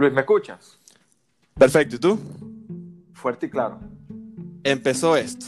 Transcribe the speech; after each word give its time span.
Luis, 0.00 0.14
¿me 0.14 0.22
escuchas? 0.22 0.78
Perfecto, 1.58 1.96
¿y 1.96 1.98
tú? 1.98 2.18
Fuerte 3.12 3.44
y 3.44 3.50
claro. 3.50 3.80
Empezó 4.64 5.14
esto. 5.14 5.44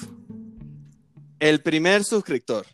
El 1.40 1.62
primer 1.62 2.04
suscriptor. 2.04 2.66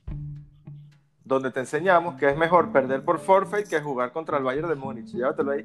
Donde 1.23 1.53
te 1.53 1.61
enseñamos 1.61 2.17
que 2.17 2.29
es 2.29 2.37
mejor 2.37 2.73
perder 2.73 3.05
por 3.05 3.21
forfeit 3.21 3.69
que 3.69 3.81
jugar 3.81 4.11
contra 4.11 4.39
el 4.39 4.43
Bayern 4.43 4.69
de 4.69 4.75
Múnich. 4.75 5.13
Llévatelo 5.13 5.53
ahí. 5.53 5.65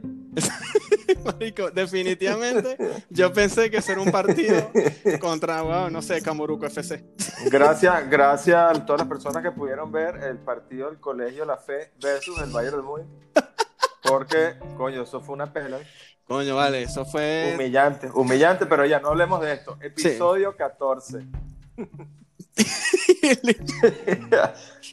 Marico, 1.26 1.72
definitivamente 1.72 2.78
yo 3.10 3.34
pensé 3.34 3.72
que 3.72 3.82
ser 3.82 3.98
un 3.98 4.12
partido 4.12 4.70
contra, 5.20 5.64
wow, 5.64 5.90
no 5.90 6.04
sé, 6.04 6.22
Camuruco 6.22 6.68
FC. 6.68 7.04
Gracias, 7.50 8.08
gracias 8.08 8.78
a 8.78 8.86
todas 8.86 9.02
las 9.02 9.08
personas 9.08 9.42
que 9.42 9.52
pudieron 9.52 9.92
ver 9.92 10.18
el 10.18 10.38
partido 10.38 10.92
del 10.92 11.00
Colegio 11.00 11.44
La 11.44 11.58
Fe 11.58 11.92
versus 12.00 12.40
el 12.40 12.52
Bayern 12.52 12.78
de 12.78 12.84
Múnich. 12.84 13.08
Porque, 14.14 14.54
coño, 14.78 15.02
eso 15.02 15.22
fue 15.22 15.34
una 15.34 15.52
pela. 15.52 15.80
Coño, 16.28 16.56
vale, 16.56 16.84
eso 16.84 17.04
fue... 17.04 17.54
Humillante, 17.56 18.12
humillante, 18.14 18.68
pero 18.68 18.86
ya 18.86 19.00
no 19.00 19.08
hablemos 19.10 19.42
de 19.42 19.54
esto. 19.54 19.76
Episodio 19.82 20.56
14. 20.56 21.26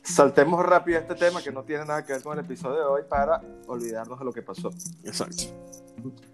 Saltemos 0.03 0.65
rápido 0.65 0.99
este 1.01 1.15
tema 1.15 1.43
que 1.43 1.53
no 1.53 1.63
tiene 1.65 1.85
nada 1.85 2.03
que 2.03 2.15
ver 2.15 2.23
con 2.23 2.39
el 2.39 2.45
episodio 2.47 2.77
de 2.79 2.85
hoy 2.85 3.03
para 3.07 3.43
olvidarnos 3.67 4.19
de 4.19 4.25
lo 4.25 4.33
que 4.33 4.41
pasó. 4.41 4.71
Exacto. 5.05 5.43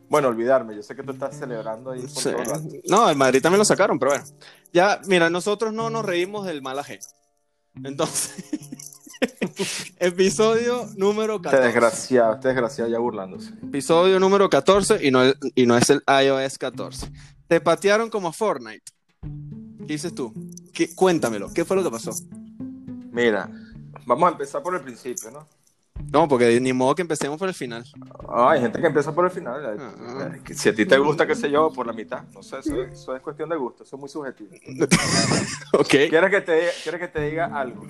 Bueno, 0.09 0.29
olvidarme, 0.29 0.77
yo 0.77 0.83
sé 0.85 0.95
que 0.95 1.03
tú 1.03 1.11
estás 1.11 1.37
celebrando 1.37 1.91
ahí 1.91 2.03
por 2.03 2.11
Sí. 2.11 2.31
todo. 2.31 2.61
No, 2.89 3.11
el 3.11 3.17
Madrid 3.17 3.43
también 3.43 3.59
lo 3.59 3.65
sacaron, 3.65 3.99
pero 3.99 4.13
bueno. 4.13 4.25
Ya, 4.73 5.01
mira, 5.07 5.29
nosotros 5.29 5.73
no 5.73 5.91
nos 5.91 6.05
reímos 6.05 6.47
del 6.47 6.63
mal 6.63 6.79
ajeno. 6.79 7.05
Entonces, 7.83 8.45
episodio 9.99 10.87
número 10.97 11.37
Este 11.37 11.45
14. 11.51 11.65
desgraciado, 11.67 12.35
este 12.35 12.49
desgraciado 12.49 12.91
ya 12.91 12.99
burlándose. 12.99 13.51
Episodio 13.63 14.21
número 14.21 14.49
14 14.49 15.05
y 15.07 15.11
no, 15.11 15.23
el- 15.23 15.37
y 15.55 15.67
no 15.67 15.77
es 15.77 15.89
el 15.91 16.03
iOS 16.25 16.59
14. 16.59 17.11
Te 17.49 17.61
patearon 17.61 18.11
como 18.11 18.33
Fortnite. 18.33 18.83
¿Qué 19.23 19.93
dices 19.93 20.15
tú? 20.15 20.33
¿Qué- 20.73 20.95
cuéntamelo, 20.95 21.53
¿qué 21.53 21.65
fue 21.65 21.77
lo 21.77 21.83
que 21.85 21.91
pasó? 21.91 22.11
Mira, 23.13 23.49
vamos 24.05 24.29
a 24.29 24.33
empezar 24.33 24.63
por 24.63 24.75
el 24.75 24.81
principio, 24.83 25.31
¿no? 25.31 25.47
No, 26.13 26.29
porque 26.29 26.61
ni 26.61 26.75
modo 26.75 26.95
que 26.95 27.01
empecemos 27.01 27.39
por 27.39 27.49
el 27.49 27.55
final. 27.55 27.83
Ah, 28.29 28.51
hay 28.51 28.61
gente 28.61 28.79
que 28.81 28.87
empieza 28.87 29.15
por 29.15 29.25
el 29.25 29.31
final. 29.31 29.77
Ah. 29.81 30.31
Si 30.53 30.69
a 30.69 30.75
ti 30.75 30.85
te 30.85 30.99
gusta, 30.99 31.27
qué 31.27 31.35
sé 31.35 31.51
yo, 31.51 31.73
por 31.73 31.87
la 31.87 31.95
mitad. 31.95 32.23
No 32.35 32.43
sé, 32.43 32.59
eso, 32.59 32.83
eso 32.83 33.17
es 33.17 33.23
cuestión 33.23 33.49
de 33.49 33.57
gusto, 33.57 33.83
eso 33.83 33.97
es 33.97 34.01
muy 34.01 34.09
subjetivo. 34.11 34.51
ok. 35.73 35.89
¿Quieres 35.89 36.31
que 36.31 36.41
te, 36.43 36.69
¿quieres 36.83 37.01
que 37.01 37.09
te 37.09 37.21
diga 37.23 37.47
algo? 37.47 37.87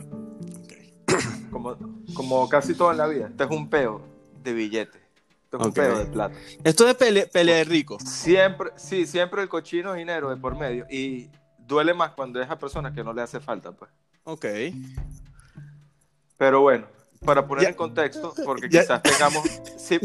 Como, 1.62 1.76
como 2.14 2.48
casi 2.48 2.74
todo 2.74 2.90
en 2.90 2.98
la 2.98 3.06
vida, 3.06 3.28
esto 3.28 3.44
es 3.44 3.50
un 3.50 3.68
peo 3.70 4.02
de 4.42 4.52
billete. 4.52 4.98
Esto 5.44 5.58
es 5.60 5.66
un 5.66 5.72
peo 5.72 5.98
de 5.98 6.06
plata. 6.06 6.34
Esto 6.64 6.88
es 6.88 6.96
pele- 6.98 7.26
pelea 7.30 7.56
de 7.56 7.64
ricos. 7.64 8.02
Siempre, 8.02 8.70
sí, 8.76 9.06
siempre 9.06 9.42
el 9.42 9.48
cochino 9.48 9.94
dinero 9.94 10.28
de 10.30 10.36
por 10.36 10.56
medio. 10.56 10.86
Y 10.90 11.30
duele 11.58 11.94
más 11.94 12.10
cuando 12.12 12.40
es 12.42 12.50
a 12.50 12.58
personas 12.58 12.92
que 12.92 13.02
no 13.04 13.12
le 13.12 13.22
hace 13.22 13.40
falta, 13.40 13.72
pues. 13.72 13.90
Ok. 14.24 14.44
Pero 16.36 16.60
bueno, 16.60 16.86
para 17.24 17.46
poner 17.46 17.64
Ya. 17.64 17.68
en 17.70 17.74
contexto, 17.76 18.34
porque 18.44 18.68
Ya. 18.68 18.82
quizás 18.82 19.02
tengamos, 19.02 19.44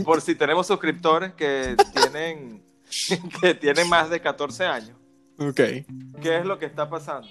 por 0.05 0.21
si 0.21 0.35
tenemos 0.35 0.67
suscriptores 0.67 1.33
que 1.33 1.75
tienen, 1.93 2.63
que 3.41 3.53
tienen 3.55 3.89
más 3.89 4.09
de 4.09 4.21
14 4.21 4.65
años, 4.65 4.95
Ok. 5.39 5.55
¿qué 6.21 6.37
es 6.37 6.45
lo 6.45 6.57
que 6.59 6.65
está 6.67 6.89
pasando? 6.89 7.27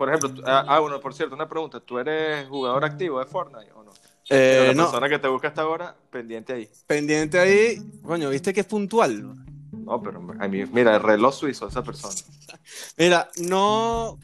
Por 0.00 0.08
ejemplo, 0.08 0.32
tú- 0.32 0.42
ah, 0.46 0.64
ah, 0.66 0.80
bueno, 0.80 0.98
por 0.98 1.12
cierto, 1.12 1.34
una 1.34 1.46
pregunta, 1.46 1.78
¿tú 1.78 1.98
eres 1.98 2.48
jugador 2.48 2.86
activo 2.86 3.18
de 3.18 3.26
Fortnite 3.26 3.70
o 3.74 3.82
no? 3.84 3.90
Eh, 4.30 4.64
la 4.68 4.72
no, 4.72 4.84
persona 4.84 5.10
que 5.10 5.18
te 5.18 5.28
busca 5.28 5.48
hasta 5.48 5.60
ahora, 5.60 5.94
pendiente 6.10 6.54
ahí. 6.54 6.70
pendiente 6.86 7.38
ahí. 7.38 7.76
Coño, 8.02 8.30
viste 8.30 8.54
que 8.54 8.60
es 8.60 8.66
puntual. 8.66 9.34
No, 9.72 10.00
pero 10.02 10.26
a 10.38 10.48
mí, 10.48 10.64
mira, 10.72 10.96
el 10.96 11.02
reloj 11.02 11.34
suizo 11.34 11.68
esa 11.68 11.82
persona. 11.82 12.14
Mira, 12.96 13.28
no. 13.42 14.18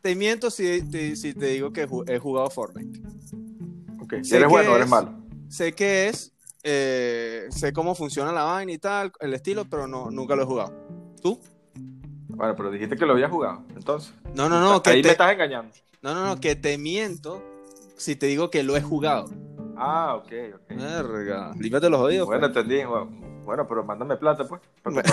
Te 0.00 0.14
miento 0.14 0.48
si 0.48 0.82
te, 0.88 1.16
si 1.16 1.34
te 1.34 1.46
digo 1.46 1.72
que 1.72 1.88
he 2.06 2.18
jugado 2.20 2.48
Fortnite. 2.48 3.00
Ok, 4.00 4.14
Si 4.18 4.26
Sé 4.26 4.36
eres 4.36 4.48
bueno 4.48 4.70
o 4.70 4.74
eres 4.76 4.84
es- 4.86 4.90
malo. 4.92 5.12
Sé 5.48 5.72
que 5.72 6.08
es. 6.08 6.32
eh, 6.62 7.48
sé 7.50 7.72
cómo 7.72 7.96
funciona 7.96 8.30
la 8.30 8.44
vaina 8.44 8.70
y 8.70 8.78
tal, 8.78 9.10
el 9.18 9.34
estilo, 9.34 9.64
pero 9.68 9.88
no, 9.88 10.08
nunca 10.12 10.36
lo 10.36 10.42
he 10.44 10.46
jugado. 10.46 10.72
¿Tú? 11.20 11.40
Bueno, 12.36 12.56
pero 12.56 12.70
dijiste 12.70 12.96
que 12.96 13.06
lo 13.06 13.12
había 13.12 13.28
jugado, 13.28 13.62
entonces. 13.76 14.12
No, 14.34 14.48
no, 14.48 14.60
no. 14.60 14.82
Que 14.82 14.90
ahí 14.90 15.02
te, 15.02 15.08
me 15.08 15.12
estás 15.12 15.32
engañando. 15.32 15.72
No, 16.00 16.14
no, 16.14 16.26
no, 16.26 16.40
que 16.40 16.56
te 16.56 16.78
miento 16.78 17.42
si 17.96 18.16
te 18.16 18.26
digo 18.26 18.50
que 18.50 18.62
lo 18.62 18.76
he 18.76 18.82
jugado. 18.82 19.30
Ah, 19.76 20.14
ok, 20.16 20.32
ok. 20.54 20.76
Verga. 20.76 21.52
Límate 21.58 21.88
los 21.88 22.00
oídos. 22.00 22.26
Bueno, 22.26 22.46
entendí. 22.46 22.84
Bueno, 22.84 23.08
bueno, 23.44 23.66
pero 23.66 23.84
mándame 23.84 24.16
plata, 24.16 24.44
pues. 24.46 24.60
Para 24.82 25.02
pues. 25.02 25.06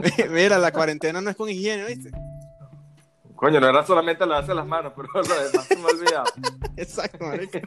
Mira, 0.30 0.58
la 0.58 0.72
cuarentena 0.72 1.20
no 1.20 1.30
es 1.30 1.36
con 1.36 1.48
higiene, 1.48 1.86
¿viste? 1.86 2.10
Coño, 3.40 3.58
no 3.58 3.68
era 3.68 3.82
solamente 3.86 4.26
lavarse 4.26 4.54
las 4.54 4.66
manos, 4.66 4.92
pero 4.94 5.08
lo 5.14 5.22
demás 5.22 5.64
se 5.64 5.76
me 5.76 5.86
olvidaba. 5.86 6.24
Exacto, 6.76 7.24
marica. 7.24 7.62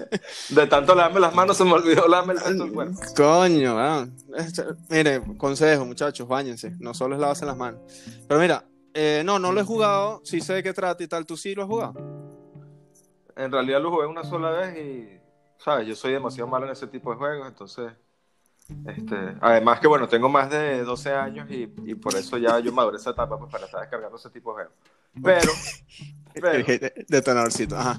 De 0.48 0.66
tanto 0.66 0.94
lavarme 0.94 1.20
las 1.20 1.34
manos 1.34 1.54
se 1.58 1.64
me 1.66 1.72
olvidó 1.72 2.08
lavarme 2.08 2.32
el 2.32 2.40
resto 2.40 2.64
del 2.64 2.72
cuerpo. 2.72 2.98
Coño, 3.14 3.76
weón. 3.76 4.16
Este, 4.34 4.64
Mire, 4.88 5.22
consejo, 5.36 5.84
muchachos, 5.84 6.26
bañense. 6.26 6.72
No 6.78 6.94
solo 6.94 7.14
es 7.14 7.20
lavarse 7.20 7.44
las 7.44 7.58
manos. 7.58 7.82
Pero 8.26 8.40
mira, 8.40 8.64
eh, 8.94 9.20
no, 9.22 9.38
no 9.38 9.52
lo 9.52 9.60
he 9.60 9.64
jugado. 9.64 10.22
Sí 10.24 10.40
sé 10.40 10.54
de 10.54 10.62
qué 10.62 10.72
trata 10.72 11.04
y 11.04 11.08
tal. 11.08 11.26
¿Tú 11.26 11.36
sí 11.36 11.54
lo 11.54 11.64
has 11.64 11.68
jugado? 11.68 11.94
En 13.36 13.52
realidad 13.52 13.82
lo 13.82 13.90
jugué 13.90 14.06
una 14.06 14.24
sola 14.24 14.50
vez 14.50 14.78
y, 14.78 15.20
¿sabes? 15.62 15.86
Yo 15.86 15.94
soy 15.94 16.12
demasiado 16.12 16.48
malo 16.48 16.64
en 16.64 16.72
ese 16.72 16.86
tipo 16.86 17.10
de 17.10 17.18
juegos, 17.18 17.48
entonces... 17.48 17.92
Este, 18.86 19.16
además 19.40 19.80
que 19.80 19.88
bueno, 19.88 20.08
tengo 20.08 20.28
más 20.28 20.50
de 20.50 20.82
12 20.82 21.12
años 21.12 21.50
y, 21.50 21.72
y 21.84 21.94
por 21.94 22.14
eso 22.14 22.36
ya 22.36 22.58
yo 22.58 22.70
maduré 22.72 22.98
esa 22.98 23.10
etapa 23.10 23.38
pues, 23.38 23.50
para 23.50 23.64
estar 23.64 23.80
descargando 23.80 24.16
ese 24.16 24.30
tipo 24.30 24.50
de 24.50 24.64
juegos. 24.64 24.74
Pero, 25.22 25.52
pero 26.34 26.92
Detonadorcito, 27.08 27.76
ajá. 27.76 27.98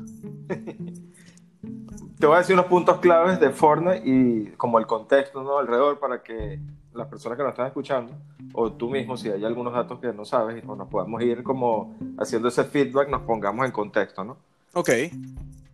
te 2.20 2.26
voy 2.26 2.36
a 2.36 2.40
decir 2.40 2.54
unos 2.54 2.68
puntos 2.68 3.00
claves 3.00 3.40
de 3.40 3.50
Fortnite 3.50 4.04
y 4.06 4.52
como 4.58 4.78
el 4.78 4.86
contexto 4.86 5.42
¿no? 5.42 5.58
alrededor 5.58 6.00
para 6.00 6.22
que 6.22 6.60
las 6.94 7.08
personas 7.08 7.38
que 7.38 7.44
nos 7.44 7.52
están 7.52 7.68
escuchando 7.68 8.14
o 8.54 8.72
tú 8.72 8.90
mismo 8.90 9.18
si 9.18 9.30
hay 9.30 9.44
algunos 9.46 9.74
datos 9.74 10.00
que 10.00 10.14
no 10.14 10.26
sabes 10.26 10.64
y 10.64 10.68
nos 10.68 10.88
podamos 10.88 11.22
ir 11.24 11.44
como 11.44 11.96
haciendo 12.20 12.48
ese 12.48 12.64
feedback 12.64 13.10
nos 13.10 13.22
pongamos 13.24 13.66
en 13.66 13.72
contexto, 13.72 14.24
¿no? 14.24 14.38
Ok. 14.74 14.90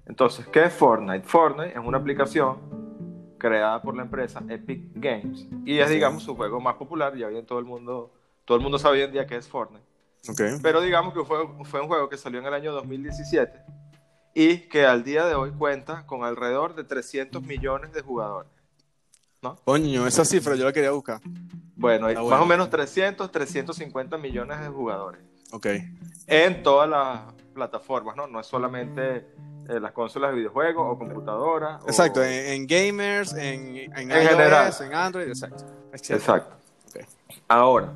Entonces, 0.06 0.46
¿qué 0.48 0.66
es 0.66 0.74
Fortnite? 0.74 1.28
Fortnite 1.28 1.72
es 1.72 1.84
una 1.84 1.98
aplicación 1.98 2.85
creada 3.46 3.82
por 3.82 3.96
la 3.96 4.02
empresa 4.04 4.44
Epic 4.50 4.82
Games 4.96 5.48
y 5.66 5.78
es, 5.80 5.90
digamos, 5.90 6.24
su 6.24 6.36
juego 6.36 6.60
más 6.60 6.76
popular. 6.76 7.16
Ya 7.16 7.28
bien 7.28 7.46
todo 7.46 7.60
el 7.60 7.66
mundo, 7.66 8.12
todo 8.44 8.58
el 8.58 8.64
mundo 8.64 8.80
sabe 8.80 8.98
hoy 8.98 9.04
en 9.04 9.12
día 9.12 9.28
que 9.28 9.36
es 9.36 9.48
Fortnite. 9.48 9.86
Ok. 10.28 10.42
Pero 10.64 10.82
digamos 10.82 11.14
que 11.14 11.24
fue, 11.24 11.38
fue 11.66 11.82
un 11.82 11.88
juego 11.88 12.10
que 12.10 12.18
salió 12.18 12.40
en 12.40 12.46
el 12.48 12.54
año 12.54 12.72
2017 12.74 13.52
y 14.34 14.58
que 14.68 14.86
al 14.86 15.04
día 15.04 15.26
de 15.26 15.36
hoy 15.36 15.52
cuenta 15.52 16.06
con 16.08 16.24
alrededor 16.24 16.76
de 16.76 16.84
300 16.84 17.42
millones 17.44 17.94
de 17.94 18.02
jugadores. 18.02 18.50
Coño, 19.64 20.08
esa 20.08 20.26
cifra 20.26 20.56
yo 20.56 20.66
la 20.66 20.74
quería 20.74 20.90
buscar. 20.90 21.22
Bueno, 21.76 22.08
hay 22.08 22.16
más 22.16 22.42
o 22.42 22.46
menos 22.48 22.70
300, 22.72 23.32
350 23.32 24.18
millones 24.18 24.60
de 24.60 24.70
jugadores 24.70 25.22
Ok. 25.52 25.68
en 26.26 26.64
todas 26.64 26.90
las 26.90 27.34
plataformas, 27.54 28.16
¿no? 28.16 28.26
No 28.26 28.40
es 28.40 28.48
solamente 28.48 29.28
eh, 29.70 29.80
las 29.80 29.92
consolas 29.92 30.32
de 30.32 30.38
videojuegos 30.38 30.86
o 30.88 30.98
computadoras. 30.98 31.82
o- 31.84 31.88
Exacto, 31.88 32.24
en, 32.24 32.32
en 32.54 32.68
gamers, 32.68 33.34
en, 33.34 33.76
en, 33.78 33.92
En 33.98 34.12
iOS, 34.12 34.30
general. 34.30 34.74
en 34.82 34.94
Android, 34.94 35.28
exacto. 35.28 35.64
Exacto. 35.94 36.52
Ahora, 37.48 37.94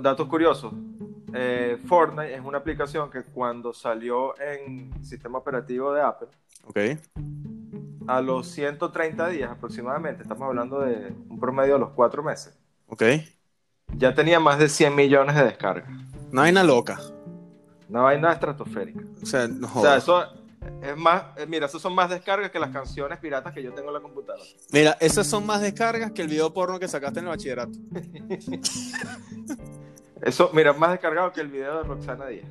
datos 0.00 0.28
curiosos. 0.28 0.72
Eh, 1.34 1.78
Fortnite 1.86 2.34
es 2.34 2.40
una 2.42 2.58
aplicación 2.58 3.10
que 3.10 3.22
cuando 3.22 3.72
salió 3.74 4.38
en 4.40 4.92
sistema 5.04 5.38
operativo 5.38 5.92
de 5.92 6.00
Apple, 6.02 6.28
Ok. 6.66 6.78
a 8.06 8.20
los 8.22 8.46
130 8.48 9.28
días 9.28 9.50
aproximadamente, 9.50 10.22
estamos 10.22 10.44
hablando 10.48 10.80
de 10.80 11.12
un 11.28 11.38
promedio 11.38 11.74
de 11.74 11.80
los 11.80 11.90
cuatro 11.90 12.22
meses, 12.22 12.58
Ok. 12.88 13.02
ya 13.94 14.14
tenía 14.14 14.40
más 14.40 14.58
de 14.58 14.68
100 14.68 14.94
millones 14.94 15.34
de 15.36 15.44
descargas. 15.44 15.88
Una 16.32 16.42
vaina 16.42 16.62
loca. 16.64 16.98
Una 17.88 18.02
vaina 18.02 18.32
estratosférica. 18.32 19.00
O 19.22 19.26
sea, 19.26 19.48
no 19.48 19.68
O 19.74 19.80
sea, 19.80 19.96
eso 19.96 20.24
es 20.82 20.96
más, 20.96 21.22
eh, 21.36 21.46
mira, 21.46 21.66
eso 21.66 21.78
son 21.78 21.94
más 21.94 22.10
descargas 22.10 22.50
que 22.50 22.58
las 22.58 22.70
canciones 22.70 23.18
piratas 23.18 23.52
que 23.54 23.62
yo 23.62 23.72
tengo 23.72 23.88
en 23.88 23.94
la 23.94 24.00
computadora. 24.00 24.44
Mira, 24.72 24.96
esas 25.00 25.26
son 25.26 25.46
más 25.46 25.60
descargas 25.60 26.12
que 26.12 26.22
el 26.22 26.28
video 26.28 26.52
porno 26.52 26.78
que 26.78 26.88
sacaste 26.88 27.20
en 27.20 27.26
el 27.26 27.30
bachillerato. 27.30 27.72
Eso, 30.20 30.50
mira, 30.52 30.72
más 30.72 30.90
descargado 30.90 31.32
que 31.32 31.40
el 31.40 31.48
video 31.48 31.78
de 31.78 31.84
Roxana 31.84 32.26
Díaz. 32.26 32.46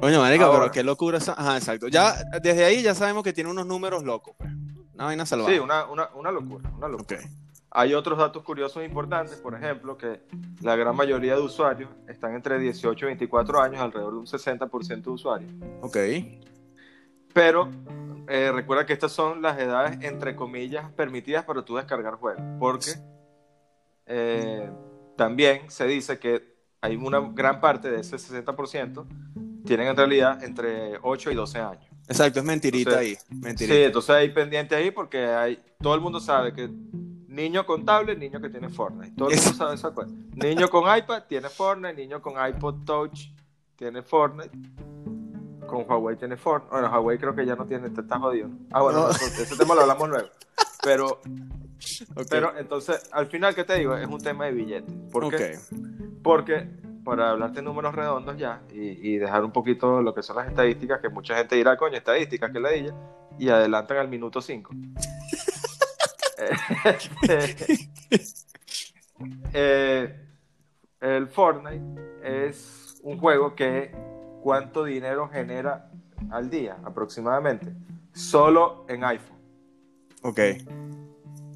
Coño, 0.00 0.20
marica, 0.20 0.46
Ahora. 0.46 0.58
pero 0.60 0.72
qué 0.72 0.82
locura 0.82 1.18
esa. 1.18 1.32
Ajá, 1.32 1.56
exacto. 1.56 1.86
Ya, 1.88 2.16
desde 2.42 2.64
ahí 2.64 2.82
ya 2.82 2.94
sabemos 2.94 3.22
que 3.22 3.32
tiene 3.32 3.50
unos 3.50 3.66
números 3.66 4.02
locos, 4.02 4.34
pues. 4.36 4.50
Una 4.94 5.04
vaina 5.06 5.24
salvaje. 5.26 5.54
Sí, 5.54 5.58
una, 5.60 5.86
una, 5.86 6.08
una 6.14 6.30
locura, 6.32 6.70
una 6.76 6.88
locura. 6.88 7.20
Ok. 7.20 7.26
Hay 7.74 7.94
otros 7.94 8.18
datos 8.18 8.42
curiosos 8.42 8.82
e 8.82 8.84
importantes, 8.84 9.36
por 9.36 9.54
ejemplo, 9.54 9.96
que 9.96 10.20
la 10.60 10.76
gran 10.76 10.94
mayoría 10.94 11.36
de 11.36 11.40
usuarios 11.40 11.88
están 12.06 12.34
entre 12.34 12.58
18 12.58 13.06
y 13.06 13.08
24 13.08 13.62
años, 13.62 13.80
alrededor 13.80 14.12
de 14.12 14.18
un 14.18 14.26
60% 14.26 15.02
de 15.02 15.10
usuarios. 15.10 15.50
Ok. 15.80 15.96
Pero 17.32 17.70
eh, 18.28 18.52
recuerda 18.52 18.84
que 18.84 18.92
estas 18.92 19.12
son 19.12 19.40
las 19.40 19.58
edades, 19.58 19.98
entre 20.02 20.36
comillas, 20.36 20.90
permitidas 20.92 21.44
para 21.44 21.64
tú 21.64 21.76
descargar 21.76 22.16
juegos. 22.16 22.42
Porque 22.58 22.90
eh, 24.04 24.70
también 25.16 25.70
se 25.70 25.86
dice 25.86 26.18
que 26.18 26.52
hay 26.82 26.96
una 26.96 27.20
gran 27.20 27.58
parte 27.58 27.90
de 27.90 28.00
ese 28.00 28.16
60% 28.16 29.06
tienen 29.64 29.86
en 29.86 29.96
realidad 29.96 30.42
entre 30.42 30.98
8 31.00 31.30
y 31.30 31.34
12 31.34 31.58
años. 31.58 31.86
Exacto, 32.08 32.40
es 32.40 32.44
mentirita 32.44 33.00
Entonces, 33.00 33.24
ahí. 33.30 33.38
Mentirita. 33.38 33.74
Sí, 33.74 33.82
entonces 33.82 34.10
hay 34.10 34.28
pendiente 34.30 34.74
ahí 34.74 34.90
porque 34.90 35.24
hay, 35.24 35.58
todo 35.80 35.94
el 35.94 36.00
mundo 36.00 36.20
sabe 36.20 36.52
que 36.52 36.68
niño 37.32 37.64
con 37.66 37.84
tablet, 37.84 38.18
niño 38.18 38.40
que 38.40 38.48
tiene 38.50 38.68
Fortnite. 38.68 39.14
Todo 39.16 39.30
el 39.30 39.36
mundo 39.36 39.52
sabe 39.52 39.74
esa 39.74 39.92
cosa. 39.92 40.12
Niño 40.34 40.68
con 40.68 40.84
iPad 40.96 41.24
tiene 41.28 41.48
Fortnite, 41.48 41.94
niño 41.94 42.20
con 42.22 42.34
iPod 42.46 42.84
Touch 42.84 43.28
tiene 43.76 44.02
Fortnite. 44.02 44.50
Con 45.66 45.84
Huawei 45.88 46.16
tiene 46.16 46.36
Fortnite. 46.36 46.70
Bueno, 46.72 46.88
Huawei 46.90 47.18
creo 47.18 47.34
que 47.34 47.46
ya 47.46 47.56
no 47.56 47.64
tiene, 47.66 47.88
te 47.90 48.02
está 48.02 48.18
jodido. 48.18 48.50
Ah, 48.70 48.82
bueno, 48.82 49.04
No. 49.04 49.10
ese 49.10 49.56
tema 49.56 49.74
lo 49.74 49.80
hablamos 49.82 50.08
luego. 50.08 50.28
Pero, 50.82 51.20
pero 52.30 52.56
entonces, 52.58 53.08
al 53.12 53.26
final, 53.28 53.54
¿qué 53.54 53.64
te 53.64 53.78
digo? 53.78 53.96
Es 53.96 54.06
un 54.06 54.20
tema 54.20 54.46
de 54.46 54.52
billete. 54.52 54.92
¿Por 55.10 55.30
qué? 55.34 55.58
Porque, 56.22 56.68
para 57.04 57.30
hablarte 57.30 57.60
en 57.60 57.64
números 57.64 57.94
redondos 57.94 58.36
ya 58.36 58.62
y, 58.72 59.14
y 59.14 59.18
dejar 59.18 59.44
un 59.44 59.52
poquito 59.52 60.02
lo 60.02 60.14
que 60.14 60.22
son 60.22 60.36
las 60.36 60.48
estadísticas, 60.48 61.00
que 61.00 61.08
mucha 61.08 61.36
gente 61.36 61.56
dirá, 61.56 61.76
coño, 61.76 61.96
estadísticas, 61.96 62.50
que 62.52 62.60
la 62.60 62.72
ella, 62.72 62.94
y 63.38 63.48
adelantan 63.48 63.96
al 63.96 64.08
minuto 64.08 64.40
5. 64.42 64.70
Eh, 69.52 70.18
el 71.00 71.28
Fortnite 71.28 71.84
es 72.24 72.98
un 73.02 73.18
juego 73.18 73.54
que 73.54 73.94
cuánto 74.42 74.82
dinero 74.84 75.28
genera 75.28 75.90
al 76.30 76.50
día 76.50 76.78
aproximadamente, 76.84 77.72
solo 78.12 78.84
en 78.88 79.04
iPhone, 79.04 79.38
Ok. 80.22 80.40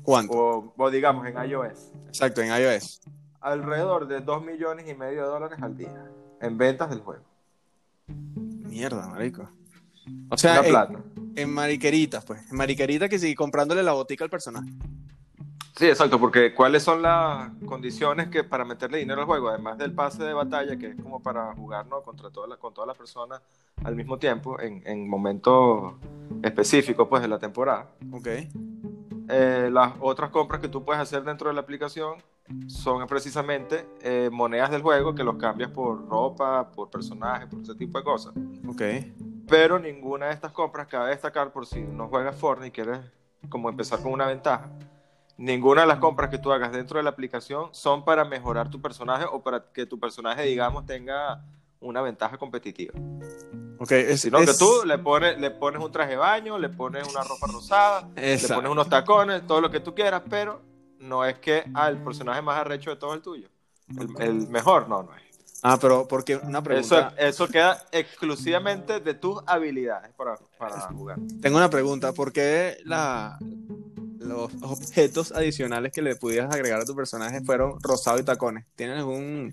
¿Cuánto? 0.02 0.32
o, 0.32 0.74
o 0.76 0.90
digamos 0.90 1.26
en 1.26 1.36
iOS. 1.50 1.92
Exacto, 2.06 2.40
en 2.40 2.52
iOS. 2.52 3.00
alrededor 3.40 4.06
de 4.06 4.20
2 4.20 4.44
millones 4.44 4.88
y 4.88 4.94
medio 4.94 5.22
de 5.22 5.28
dólares 5.28 5.58
al 5.60 5.76
día 5.76 6.08
en 6.40 6.56
ventas 6.58 6.90
del 6.90 7.00
juego. 7.00 7.24
Mierda, 8.06 9.08
marico. 9.08 9.48
O 10.30 10.36
sea, 10.36 10.58
en, 10.58 10.70
plata. 10.70 11.02
en 11.34 11.50
mariqueritas, 11.52 12.24
pues. 12.24 12.40
En 12.50 12.56
mariqueritas 12.56 13.08
que 13.08 13.18
sigue 13.18 13.34
comprándole 13.34 13.82
la 13.82 13.92
botica 13.92 14.24
al 14.24 14.30
personaje. 14.30 14.70
Sí, 15.76 15.86
exacto, 15.86 16.18
porque 16.18 16.54
¿cuáles 16.54 16.82
son 16.82 17.02
las 17.02 17.50
condiciones 17.66 18.28
que 18.28 18.42
para 18.42 18.64
meterle 18.64 18.98
dinero 18.98 19.20
al 19.20 19.26
juego? 19.26 19.50
Además 19.50 19.76
del 19.76 19.92
pase 19.92 20.24
de 20.24 20.32
batalla, 20.32 20.76
que 20.78 20.88
es 20.88 20.96
como 20.96 21.22
para 21.22 21.54
jugar 21.54 21.86
¿no? 21.86 22.00
contra 22.00 22.30
todas 22.30 22.48
las, 22.48 22.58
con 22.58 22.72
todas 22.72 22.88
las 22.88 22.96
personas 22.96 23.42
al 23.84 23.94
mismo 23.94 24.18
tiempo, 24.18 24.58
en, 24.58 24.82
en 24.86 25.06
momentos 25.06 25.94
específicos 26.42 27.06
pues, 27.08 27.20
de 27.20 27.28
la 27.28 27.38
temporada. 27.38 27.90
Ok. 28.10 28.26
Eh, 29.28 29.68
las 29.70 29.92
otras 30.00 30.30
compras 30.30 30.60
que 30.62 30.68
tú 30.68 30.82
puedes 30.82 31.02
hacer 31.02 31.24
dentro 31.24 31.48
de 31.48 31.54
la 31.54 31.60
aplicación 31.60 32.22
son 32.68 33.06
precisamente 33.06 33.86
eh, 34.00 34.30
monedas 34.32 34.70
del 34.70 34.80
juego 34.80 35.14
que 35.14 35.24
los 35.24 35.36
cambias 35.36 35.70
por 35.70 36.08
ropa, 36.08 36.70
por 36.70 36.88
personajes, 36.88 37.48
por 37.48 37.60
ese 37.60 37.74
tipo 37.74 37.98
de 37.98 38.04
cosas. 38.04 38.32
Ok. 38.66 38.82
Pero 39.48 39.78
ninguna 39.78 40.26
de 40.26 40.32
estas 40.34 40.52
compras 40.52 40.86
cabe 40.88 41.10
destacar 41.10 41.52
por 41.52 41.66
si 41.66 41.80
no 41.80 42.08
juegas 42.08 42.36
Fortnite 42.36 42.68
y 42.68 42.70
quieres 42.70 43.00
como 43.48 43.68
empezar 43.68 44.00
con 44.02 44.12
una 44.12 44.26
ventaja. 44.26 44.68
Ninguna 45.38 45.82
de 45.82 45.86
las 45.86 45.98
compras 45.98 46.30
que 46.30 46.38
tú 46.38 46.50
hagas 46.52 46.72
dentro 46.72 46.98
de 46.98 47.02
la 47.04 47.10
aplicación 47.10 47.68
son 47.72 48.04
para 48.04 48.24
mejorar 48.24 48.70
tu 48.70 48.80
personaje 48.80 49.26
o 49.30 49.42
para 49.42 49.64
que 49.72 49.84
tu 49.86 50.00
personaje, 50.00 50.42
digamos, 50.42 50.86
tenga 50.86 51.42
una 51.80 52.00
ventaja 52.00 52.38
competitiva. 52.38 52.94
Ok. 53.78 53.92
Es, 53.92 54.22
Sino 54.22 54.38
es- 54.38 54.50
que 54.50 54.56
tú 54.56 54.84
le 54.86 54.98
pones, 54.98 55.38
le 55.38 55.50
pones 55.50 55.82
un 55.82 55.92
traje 55.92 56.12
de 56.12 56.16
baño, 56.16 56.58
le 56.58 56.70
pones 56.70 57.06
una 57.06 57.22
ropa 57.22 57.46
rosada, 57.46 58.08
le 58.16 58.48
pones 58.48 58.70
unos 58.70 58.88
tacones, 58.88 59.46
todo 59.46 59.60
lo 59.60 59.70
que 59.70 59.80
tú 59.80 59.94
quieras, 59.94 60.22
pero 60.28 60.60
no 60.98 61.24
es 61.24 61.38
que 61.38 61.64
ah, 61.74 61.88
el 61.90 61.98
personaje 61.98 62.40
más 62.40 62.58
arrecho 62.58 62.90
de 62.90 62.96
todo 62.96 63.12
el 63.12 63.20
tuyo. 63.20 63.48
El, 63.88 64.08
el 64.18 64.48
mejor, 64.48 64.88
no, 64.88 65.02
no 65.02 65.14
es. 65.14 65.25
Ah, 65.62 65.78
pero 65.80 66.06
porque 66.06 66.36
una 66.36 66.58
Eso, 66.58 66.64
pregunta. 66.64 67.14
eso 67.18 67.48
queda 67.48 67.82
exclusivamente 67.92 69.00
de 69.00 69.14
tus 69.14 69.42
habilidades 69.46 70.12
para, 70.14 70.36
para 70.58 70.80
jugar. 70.92 71.18
Tengo 71.40 71.56
una 71.56 71.70
pregunta. 71.70 72.12
¿Por 72.12 72.32
qué 72.32 72.76
la, 72.84 73.38
los 74.18 74.50
objetos 74.62 75.32
adicionales 75.32 75.92
que 75.92 76.02
le 76.02 76.16
pudieras 76.16 76.54
agregar 76.54 76.80
a 76.80 76.84
tu 76.84 76.94
personaje 76.94 77.40
fueron 77.42 77.80
rosado 77.80 78.18
y 78.18 78.22
tacones? 78.22 78.64
¿Tienen 78.74 78.98
algún. 78.98 79.52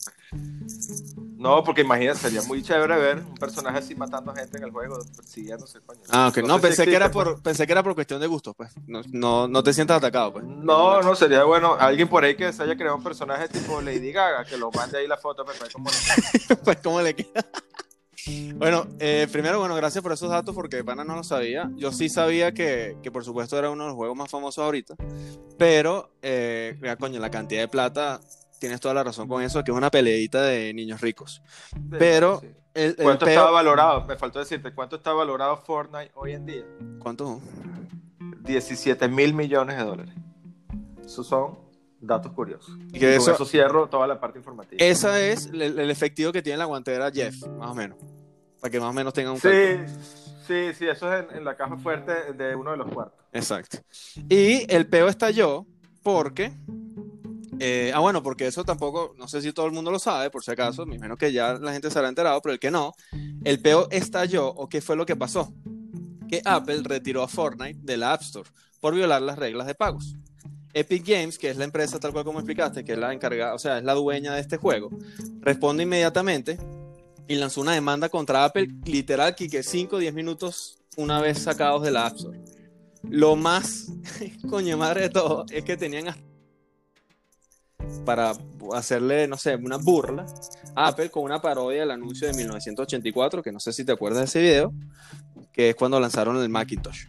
No, 1.38 1.63
porque 1.63 1.81
imagínate, 1.81 2.19
sería 2.19 2.42
muy 2.44 2.63
chévere 2.63 2.98
ver 2.98 3.18
un 3.18 3.36
personaje 3.36 3.80
así 3.80 3.95
matando 3.95 4.33
gente 4.33 4.57
en 4.57 4.63
el 4.63 4.71
juego, 4.71 4.98
persiguiéndose, 5.15 5.80
coño. 5.81 6.01
Ah, 6.10 6.30
ok. 6.30 6.38
No, 6.38 6.56
sé 6.56 6.62
si 6.62 6.68
pensé, 6.68 6.86
que 6.86 6.95
era 6.95 7.12
por, 7.12 7.42
pensé 7.42 7.65
que 7.65 7.71
era 7.71 7.83
por 7.83 7.95
cuestión 7.95 8.21
de 8.21 8.27
gusto, 8.27 8.54
pues. 8.54 8.71
No, 8.88 9.01
no, 9.12 9.48
no 9.48 9.63
te 9.63 9.74
sientas 9.74 9.98
atacado, 9.98 10.33
pues. 10.33 10.45
No, 10.45 11.01
no, 11.01 11.15
sería 11.15 11.44
bueno. 11.44 11.75
Alguien 11.80 12.07
por 12.07 12.24
ahí 12.24 12.36
que 12.36 12.51
se 12.54 12.63
haya 12.63 12.75
creado 12.75 12.98
un 12.98 13.04
personaje 13.04 13.48
tipo 13.50 13.81
Lady 13.81 14.12
Gaga, 14.12 14.45
que 14.45 14.57
lo 14.57 14.71
mande 14.71 15.00
ahí 15.00 15.07
la 15.07 15.18
foto, 15.18 15.45
me 15.45 15.54
parece 15.54 15.74
como... 15.74 15.89
pues 16.63 16.77
cómo 16.81 17.01
le 17.01 17.15
queda. 17.15 17.45
Bueno, 18.56 18.88
eh, 19.00 19.28
primero, 19.31 19.60
bueno, 19.60 19.75
gracias 19.75 20.02
por 20.02 20.12
esos 20.14 20.30
datos 20.30 20.54
porque 20.56 20.78
de 20.78 20.84
pana 20.84 21.04
no 21.04 21.16
lo 21.16 21.24
sabía. 21.24 21.70
Yo 21.75 21.92
sí 21.92 22.10
sabía 22.10 22.54
que, 22.54 22.98
que 23.04 23.12
por 23.12 23.24
supuesto 23.25 23.58
era 23.58 23.70
uno 23.70 23.84
de 23.84 23.88
los 23.90 23.96
juegos 23.98 24.18
más 24.18 24.30
famosos 24.30 24.64
ahorita, 24.64 24.96
pero, 25.58 26.12
eh, 26.22 26.78
mira, 26.81 26.96
coño, 26.96 27.20
la 27.20 27.30
cantidad 27.30 27.62
de 27.62 27.68
plata, 27.68 28.20
tienes 28.60 28.80
toda 28.80 28.94
la 28.94 29.04
razón 29.04 29.28
con 29.28 29.42
eso, 29.44 29.64
que 29.64 29.72
es 29.72 29.78
una 29.78 29.92
peleadita 29.92 30.42
de 30.44 30.74
niños 30.74 31.02
ricos. 31.02 31.42
Pero, 31.90 32.40
Sí. 32.42 32.48
El, 32.75 32.86
el 32.98 33.04
¿Cuánto 33.04 33.25
peo- 33.25 33.34
estaba 33.36 33.52
valorado? 33.52 34.04
Me 34.06 34.16
faltó 34.18 34.40
decirte, 34.40 34.74
¿cuánto 34.74 34.96
está 34.96 35.14
valorado 35.14 35.58
Fortnite 35.58 36.10
hoy 36.16 36.31
en 36.34 36.46
día? 36.48 36.64
¿Cuánto? 37.00 37.40
17 38.46 39.08
mil 39.10 39.34
millones 39.36 39.78
de 39.78 39.84
dólares. 39.84 40.16
Esos 41.06 41.28
son 41.28 41.60
datos 42.06 42.32
curiosos. 42.34 42.76
Y 42.92 42.98
Y 42.98 43.00
que 43.00 43.18
con 43.18 43.22
eso- 43.24 43.32
eso 43.34 43.46
cierro 43.46 43.88
toda 43.88 44.06
la 44.08 44.20
parte 44.20 44.38
informativa. 44.40 44.84
Esa 44.84 45.20
es 45.22 45.48
el, 45.48 45.62
el 45.62 45.90
efectivo 45.92 46.32
que 46.32 46.42
tiene 46.42 46.58
la 46.58 46.66
guantera 46.66 47.12
Jeff, 47.12 47.36
más 47.58 47.72
o 47.72 47.76
menos. 47.76 47.98
Para 48.60 48.72
que 48.72 48.80
más 48.80 48.90
o 48.90 48.94
menos 48.94 49.14
tenga 49.14 49.32
un 49.32 49.40
Sí, 49.40 49.48
cálculo. 49.50 49.88
sí, 50.48 50.74
sí, 50.78 50.88
eso 50.88 51.14
es 51.14 51.26
en, 51.30 51.38
en 51.38 51.44
la 51.46 51.56
caja 51.56 51.76
fuerte 51.78 52.34
de 52.34 52.56
uno 52.56 52.72
de 52.72 52.78
los 52.78 52.92
cuartos. 52.92 53.20
Exacto. 53.34 53.78
Y 54.30 54.66
el 54.74 54.88
peo 54.88 55.08
estalló 55.08 55.66
porque. 56.02 56.52
eh, 57.60 57.92
ah, 57.94 58.00
bueno, 58.00 58.22
porque 58.24 58.48
eso 58.48 58.64
tampoco, 58.64 59.14
no 59.18 59.28
sé 59.28 59.42
si 59.42 59.54
todo 59.54 59.66
el 59.68 59.72
mundo 59.72 59.92
lo 59.92 60.00
sabe, 60.00 60.30
por 60.30 60.44
si 60.44 60.52
acaso, 60.52 60.86
me 60.86 60.96
imagino 60.96 61.16
que 61.18 61.32
ya 61.32 61.54
la 61.54 61.72
gente 61.72 61.90
se 61.90 61.98
habrá 61.98 62.10
enterado, 62.10 62.42
pero 62.42 62.54
el 62.54 62.60
que 62.60 62.72
no, 62.72 62.94
el 63.44 63.62
peo 63.62 63.88
estalló 63.92 64.48
o 64.48 64.68
qué 64.68 64.82
fue 64.82 64.96
lo 64.96 65.06
que 65.06 65.16
pasó. 65.16 65.54
Que 66.27 66.42
Apple 66.46 66.82
retiró 66.84 67.22
a 67.22 67.27
Fortnite 67.27 67.80
de 67.82 67.96
la 67.98 68.13
App 68.13 68.22
Store 68.22 68.50
por 68.80 68.96
violar 68.96 69.22
las 69.22 69.38
reglas 69.38 69.68
de 69.68 69.75
pagos. 69.75 70.16
Epic 70.74 71.06
Games, 71.06 71.38
que 71.38 71.50
es 71.50 71.58
la 71.58 71.65
empresa 71.65 72.00
tal 72.00 72.12
cual 72.12 72.25
como 72.25 72.39
explicaste, 72.39 72.84
que 72.84 72.94
es 72.94 72.98
la 72.98 73.13
encargada, 73.13 73.53
o 73.53 73.60
sea, 73.60 73.77
es 73.77 73.84
la 73.84 73.94
dueña 73.94 74.34
de 74.34 74.42
este 74.42 74.58
juego, 74.58 74.89
responde 75.42 75.84
inmediatamente 75.84 76.58
y 77.27 77.36
lanzó 77.36 77.62
una 77.62 77.74
demanda 77.74 78.10
contra 78.10 78.44
Apple, 78.44 78.68
literal, 78.86 79.36
que 79.36 79.63
5 79.63 79.96
o 79.96 80.00
10 80.00 80.13
minutos 80.13 80.77
una 80.98 81.22
vez 81.22 81.39
sacados 81.39 81.84
de 81.84 81.92
la 81.92 82.08
App 82.08 82.15
Store. 82.15 82.39
Lo 83.03 83.36
más 83.36 83.92
coño 84.50 84.77
madre 84.77 85.01
de 85.01 85.10
todo 85.10 85.46
es 85.51 85.63
que 85.63 85.77
tenían 85.77 86.15
para 88.06 88.34
hacerle, 88.74 89.27
no 89.27 89.38
sé, 89.38 89.56
una 89.56 89.77
burla 89.77 90.25
Apple 90.75 91.10
con 91.10 91.24
una 91.24 91.42
parodia 91.42 91.82
del 91.82 91.92
anuncio 91.92 92.27
de 92.27 92.34
1984, 92.34 93.44
que 93.44 93.51
no 93.51 93.60
sé 93.60 93.74
si 93.74 93.86
te 93.86 93.92
acuerdas 93.92 94.20
de 94.20 94.25
ese 94.25 94.42
video, 94.42 94.74
que 95.51 95.70
es 95.70 95.75
cuando 95.75 96.00
lanzaron 96.00 96.38
el 96.38 96.50
Macintosh. 96.50 97.06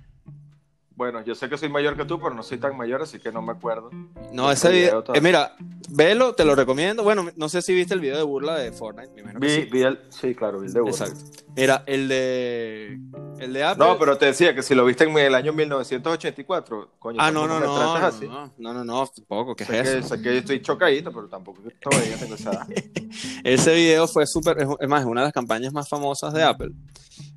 Bueno, 0.96 1.22
yo 1.24 1.34
sé 1.34 1.48
que 1.48 1.58
soy 1.58 1.68
mayor 1.68 1.96
que 1.96 2.04
tú, 2.04 2.20
pero 2.20 2.34
no 2.34 2.42
soy 2.44 2.58
tan 2.58 2.76
mayor, 2.76 3.02
así 3.02 3.18
que 3.18 3.32
no 3.32 3.42
me 3.42 3.50
acuerdo. 3.52 3.90
No, 4.32 4.50
Ese 4.52 4.68
ese 4.68 4.76
video, 4.76 5.04
eh, 5.12 5.20
mira, 5.20 5.56
velo, 5.90 6.34
te 6.36 6.44
lo 6.44 6.54
recomiendo. 6.54 7.02
Bueno, 7.02 7.28
no 7.34 7.48
sé 7.48 7.62
si 7.62 7.74
viste 7.74 7.94
el 7.94 8.00
video 8.00 8.16
de 8.16 8.22
burla 8.22 8.56
de 8.56 8.70
Fortnite, 8.70 9.10
Vi, 9.40 9.48
sí. 9.50 9.68
vi 9.72 9.82
el, 9.82 9.98
sí, 10.10 10.34
claro, 10.36 10.60
vi 10.60 10.68
el 10.68 10.72
de 10.72 10.80
Burla. 10.80 10.96
Exacto. 10.96 11.20
Mira, 11.56 11.82
el 11.86 12.06
de 12.08 13.00
el 13.40 13.52
de 13.52 13.64
Apple. 13.64 13.84
No, 13.84 13.98
pero 13.98 14.16
te 14.18 14.26
decía 14.26 14.54
que 14.54 14.62
si 14.62 14.74
lo 14.76 14.84
viste 14.84 15.02
en 15.04 15.18
el 15.18 15.34
año 15.34 15.52
1984, 15.52 16.90
coño, 17.00 17.18
Ah, 17.20 17.32
no, 17.32 17.46
no, 17.48 17.58
no, 17.58 17.66
no, 17.66 17.94
así. 17.96 18.26
no, 18.28 18.52
no, 18.58 18.84
no, 18.84 19.06
tampoco, 19.08 19.56
¿qué 19.56 19.64
es 19.64 19.68
Sé 19.68 19.82
que, 19.82 19.98
eso? 19.98 20.08
sé 20.16 20.22
que 20.22 20.38
estoy 20.38 20.62
chocadito, 20.62 21.12
pero 21.12 21.28
tampoco 21.28 21.60
todavía 21.80 22.16
tengo 22.16 22.36
esa 22.36 22.52
edad. 22.52 22.66
Ese 23.44 23.74
video 23.74 24.06
fue 24.08 24.26
súper, 24.26 24.60
es 24.62 24.68
es 24.80 24.88
más, 24.88 25.00
es 25.00 25.06
una 25.06 25.22
de 25.22 25.26
las 25.26 25.32
campañas 25.32 25.72
más 25.72 25.88
famosas 25.88 26.32
de 26.34 26.42
Apple. 26.44 26.70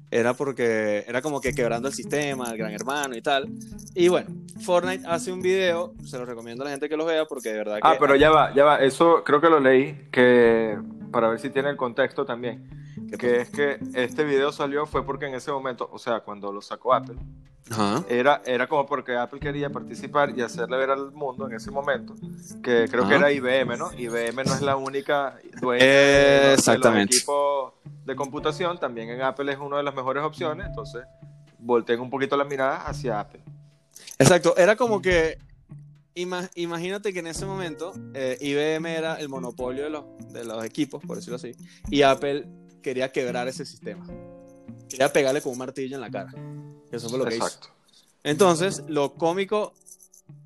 Era 0.10 0.34
porque 0.34 1.04
era 1.08 1.22
como 1.22 1.42
que 1.42 1.54
quebrando 1.54 1.90
el 1.90 1.94
sistema, 1.94 2.50
el 2.52 2.58
gran 2.58 2.72
hermano 2.72 3.16
y 3.16 3.22
tal. 3.22 3.50
Y 3.94 4.08
bueno, 4.08 4.30
Fortnite 4.62 5.06
hace 5.06 5.32
un 5.32 5.42
video, 5.42 5.94
se 6.06 6.18
lo 6.18 6.26
recomiendo 6.26 6.64
a 6.64 6.66
la 6.66 6.72
gente 6.72 6.88
que 6.88 6.96
lo 6.96 7.06
vea 7.06 7.26
porque 7.26 7.50
de 7.50 7.58
verdad 7.58 7.76
que... 7.76 7.82
Ah, 7.84 7.98
pero 8.00 8.16
ya 8.16 8.30
va, 8.30 8.54
ya 8.54 8.64
va. 8.64 8.78
Eso 8.78 9.24
creo 9.26 9.42
que 9.42 9.50
lo 9.50 9.60
leí, 9.60 10.08
que 10.12 10.78
para 11.12 11.28
ver 11.28 11.40
si 11.40 11.50
tiene 11.50 11.70
el 11.70 11.78
contexto 11.78 12.26
también. 12.26 12.70
¿Qué 13.10 13.18
Que 13.18 13.42
es 13.42 13.50
que 13.50 13.80
este 13.96 14.24
video 14.24 14.52
salió 14.52 14.86
fue 14.86 15.06
porque 15.06 15.26
en 15.26 15.36
ese 15.36 15.52
momento, 15.52 15.90
o 15.92 16.00
sea, 16.00 16.22
cuando 16.22 16.54
lo 16.54 16.62
sacó 16.62 16.94
Apple, 16.94 17.18
Ajá. 17.70 18.04
era, 18.10 18.42
era 18.46 18.68
como 18.68 18.86
porque 18.86 19.16
Apple 19.16 19.40
quería 19.40 19.70
participar 19.70 20.32
y 20.38 20.42
hacerle 20.42 20.78
ver 20.78 20.90
al 20.92 21.12
mundo 21.12 21.48
en 21.48 21.56
ese 21.56 21.70
momento 21.72 22.16
que 22.64 22.88
creo 22.90 23.08
que 23.08 23.16
era 23.16 23.32
IBM, 23.32 23.78
¿no? 23.78 23.92
IBM 23.94 24.44
no 24.46 24.54
es 24.56 24.62
la 24.62 24.76
única 24.76 25.38
dueña 25.60 25.84
Eh, 25.86 26.40
de 26.42 26.50
los- 26.52 26.60
exactamente. 26.60 27.14
de 27.14 27.18
equipos 27.18 27.74
de 28.06 28.16
computación, 28.16 28.80
también 28.80 29.10
en 29.10 29.22
Apple 29.22 29.52
es 29.52 29.60
una 29.60 29.78
de 29.78 29.84
las 29.84 29.94
mejores 29.94 30.24
opciones, 30.24 30.66
entonces 30.68 31.04
volteen 31.60 32.00
un 32.00 32.10
poquito 32.10 32.38
la 32.38 32.46
mirada 32.46 32.78
hacia 32.88 33.20
Apple. 33.20 33.42
Exacto, 34.20 34.56
era 34.58 34.76
como 34.76 35.02
que 35.02 35.38
imagínate 36.56 37.14
que 37.14 37.20
en 37.20 37.28
ese 37.28 37.46
momento 37.46 37.94
eh, 38.14 38.38
IBM 38.42 38.86
era 38.96 39.16
el 39.16 39.30
monopolio 39.30 39.84
de 39.84 39.90
los, 39.92 40.06
de 40.34 40.46
los 40.46 40.64
equipos, 40.66 41.04
por 41.06 41.18
decirlo 41.18 41.36
así, 41.36 41.52
y 41.92 42.02
Apple 42.02 42.48
quería 42.82 43.12
quebrar 43.12 43.48
ese 43.48 43.66
sistema. 43.66 44.06
Quería 44.90 45.12
pegarle 45.12 45.42
con 45.42 45.52
un 45.52 45.58
martillo 45.58 45.96
en 45.96 46.02
la 46.02 46.10
cara. 46.10 46.32
Eso 46.92 47.10
fue 47.10 47.20
lo 47.20 47.26
que 47.26 47.36
Exacto. 47.36 47.68
hizo. 47.68 47.78
Entonces, 48.24 48.84
lo 48.88 49.14
cómico, 49.14 49.74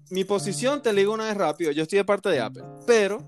mi 0.10 0.24
posición, 0.24 0.82
te 0.82 0.94
digo 0.94 1.14
una 1.14 1.26
vez 1.26 1.38
rápido, 1.38 1.72
yo 1.72 1.84
estoy 1.84 1.98
de 1.98 2.06
parte 2.06 2.30
de 2.30 2.40
Apple, 2.40 2.64
pero, 2.86 3.24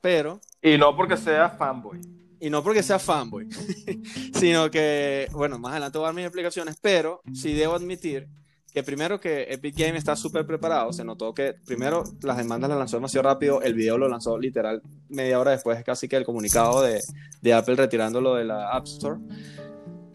pero... 0.00 0.40
Y 0.62 0.78
no 0.78 0.96
porque 0.96 1.16
sea 1.16 1.50
fanboy. 1.50 2.00
Y 2.40 2.50
no 2.50 2.62
porque 2.62 2.82
sea 2.82 2.98
fanboy, 2.98 3.48
sino 4.34 4.70
que, 4.70 5.28
bueno, 5.32 5.58
más 5.58 5.72
adelante 5.72 5.98
voy 5.98 6.04
a 6.04 6.08
dar 6.08 6.14
mis 6.14 6.24
explicaciones, 6.24 6.76
pero 6.80 7.22
sí 7.34 7.52
debo 7.54 7.74
admitir 7.74 8.28
que 8.72 8.82
primero 8.82 9.18
que 9.18 9.46
Epic 9.48 9.74
Games 9.74 9.96
está 9.96 10.14
súper 10.16 10.46
preparado, 10.46 10.92
se 10.92 11.02
notó 11.02 11.32
que 11.32 11.54
primero 11.64 12.04
las 12.20 12.36
demandas 12.36 12.68
las 12.68 12.78
lanzó 12.78 12.98
demasiado 12.98 13.26
rápido, 13.26 13.62
el 13.62 13.72
video 13.72 13.96
lo 13.96 14.06
lanzó 14.06 14.38
literal 14.38 14.82
media 15.08 15.40
hora 15.40 15.52
después, 15.52 15.82
casi 15.82 16.08
que 16.08 16.16
el 16.16 16.26
comunicado 16.26 16.82
de, 16.82 17.00
de 17.40 17.54
Apple 17.54 17.76
retirándolo 17.76 18.34
de 18.34 18.44
la 18.44 18.68
App 18.70 18.84
Store. 18.84 19.18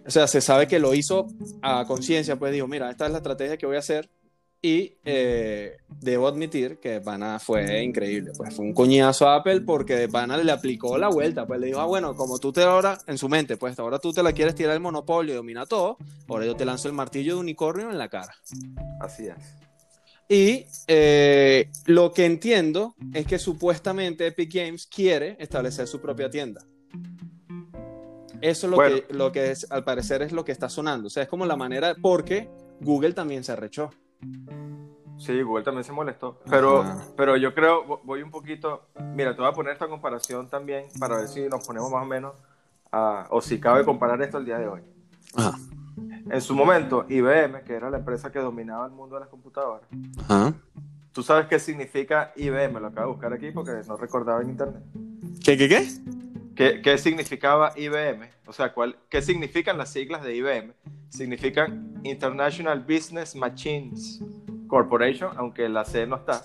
O 0.06 0.12
sea, 0.12 0.28
se 0.28 0.42
sabe 0.42 0.68
que 0.68 0.80
lo 0.80 0.94
hizo 0.94 1.28
a 1.62 1.86
conciencia, 1.86 2.38
pues 2.38 2.54
dijo, 2.54 2.68
mira, 2.68 2.90
esta 2.90 3.06
es 3.06 3.12
la 3.12 3.18
estrategia 3.20 3.58
que 3.58 3.66
voy 3.66 3.76
a 3.76 3.80
hacer, 3.80 4.10
y 4.64 4.98
eh, 5.06 5.78
debo 6.00 6.28
admitir 6.28 6.78
que 6.78 7.02
Pana 7.02 7.40
fue 7.40 7.82
increíble, 7.84 8.32
pues 8.38 8.54
fue 8.54 8.66
un 8.66 8.74
coñazo 8.74 9.28
a 9.28 9.38
Apple 9.38 9.62
porque 9.62 10.08
Pana 10.08 10.38
le 10.38 10.52
aplicó 10.52 11.00
la 11.00 11.10
vuelta, 11.10 11.48
pues 11.48 11.60
le 11.60 11.68
dijo, 11.68 11.80
ah, 11.80 11.86
bueno, 11.86 12.16
como 12.16 12.38
tú 12.38 12.54
te 12.54 12.62
ahora, 12.62 13.00
en 13.08 13.18
su 13.18 13.28
mente, 13.28 13.58
pues 13.58 13.80
ahora 13.80 13.98
tú 13.98 14.14
te 14.14 14.22
la 14.22 14.34
quieres 14.34 14.54
tirar 14.54 14.76
el 14.76 14.80
monopolio 14.80 15.34
y 15.34 15.38
domina 15.38 15.66
todo, 15.66 15.98
ahora 16.28 16.46
yo 16.46 16.56
te 16.56 16.66
lanzo 16.66 16.88
el 16.88 16.94
martillo 16.94 17.36
de 17.36 17.40
unicornio 17.40 17.90
en 17.90 17.98
la 17.98 18.08
cara. 18.08 18.36
Así 19.00 19.28
es. 19.28 19.36
Y 20.30 20.66
eh, 20.88 21.70
lo 21.88 22.14
que 22.14 22.26
entiendo 22.26 22.96
es 23.14 23.26
que 23.26 23.40
supuestamente 23.40 24.28
Epic 24.28 24.54
Games 24.54 24.86
quiere 24.86 25.36
establecer 25.40 25.88
su 25.88 26.00
propia 26.00 26.30
tienda. 26.30 26.62
Eso 28.42 28.68
es 28.68 28.72
lo 28.72 28.78
que, 28.78 29.06
lo 29.14 29.32
que 29.32 29.52
es, 29.52 29.72
al 29.72 29.84
parecer 29.84 30.22
es 30.22 30.32
lo 30.32 30.44
que 30.44 30.52
está 30.52 30.70
sonando. 30.70 31.08
O 31.08 31.10
sea, 31.10 31.24
es 31.24 31.30
como 31.30 31.46
la 31.46 31.56
manera, 31.56 31.96
porque 32.02 32.50
Google 32.80 33.14
también 33.14 33.44
se 33.44 33.52
arrechó. 33.52 33.92
Sí, 35.18 35.40
Google 35.44 35.64
también 35.64 35.84
se 35.84 35.92
molestó. 35.92 36.40
Pero, 36.50 36.84
pero 37.16 37.38
yo 37.38 37.54
creo, 37.54 38.02
voy 38.04 38.24
un 38.24 38.32
poquito. 38.32 38.88
Mira, 39.14 39.36
te 39.36 39.42
voy 39.42 39.52
a 39.52 39.54
poner 39.54 39.74
esta 39.74 39.88
comparación 39.88 40.50
también 40.50 40.88
para 41.00 41.18
ver 41.18 41.28
si 41.28 41.42
nos 41.48 41.66
ponemos 41.66 41.92
más 41.92 42.04
o 42.04 42.08
menos. 42.08 42.34
o 43.30 43.42
si 43.42 43.60
cabe 43.60 43.86
comparar 43.86 44.20
esto 44.22 44.38
al 44.38 44.46
día 44.46 44.58
de 44.58 44.68
hoy. 44.68 44.82
En 46.30 46.42
su 46.42 46.56
momento, 46.56 47.06
IBM, 47.08 47.64
que 47.64 47.76
era 47.76 47.90
la 47.90 47.98
empresa 47.98 48.32
que 48.32 48.40
dominaba 48.40 48.86
el 48.88 48.92
mundo 48.94 49.16
de 49.16 49.22
las 49.22 49.30
computadoras. 49.30 49.88
¿Tú 51.12 51.22
sabes 51.22 51.48
qué 51.48 51.60
significa 51.60 52.32
IBM? 52.36 52.80
Lo 52.80 52.88
acabo 52.88 53.08
de 53.08 53.14
buscar 53.14 53.34
aquí 53.34 53.52
porque 53.52 53.72
no 53.88 53.98
recordaba 53.98 54.42
en 54.42 54.50
internet. 54.50 54.82
¿Qué, 55.44 55.58
qué, 55.58 55.70
qué? 55.70 55.88
¿Qué, 56.56 56.82
qué 56.82 56.98
significaba 56.98 57.74
IBM? 57.76 58.30
O 58.46 58.54
sea, 58.54 58.74
¿cuál, 58.74 58.98
¿qué 59.10 59.22
significan 59.22 59.78
las 59.78 59.92
siglas 59.92 60.24
de 60.24 60.36
IBM? 60.36 60.74
Significan 61.10 62.00
International 62.04 62.80
Business 62.80 63.36
Machines 63.36 64.22
Corporation, 64.68 65.32
aunque 65.38 65.70
la 65.70 65.86
C 65.86 66.06
no 66.06 66.18
está. 66.18 66.44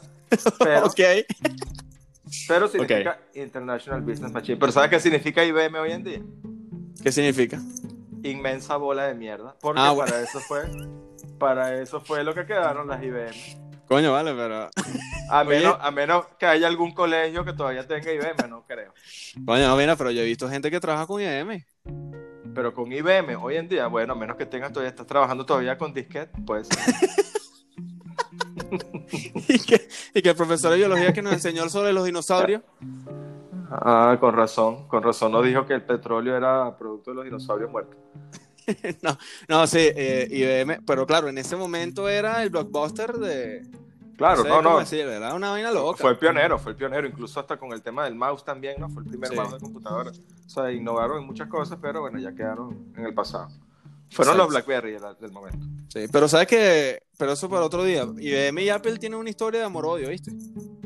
Pero, 0.58 0.90
pero 2.48 2.68
significa 2.68 3.20
International 3.34 4.00
Business 4.02 4.32
Machine. 4.32 4.58
Pero 4.58 4.72
¿sabes 4.72 4.90
qué 4.90 5.00
significa 5.00 5.44
IBM 5.44 5.76
hoy 5.76 5.92
en 5.92 6.04
día? 6.04 6.22
¿Qué 7.02 7.12
significa? 7.12 7.60
Inmensa 8.22 8.76
bola 8.76 9.06
de 9.06 9.14
mierda. 9.14 9.56
Porque 9.60 9.80
ah, 9.80 9.94
para 9.96 10.20
eso 10.20 10.40
fue 10.40 10.62
para 11.38 11.80
eso 11.80 12.00
fue 12.00 12.24
lo 12.24 12.34
que 12.34 12.46
quedaron 12.46 12.88
las 12.88 13.02
IBM. 13.02 13.65
Coño, 13.86 14.12
vale, 14.12 14.34
pero. 14.34 14.68
A 15.28 15.42
menos, 15.42 15.76
a 15.80 15.90
menos 15.90 16.24
que 16.38 16.46
haya 16.46 16.68
algún 16.68 16.92
colegio 16.92 17.44
que 17.44 17.52
todavía 17.52 17.84
tenga 17.84 18.12
IBM, 18.12 18.48
no 18.48 18.64
creo. 18.64 18.94
Coño, 19.44 19.66
no, 19.66 19.76
mira, 19.76 19.96
pero 19.96 20.12
yo 20.12 20.22
he 20.22 20.24
visto 20.24 20.48
gente 20.48 20.70
que 20.70 20.78
trabaja 20.78 21.04
con 21.04 21.20
IBM. 21.20 21.66
Pero 22.54 22.72
con 22.72 22.92
IBM, 22.92 23.34
hoy 23.34 23.56
en 23.56 23.68
día, 23.68 23.88
bueno, 23.88 24.12
a 24.12 24.16
menos 24.16 24.36
que 24.36 24.46
tengas 24.46 24.70
todavía, 24.70 24.90
estás 24.90 25.06
trabajando 25.06 25.44
todavía 25.44 25.76
con 25.76 25.92
disquete, 25.92 26.30
pues. 26.46 26.68
¿Y, 29.48 29.58
que, 29.58 29.88
y 30.14 30.22
que 30.22 30.28
el 30.30 30.36
profesor 30.36 30.70
de 30.70 30.76
biología 30.76 31.12
que 31.12 31.22
nos 31.22 31.32
enseñó 31.32 31.68
sobre 31.68 31.92
los 31.92 32.04
dinosaurios. 32.04 32.62
Ah, 33.70 34.16
con 34.20 34.34
razón, 34.34 34.86
con 34.86 35.02
razón 35.02 35.32
nos 35.32 35.44
dijo 35.44 35.66
que 35.66 35.74
el 35.74 35.82
petróleo 35.82 36.36
era 36.36 36.76
producto 36.76 37.10
de 37.10 37.16
los 37.16 37.24
dinosaurios 37.24 37.70
muertos. 37.70 37.96
no, 39.02 39.18
no, 39.48 39.66
sí, 39.66 39.78
eh, 39.80 40.28
IBM, 40.30 40.82
pero 40.86 41.06
claro, 41.06 41.28
en 41.28 41.38
ese 41.38 41.56
momento 41.56 42.08
era 42.08 42.42
el 42.42 42.50
blockbuster 42.50 43.14
de... 43.14 43.66
Claro, 44.16 44.44
no, 44.44 44.62
no. 44.62 44.80
era 44.80 45.34
una 45.34 45.50
vaina 45.50 45.70
loca. 45.70 45.98
Fue 45.98 46.12
el 46.12 46.18
pionero, 46.18 46.58
fue 46.58 46.72
el 46.72 46.78
pionero, 46.78 47.06
incluso 47.06 47.38
hasta 47.38 47.58
con 47.58 47.72
el 47.72 47.82
tema 47.82 48.04
del 48.04 48.14
mouse 48.14 48.42
también, 48.42 48.80
¿no? 48.80 48.88
Fue 48.88 49.02
el 49.02 49.10
primer 49.10 49.34
mouse 49.34 49.52
de 49.52 49.60
computadora. 49.60 50.10
O 50.10 50.48
sea, 50.48 50.72
innovaron 50.72 51.18
en 51.18 51.26
muchas 51.26 51.48
cosas, 51.48 51.78
pero 51.82 52.00
bueno, 52.00 52.18
ya 52.18 52.34
quedaron 52.34 52.92
en 52.96 53.04
el 53.04 53.12
pasado. 53.12 53.48
Fueron 54.10 54.38
los 54.38 54.48
BlackBerry 54.48 54.96
del 55.20 55.32
momento. 55.32 55.66
Sí, 55.88 56.06
pero 56.10 56.28
sabes 56.28 56.46
que, 56.46 57.02
pero 57.18 57.32
eso 57.32 57.50
para 57.50 57.66
otro 57.66 57.84
día. 57.84 58.04
IBM 58.04 58.62
y 58.62 58.70
Apple 58.70 58.96
tienen 58.96 59.18
una 59.18 59.28
historia 59.28 59.60
de 59.60 59.66
amor-odio, 59.66 60.08
¿viste? 60.08 60.30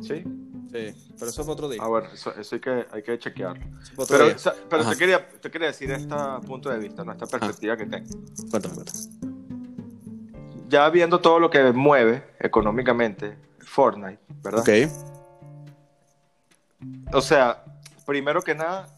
Sí. 0.03 0.25
Sí, 0.73 0.95
pero 1.19 1.31
eso 1.31 1.43
es 1.43 1.49
otro 1.49 1.69
día. 1.69 1.81
Ah, 1.83 1.89
bueno, 1.89 2.09
eso, 2.13 2.33
eso 2.39 2.55
hay, 2.55 2.61
que, 2.61 2.87
hay 2.93 3.03
que 3.03 3.19
chequearlo. 3.19 3.65
Pero, 4.09 4.27
pero 4.69 4.89
te, 4.89 4.97
quería, 4.97 5.29
te 5.29 5.51
quería 5.51 5.69
decir 5.69 5.91
este 5.91 6.15
punto 6.47 6.71
de 6.71 6.79
vista, 6.79 7.03
¿no? 7.03 7.13
esta 7.13 7.27
perspectiva 7.27 7.77
que 7.77 7.87
tengo. 7.87 8.09
Cuéntame, 8.51 8.75
cuéntame. 8.75 8.99
Ya 10.69 10.89
viendo 10.91 11.21
todo 11.21 11.41
lo 11.41 11.51
que 11.51 11.73
mueve 11.73 12.35
económicamente 12.39 13.37
Fortnite, 13.59 14.21
¿verdad? 14.43 14.61
Ok. 14.61 14.69
O 17.13 17.21
sea, 17.21 17.65
primero 18.07 18.41
que 18.43 18.55
nada, 18.55 18.89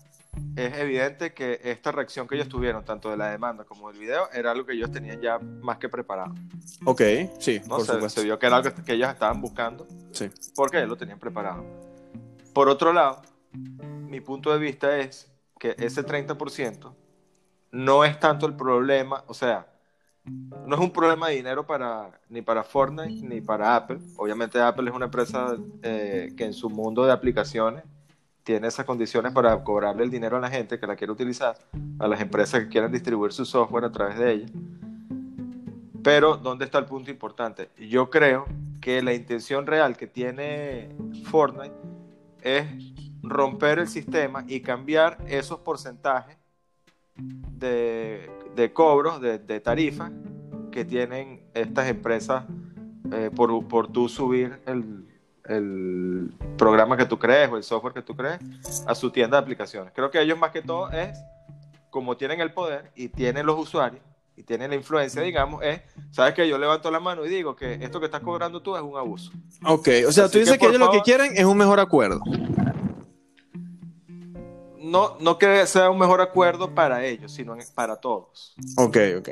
es 0.56 0.78
evidente 0.78 1.32
que 1.32 1.60
esta 1.62 1.92
reacción 1.92 2.26
que 2.26 2.34
ellos 2.34 2.48
tuvieron, 2.48 2.84
tanto 2.84 3.10
de 3.10 3.16
la 3.16 3.30
demanda 3.30 3.64
como 3.64 3.90
del 3.90 3.98
video, 4.00 4.30
era 4.32 4.50
algo 4.50 4.66
que 4.66 4.72
ellos 4.72 4.90
tenían 4.90 5.20
ya 5.20 5.38
más 5.38 5.78
que 5.78 5.88
preparado. 5.88 6.34
Ok, 6.84 7.02
sí, 7.38 7.60
por 7.60 7.80
se, 7.80 7.92
supuesto. 7.92 8.20
se 8.20 8.24
vio 8.24 8.38
que 8.38 8.46
era 8.46 8.56
algo 8.56 8.70
que 8.84 8.92
ellos 8.92 9.08
estaban 9.10 9.40
buscando. 9.40 9.86
Sí. 10.12 10.30
Porque 10.54 10.78
ellos 10.78 10.90
lo 10.90 10.96
tenían 10.96 11.18
preparado. 11.18 11.64
Por 12.52 12.68
otro 12.68 12.92
lado, 12.92 13.22
mi 13.52 14.20
punto 14.20 14.52
de 14.52 14.58
vista 14.58 14.98
es 14.98 15.30
que 15.58 15.74
ese 15.78 16.04
30% 16.04 16.94
no 17.70 18.04
es 18.04 18.20
tanto 18.20 18.46
el 18.46 18.54
problema, 18.54 19.24
o 19.26 19.34
sea, 19.34 19.66
no 20.24 20.76
es 20.76 20.80
un 20.80 20.92
problema 20.92 21.28
de 21.28 21.36
dinero 21.36 21.66
para, 21.66 22.20
ni 22.28 22.42
para 22.42 22.62
Fortnite 22.62 23.26
ni 23.26 23.40
para 23.40 23.74
Apple. 23.74 23.98
Obviamente 24.16 24.60
Apple 24.60 24.88
es 24.88 24.94
una 24.94 25.06
empresa 25.06 25.56
eh, 25.82 26.32
que 26.36 26.44
en 26.44 26.52
su 26.52 26.70
mundo 26.70 27.04
de 27.04 27.12
aplicaciones 27.12 27.84
tiene 28.42 28.68
esas 28.68 28.84
condiciones 28.84 29.32
para 29.32 29.62
cobrarle 29.62 30.04
el 30.04 30.10
dinero 30.10 30.36
a 30.36 30.40
la 30.40 30.50
gente 30.50 30.78
que 30.78 30.86
la 30.86 30.96
quiere 30.96 31.12
utilizar, 31.12 31.56
a 31.98 32.08
las 32.08 32.20
empresas 32.20 32.60
que 32.60 32.68
quieran 32.68 32.90
distribuir 32.90 33.32
su 33.32 33.44
software 33.44 33.84
a 33.84 33.92
través 33.92 34.18
de 34.18 34.32
ella. 34.32 34.46
Pero, 36.02 36.36
¿dónde 36.36 36.64
está 36.64 36.78
el 36.78 36.86
punto 36.86 37.10
importante? 37.10 37.70
Yo 37.78 38.10
creo 38.10 38.46
que 38.80 39.00
la 39.02 39.14
intención 39.14 39.66
real 39.66 39.96
que 39.96 40.08
tiene 40.08 40.88
Fortnite 41.24 41.74
es 42.42 42.66
romper 43.22 43.78
el 43.78 43.88
sistema 43.88 44.44
y 44.48 44.60
cambiar 44.60 45.18
esos 45.28 45.60
porcentajes 45.60 46.36
de, 47.14 48.28
de 48.56 48.72
cobros, 48.72 49.20
de, 49.20 49.38
de 49.38 49.60
tarifas 49.60 50.10
que 50.72 50.84
tienen 50.84 51.42
estas 51.54 51.88
empresas 51.88 52.44
eh, 53.12 53.30
por, 53.34 53.68
por 53.68 53.92
tú 53.92 54.08
subir 54.08 54.60
el, 54.66 55.06
el 55.46 56.32
programa 56.56 56.96
que 56.96 57.06
tú 57.06 57.18
crees 57.18 57.50
o 57.50 57.56
el 57.56 57.62
software 57.62 57.94
que 57.94 58.02
tú 58.02 58.14
crees 58.14 58.40
a 58.86 58.94
su 58.94 59.10
tienda 59.10 59.36
de 59.36 59.42
aplicaciones. 59.42 59.92
Creo 59.94 60.10
que 60.10 60.20
ellos 60.20 60.38
más 60.38 60.50
que 60.50 60.62
todo 60.62 60.90
es, 60.90 61.18
como 61.90 62.16
tienen 62.16 62.40
el 62.40 62.52
poder 62.52 62.90
y 62.94 63.08
tienen 63.08 63.46
los 63.46 63.58
usuarios 63.58 64.02
y 64.36 64.42
tienen 64.44 64.70
la 64.70 64.76
influencia, 64.76 65.20
digamos, 65.20 65.62
es, 65.62 65.82
sabes 66.10 66.34
que 66.34 66.48
yo 66.48 66.56
levanto 66.58 66.90
la 66.90 67.00
mano 67.00 67.24
y 67.26 67.28
digo 67.28 67.54
que 67.54 67.74
esto 67.74 68.00
que 68.00 68.06
estás 68.06 68.22
cobrando 68.22 68.62
tú 68.62 68.76
es 68.76 68.82
un 68.82 68.96
abuso. 68.96 69.30
Ok, 69.64 69.88
o 70.08 70.12
sea, 70.12 70.28
tú 70.28 70.38
dices 70.38 70.58
que, 70.58 70.66
ellos 70.66 70.78
lo 70.78 70.90
que 70.90 71.02
quieren 71.02 71.32
es 71.36 71.44
un 71.44 71.56
mejor 71.56 71.80
acuerdo. 71.80 72.20
No, 74.78 75.16
no 75.20 75.38
que 75.38 75.66
sea 75.66 75.90
un 75.90 75.98
mejor 75.98 76.20
acuerdo 76.20 76.74
para 76.74 77.04
ellos, 77.04 77.32
sino 77.32 77.56
para 77.74 77.96
todos. 77.96 78.54
Ok, 78.76 78.96
ok. 79.18 79.28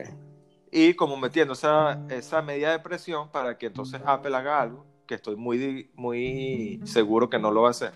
Y 0.71 0.95
como 0.95 1.17
metiendo 1.17 1.55
esa, 1.55 2.01
esa 2.09 2.41
medida 2.43 2.71
de 2.71 2.79
presión 2.79 3.31
para 3.31 3.59
que 3.59 3.67
entonces 3.67 4.01
Apple 4.05 4.37
haga 4.37 4.61
algo 4.61 4.87
que 5.11 5.17
estoy 5.17 5.35
muy, 5.35 5.91
muy 5.97 6.81
seguro 6.85 7.29
que 7.29 7.41
no 7.41 7.51
lo 7.51 7.63
va 7.63 7.69
a 7.69 7.71
hacer. 7.73 7.95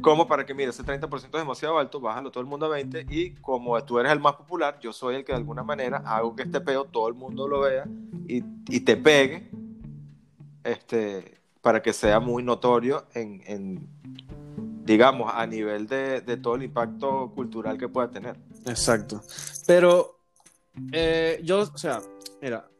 Como 0.00 0.26
para 0.26 0.46
que, 0.46 0.54
mire, 0.54 0.70
ese 0.70 0.82
30% 0.82 1.26
es 1.26 1.30
demasiado 1.30 1.78
alto, 1.78 2.00
bájalo 2.00 2.30
todo 2.30 2.40
el 2.40 2.48
mundo 2.48 2.64
a 2.64 2.70
20 2.70 3.04
y 3.10 3.34
como 3.34 3.78
tú 3.84 3.98
eres 3.98 4.12
el 4.12 4.18
más 4.18 4.36
popular, 4.36 4.78
yo 4.80 4.94
soy 4.94 5.16
el 5.16 5.24
que 5.26 5.32
de 5.32 5.36
alguna 5.36 5.62
manera 5.62 5.98
hago 6.06 6.34
que 6.34 6.44
este 6.44 6.62
peo 6.62 6.86
todo 6.86 7.06
el 7.08 7.12
mundo 7.12 7.46
lo 7.46 7.60
vea 7.60 7.86
y, 8.26 8.42
y 8.70 8.80
te 8.80 8.96
pegue 8.96 9.50
este, 10.64 11.36
para 11.60 11.82
que 11.82 11.92
sea 11.92 12.18
muy 12.18 12.42
notorio 12.42 13.04
en, 13.12 13.42
en 13.44 13.88
digamos, 14.86 15.30
a 15.34 15.46
nivel 15.46 15.86
de, 15.86 16.22
de 16.22 16.38
todo 16.38 16.54
el 16.54 16.62
impacto 16.62 17.30
cultural 17.34 17.76
que 17.76 17.90
pueda 17.90 18.10
tener. 18.10 18.38
Exacto. 18.64 19.20
Pero 19.66 20.18
eh, 20.92 21.42
yo, 21.44 21.60
o 21.60 21.76
sea, 21.76 22.00
mira, 22.40 22.70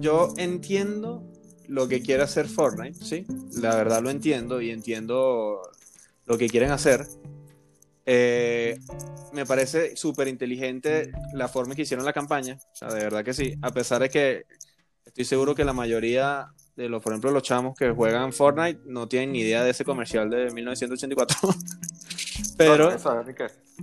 yo 0.00 0.34
entiendo 0.36 1.22
lo 1.68 1.88
que 1.88 2.02
quiere 2.02 2.22
hacer 2.22 2.48
Fortnite, 2.48 3.04
¿sí? 3.04 3.26
La 3.54 3.74
verdad 3.76 4.02
lo 4.02 4.10
entiendo 4.10 4.60
y 4.60 4.70
entiendo 4.70 5.60
lo 6.26 6.38
que 6.38 6.48
quieren 6.48 6.70
hacer. 6.70 7.06
Eh, 8.04 8.78
me 9.32 9.44
parece 9.46 9.96
súper 9.96 10.28
inteligente 10.28 11.10
la 11.32 11.48
forma 11.48 11.74
que 11.74 11.82
hicieron 11.82 12.04
la 12.04 12.12
campaña, 12.12 12.56
o 12.72 12.76
sea, 12.76 12.88
de 12.88 13.02
verdad 13.02 13.24
que 13.24 13.34
sí, 13.34 13.54
a 13.62 13.72
pesar 13.72 14.00
de 14.00 14.08
que 14.08 14.46
estoy 15.04 15.24
seguro 15.24 15.54
que 15.54 15.64
la 15.64 15.72
mayoría 15.72 16.52
de 16.76 16.88
los, 16.88 17.02
por 17.02 17.12
ejemplo, 17.12 17.32
los 17.32 17.42
chamos 17.42 17.76
que 17.76 17.90
juegan 17.90 18.32
Fortnite 18.32 18.80
no 18.84 19.08
tienen 19.08 19.32
ni 19.32 19.40
idea 19.40 19.64
de 19.64 19.70
ese 19.70 19.84
comercial 19.84 20.30
de 20.30 20.50
1984. 20.52 21.36
pero, 22.56 22.96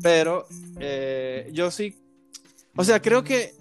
pero 0.01 0.47
eh, 0.79 1.49
yo 1.51 1.69
sí, 1.69 2.01
o 2.75 2.83
sea, 2.83 3.01
creo 3.01 3.23
que 3.23 3.55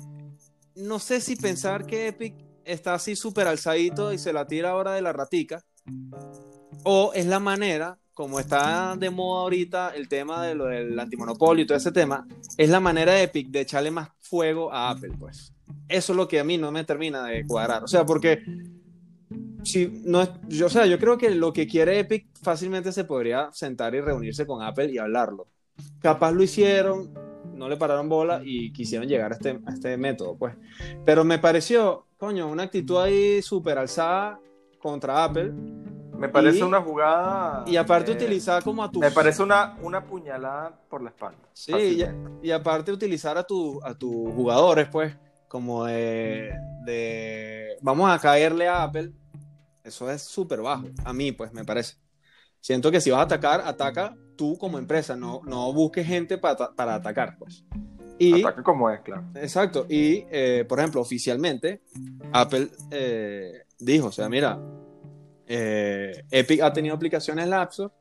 no 0.76 0.99
sé 0.99 1.21
si 1.21 1.37
pensar 1.37 1.87
que 1.87 2.09
Epic 2.09 2.35
está 2.64 2.95
así 2.95 3.16
súper 3.16 3.47
alzadito 3.47 4.12
y 4.12 4.19
se 4.19 4.33
la 4.33 4.47
tira 4.47 4.71
ahora 4.71 4.92
de 4.92 5.02
la 5.02 5.12
ratica, 5.12 5.64
o 6.85 7.12
es 7.14 7.26
la 7.26 7.40
manera, 7.40 7.99
como 8.14 8.40
está 8.40 8.97
de 8.97 9.11
moda 9.11 9.42
ahorita 9.42 9.95
el 9.95 10.09
tema 10.09 10.45
de 10.47 10.54
lo 10.54 10.66
del 10.66 10.99
antimonopolio 10.99 11.64
y 11.64 11.66
todo 11.66 11.78
ese 11.78 11.92
tema, 11.92 12.26
es 12.57 12.69
la 12.69 12.81
manera 12.81 13.12
de 13.12 13.25
Epic 13.25 13.49
de 13.49 13.61
echarle 13.61 13.90
más 13.90 14.11
fuego 14.21 14.73
a 14.73 14.90
Apple, 14.90 15.12
pues. 15.19 15.52
Eso 15.88 16.12
es 16.12 16.16
lo 16.16 16.28
que 16.28 16.40
a 16.40 16.45
mí 16.45 16.59
no 16.59 16.71
me 16.73 16.85
termina 16.85 17.25
de 17.25 17.47
cuadrar. 17.47 17.85
O 17.85 17.88
sea, 17.88 18.04
porque 18.04 18.42
si 19.64 20.02
no 20.04 20.26
yo, 20.49 20.66
o 20.66 20.71
sea, 20.71 20.87
yo 20.87 20.99
creo 20.99 21.16
que 21.16 21.31
lo 21.31 21.52
que 21.52 21.66
quiere 21.66 21.99
Epic 21.99 22.28
fácilmente 22.42 22.92
se 22.92 23.04
podría 23.04 23.50
sentar 23.52 23.95
y 23.95 24.00
reunirse 24.00 24.47
con 24.47 24.62
Apple 24.62 24.90
y 24.92 24.99
hablarlo. 24.99 25.49
Capaz 26.00 26.33
lo 26.33 26.42
hicieron, 26.42 27.12
no 27.55 27.69
le 27.69 27.77
pararon 27.77 28.09
bola 28.09 28.41
y 28.45 28.73
quisieron 28.73 29.09
llegar 29.09 29.33
a 29.33 29.35
este, 29.35 29.61
a 29.67 29.73
este 29.73 29.97
método, 29.97 30.37
pues. 30.37 30.55
Pero 31.05 31.25
me 31.25 31.39
pareció, 31.39 32.07
coño, 32.17 32.49
una 32.49 32.65
actitud 32.65 32.99
ahí 32.99 33.43
súper 33.43 33.79
alzada 33.79 34.41
contra 34.81 35.25
Apple. 35.25 35.53
Me 36.17 36.29
parece 36.29 36.63
una 36.63 36.81
jugada. 36.81 37.65
Y 37.67 37.77
aparte 37.77 38.13
utilizar 38.13 38.63
como 38.63 38.85
a 38.85 38.91
tu. 38.91 39.01
Me 39.01 39.11
parece 39.11 39.43
una, 39.43 39.77
una 39.83 40.05
puñalada 40.05 40.79
por 40.89 41.03
la 41.03 41.11
espalda. 41.11 41.39
Sí, 41.53 42.05
y, 42.43 42.51
aparte 42.51 42.93
utilizar 42.93 43.37
a, 43.37 43.43
tu, 43.43 43.81
a 43.83 43.95
tus 43.95 44.33
jugadores, 44.33 44.89
pues, 44.89 45.17
como 45.49 45.85
de, 45.87 46.53
de. 46.85 47.77
Vamos 47.81 48.11
a 48.11 48.19
caerle 48.19 48.69
a 48.69 48.85
Apple. 48.85 49.13
Eso 49.83 50.09
es 50.11 50.23
súper 50.23 50.61
bajo. 50.61 50.87
A 51.05 51.13
mí, 51.13 51.33
pues, 51.33 51.53
me 51.53 51.65
parece. 51.65 51.97
Siento 52.61 52.93
que 52.93 53.01
si 53.01 53.11
vas 53.11 53.21
a 53.21 53.25
atacar, 53.25 53.63
ataca 53.65 54.17
tú 54.37 54.57
como 54.59 54.79
empresa, 54.79 55.17
no, 55.17 55.41
no 55.45 55.73
busques 55.73 56.07
gente 56.07 56.39
para, 56.39 56.73
para 56.75 56.95
atacar, 56.97 57.37
pues. 57.39 57.65
Y, 58.19 58.41
Ataque 58.41 58.62
como 58.62 58.89
es, 58.91 59.01
claro. 59.01 59.25
Exacto. 59.35 59.87
Y, 59.89 60.25
eh, 60.31 60.65
por 60.69 60.79
ejemplo, 60.79 61.01
oficialmente, 61.01 61.83
Apple 62.33 62.69
eh, 62.91 63.65
dijo, 63.79 64.09
o 64.09 64.12
sea, 64.12 64.29
mira, 64.29 64.61
eh, 65.47 66.25
Epic 66.31 66.61
ha 66.62 66.73
tenido 66.73 66.95
aplicaciones 66.95 67.45
en 67.45 67.51
la 67.51 67.62
App 67.62 67.71
Store 67.71 67.93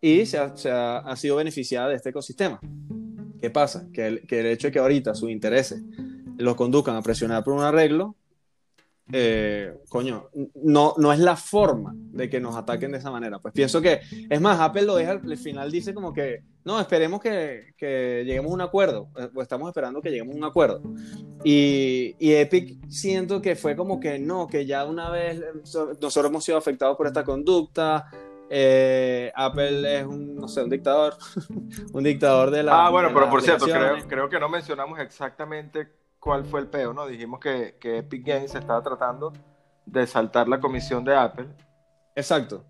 y 0.00 0.24
se 0.26 0.38
ha, 0.38 0.56
se 0.56 0.70
ha, 0.70 1.16
sido 1.16 1.36
beneficiada 1.36 1.88
de 1.88 1.96
este 1.96 2.10
ecosistema. 2.10 2.60
¿Qué 3.40 3.50
pasa? 3.50 3.88
Que 3.92 4.06
el, 4.06 4.26
que 4.26 4.40
el 4.40 4.46
hecho 4.46 4.68
de 4.68 4.72
que 4.72 4.78
ahorita 4.78 5.14
sus 5.14 5.30
intereses 5.30 5.82
los 6.36 6.54
conduzcan 6.54 6.96
a 6.96 7.02
presionar 7.02 7.42
por 7.42 7.54
un 7.54 7.62
arreglo, 7.62 8.14
eh, 9.12 9.72
coño, 9.88 10.30
no, 10.54 10.94
no 10.96 11.12
es 11.12 11.20
la 11.20 11.36
forma 11.36 11.94
de 11.94 12.28
que 12.28 12.40
nos 12.40 12.56
ataquen 12.56 12.90
de 12.90 12.98
esa 12.98 13.10
manera. 13.10 13.38
Pues 13.38 13.54
pienso 13.54 13.80
que, 13.80 14.00
es 14.28 14.40
más, 14.40 14.58
Apple 14.60 14.82
lo 14.82 14.96
deja, 14.96 15.12
al 15.12 15.38
final 15.38 15.70
dice 15.70 15.94
como 15.94 16.12
que, 16.12 16.42
no, 16.64 16.80
esperemos 16.80 17.20
que, 17.20 17.74
que 17.76 18.24
lleguemos 18.26 18.50
a 18.50 18.54
un 18.54 18.60
acuerdo, 18.62 19.08
eh, 19.16 19.28
o 19.32 19.42
estamos 19.42 19.68
esperando 19.68 20.02
que 20.02 20.10
lleguemos 20.10 20.34
a 20.34 20.38
un 20.38 20.44
acuerdo. 20.44 20.82
Y, 21.44 22.16
y, 22.18 22.34
Epic 22.34 22.88
siento 22.88 23.40
que 23.40 23.54
fue 23.54 23.76
como 23.76 24.00
que 24.00 24.18
no, 24.18 24.48
que 24.48 24.66
ya 24.66 24.84
una 24.84 25.08
vez 25.10 25.40
nosotros 25.54 26.16
hemos 26.16 26.44
sido 26.44 26.58
afectados 26.58 26.96
por 26.96 27.06
esta 27.06 27.22
conducta. 27.22 28.10
Eh, 28.48 29.32
Apple 29.34 30.00
es 30.00 30.06
un, 30.06 30.36
no 30.36 30.48
sé, 30.48 30.62
un 30.62 30.70
dictador, 30.70 31.16
un 31.92 32.02
dictador 32.02 32.50
de 32.50 32.64
la. 32.64 32.86
Ah, 32.86 32.90
bueno, 32.90 33.10
pero 33.14 33.30
por 33.30 33.42
cierto, 33.42 33.66
creo, 33.66 33.96
creo 34.08 34.28
que 34.28 34.40
no 34.40 34.48
mencionamos 34.48 34.98
exactamente 34.98 35.88
cuál 36.26 36.44
fue 36.44 36.58
el 36.58 36.66
peo, 36.66 36.92
¿no? 36.92 37.06
Dijimos 37.06 37.38
que, 37.38 37.76
que 37.78 37.98
Epic 37.98 38.26
Games 38.26 38.52
estaba 38.52 38.82
tratando 38.82 39.32
de 39.86 40.08
saltar 40.08 40.48
la 40.48 40.58
comisión 40.58 41.04
de 41.04 41.14
Apple. 41.14 41.46
Exacto. 42.16 42.64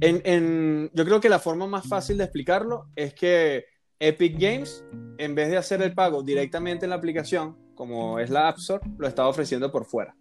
En, 0.00 0.22
en, 0.24 0.90
yo 0.94 1.04
creo 1.04 1.20
que 1.20 1.28
la 1.28 1.38
forma 1.38 1.66
más 1.66 1.86
fácil 1.86 2.16
de 2.16 2.24
explicarlo 2.24 2.86
es 2.96 3.12
que 3.12 3.66
Epic 3.98 4.40
Games, 4.40 4.82
en 5.18 5.34
vez 5.34 5.50
de 5.50 5.58
hacer 5.58 5.82
el 5.82 5.92
pago 5.92 6.22
directamente 6.22 6.86
en 6.86 6.90
la 6.90 6.96
aplicación, 6.96 7.58
como 7.74 8.18
es 8.18 8.30
la 8.30 8.48
App 8.48 8.56
Store, 8.56 8.82
lo 8.96 9.06
estaba 9.06 9.28
ofreciendo 9.28 9.70
por 9.70 9.84
fuera. 9.84 10.16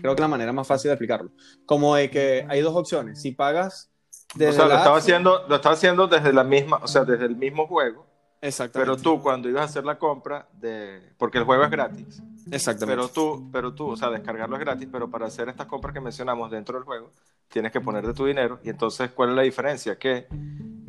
Creo 0.00 0.16
que 0.16 0.20
la 0.20 0.26
manera 0.26 0.52
más 0.52 0.66
fácil 0.66 0.88
de 0.88 0.94
explicarlo. 0.94 1.30
Como 1.66 1.94
de 1.94 2.10
que 2.10 2.44
hay 2.48 2.60
dos 2.62 2.74
opciones. 2.74 3.22
Si 3.22 3.30
pagas 3.30 3.92
desde 4.34 4.50
o 4.50 4.52
sea, 4.54 4.66
lo 4.66 4.76
estaba, 4.76 4.98
haciendo, 4.98 5.46
lo 5.48 5.54
estaba 5.54 5.76
haciendo 5.76 6.08
desde 6.08 6.32
la 6.32 6.42
misma, 6.42 6.80
o 6.82 6.88
sea, 6.88 7.04
desde 7.04 7.26
el 7.26 7.36
mismo 7.36 7.68
juego 7.68 8.07
Exactamente. 8.40 8.92
Pero 8.92 9.02
tú, 9.02 9.20
cuando 9.22 9.48
ibas 9.48 9.62
a 9.62 9.64
hacer 9.64 9.84
la 9.84 9.98
compra, 9.98 10.48
de 10.52 11.12
porque 11.18 11.38
el 11.38 11.44
juego 11.44 11.64
es 11.64 11.70
gratis. 11.70 12.22
Exactamente. 12.50 12.96
Pero 12.96 13.08
tú, 13.08 13.48
pero 13.52 13.74
tú, 13.74 13.88
o 13.88 13.96
sea, 13.96 14.10
descargarlo 14.10 14.56
es 14.56 14.60
gratis, 14.60 14.88
pero 14.90 15.10
para 15.10 15.26
hacer 15.26 15.48
estas 15.48 15.66
compras 15.66 15.92
que 15.92 16.00
mencionamos 16.00 16.50
dentro 16.50 16.78
del 16.78 16.84
juego, 16.84 17.12
tienes 17.48 17.72
que 17.72 17.80
poner 17.80 18.06
de 18.06 18.14
tu 18.14 18.26
dinero. 18.26 18.60
Y 18.62 18.70
entonces, 18.70 19.10
¿cuál 19.10 19.30
es 19.30 19.36
la 19.36 19.42
diferencia? 19.42 19.98
Que 19.98 20.26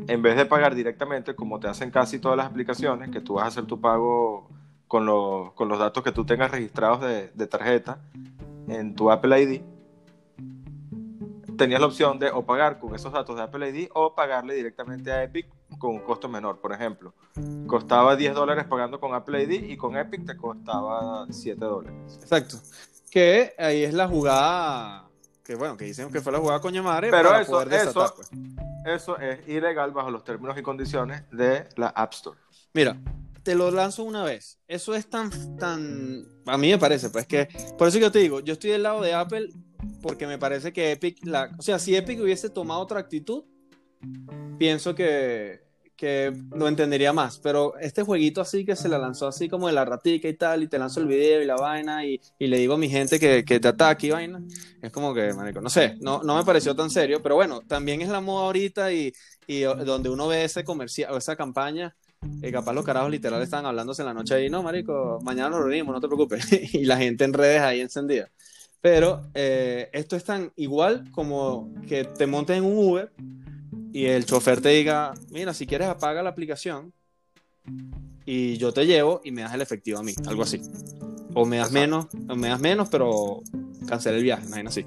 en 0.08 0.22
vez 0.22 0.38
de 0.38 0.46
pagar 0.46 0.76
directamente, 0.76 1.36
como 1.36 1.60
te 1.60 1.68
hacen 1.68 1.92
casi 1.92 2.20
todas 2.20 2.38
las 2.38 2.48
aplicaciones, 2.48 3.10
que 3.10 3.22
tú 3.22 3.36
vas 3.36 3.46
a 3.46 3.48
hacer 3.48 3.66
tu 3.66 3.82
pago 3.82 4.50
con, 4.88 5.06
los, 5.06 5.54
con 5.54 5.70
los 5.70 5.80
datos 5.80 6.04
que 6.04 6.12
tú 6.12 6.26
tengas 6.26 6.52
registrados 6.52 7.02
de, 7.02 7.30
de 7.30 7.48
tarjeta 7.48 8.00
en 8.68 8.96
tu 8.96 9.12
Apple 9.12 9.42
ID, 9.42 9.62
tenías 11.60 11.80
la 11.80 11.86
opción 11.88 12.18
de 12.18 12.32
o 12.32 12.44
pagar 12.44 12.80
con 12.80 12.96
esos 12.96 13.14
datos 13.14 13.36
de 13.36 13.44
Apple 13.44 13.70
ID 13.70 13.90
o 13.94 14.16
pagarle 14.16 14.56
directamente 14.56 15.12
a 15.12 15.24
Epic 15.24 15.48
con 15.78 15.92
un 15.92 16.00
costo 16.00 16.28
menor. 16.28 16.60
Por 16.60 16.74
ejemplo, 16.74 17.14
costaba 17.68 18.16
10 18.16 18.34
dólares 18.34 18.66
pagando 18.66 19.00
con 19.00 19.14
Apple 19.14 19.44
ID 19.44 19.70
y 19.70 19.78
con 19.78 19.96
Epic 19.96 20.26
te 20.26 20.36
costaba 20.36 21.28
7 21.30 21.64
dólares. 21.64 22.20
Exacto. 22.22 22.58
Que 23.12 23.54
ahí 23.60 23.84
es 23.84 23.94
la 23.94 24.08
jugada 24.08 25.06
que 25.44 25.56
bueno, 25.56 25.78
que 25.78 25.86
dicen 25.86 26.12
que 26.12 26.22
fue 26.22 26.32
la 26.32 26.38
jugada 26.38 26.62
coño 26.62 26.84
madre 26.84 27.10
Pero 27.10 27.30
para 27.30 27.42
eso, 27.42 27.52
poder 27.52 27.70
desatar, 27.70 28.14
pues. 28.16 28.30
eso 28.86 29.18
es 29.18 29.48
ilegal 29.48 29.92
bajo 29.92 30.12
los 30.12 30.24
términos 30.24 30.56
y 30.58 30.62
condiciones 30.62 31.24
de 31.32 31.68
la 31.76 31.88
App 31.88 32.14
Store. 32.14 32.38
Mira, 32.72 32.96
te 33.42 33.56
lo 33.56 33.72
lanzo 33.72 34.04
una 34.04 34.24
vez. 34.24 34.60
Eso 34.68 34.94
es 34.94 35.10
tan, 35.10 35.58
tan, 35.58 36.24
a 36.46 36.56
mí 36.56 36.70
me 36.70 36.78
parece, 36.78 37.10
pues 37.10 37.26
que, 37.26 37.48
por 37.80 37.88
eso 37.88 37.98
que 37.98 38.04
yo 38.04 38.12
te 38.12 38.20
digo, 38.20 38.42
yo 38.42 38.54
estoy 38.54 38.70
del 38.70 38.84
lado 38.84 39.02
de 39.02 39.16
Apple 39.16 39.50
porque 40.02 40.28
me 40.28 40.38
parece 40.38 40.74
que 40.74 40.92
Epic, 40.92 41.26
la, 41.26 41.52
o 41.58 41.62
sea, 41.62 41.80
si 41.80 41.96
Epic 41.96 42.20
hubiese 42.22 42.50
tomado 42.50 42.82
otra 42.82 43.00
actitud, 43.00 43.44
pienso 44.58 44.96
que, 44.96 45.62
que 45.96 46.34
lo 46.52 46.68
entendería 46.68 47.12
más. 47.12 47.40
Pero 47.40 47.78
este 47.78 48.04
jueguito 48.04 48.42
así 48.42 48.66
que 48.66 48.76
se 48.76 48.88
la 48.88 48.98
lanzó 48.98 49.28
así 49.28 49.50
como 49.50 49.68
de 49.68 49.74
la 49.74 49.86
ratica 49.86 50.28
y 50.28 50.34
tal, 50.36 50.64
y 50.64 50.68
te 50.68 50.80
lanzo 50.80 51.02
el 51.02 51.08
video 51.08 51.42
y 51.42 51.46
la 51.46 51.56
vaina, 51.56 52.06
y, 52.06 52.20
y 52.38 52.48
le 52.48 52.58
digo 52.58 52.76
a 52.76 52.78
mi 52.78 52.90
gente 52.90 53.20
que, 53.20 53.44
que, 53.44 53.60
te 53.60 53.68
ataque 53.68 54.08
y 54.08 54.12
vaina, 54.12 54.42
es 54.82 54.92
como 54.92 55.14
que, 55.14 55.34
marico, 55.34 55.60
no 55.62 55.70
sé, 55.70 55.98
no, 56.00 56.24
no 56.24 56.38
me 56.38 56.46
pareció 56.46 56.76
tan 56.76 56.90
serio, 56.90 57.22
pero 57.22 57.36
bueno, 57.36 57.62
también 57.68 58.02
es 58.02 58.10
la 58.10 58.22
moda 58.22 58.46
ahorita 58.46 58.94
y, 58.94 59.14
y 59.48 59.62
donde 59.62 60.10
uno 60.10 60.28
ve 60.28 60.46
ese 60.46 60.64
comercial 60.64 61.16
esa 61.18 61.36
campaña. 61.36 61.96
Eh, 62.42 62.52
capaz 62.52 62.74
los 62.74 62.84
carajos 62.84 63.10
literal 63.10 63.42
estaban 63.42 63.66
hablándose 63.66 64.02
en 64.02 64.08
la 64.08 64.14
noche 64.14 64.36
ahí, 64.36 64.50
no, 64.50 64.62
marico, 64.62 65.20
mañana 65.24 65.50
nos 65.52 65.60
reunimos, 65.62 65.94
no 65.94 66.02
te 66.02 66.08
preocupes. 66.08 66.48
y 66.74 66.86
la 66.86 66.98
gente 66.98 67.24
en 67.24 67.34
redes 67.34 67.62
ahí 67.62 67.82
encendida. 67.82 68.30
Pero 68.82 69.24
eh, 69.34 69.90
esto 69.92 70.16
es 70.16 70.24
tan 70.24 70.52
igual 70.56 71.12
como 71.12 71.74
que 71.88 72.06
te 72.06 72.28
montes 72.28 72.58
en 72.58 72.64
un 72.64 72.78
Uber 72.78 73.12
y 73.92 74.06
el 74.06 74.26
chofer 74.26 74.62
te 74.62 74.70
diga, 74.70 75.14
mira, 75.32 75.54
si 75.54 75.68
quieres 75.68 75.88
apaga 75.88 76.24
la 76.24 76.30
aplicación 76.30 76.94
y 78.26 78.58
yo 78.58 78.72
te 78.72 78.86
llevo 78.86 79.22
y 79.24 79.32
me 79.32 79.42
das 79.42 79.54
el 79.54 79.62
efectivo 79.62 80.00
a 80.00 80.04
mí, 80.04 80.14
algo 80.28 80.44
así. 80.44 80.62
O 81.34 81.46
me 81.46 81.58
das 81.58 81.72
menos, 81.72 82.08
o 82.28 82.36
me 82.36 82.50
das 82.50 82.60
menos, 82.60 82.90
pero 82.90 83.42
cancela 83.88 84.18
el 84.18 84.24
viaje, 84.24 84.46
imagina 84.46 84.70
así. 84.70 84.86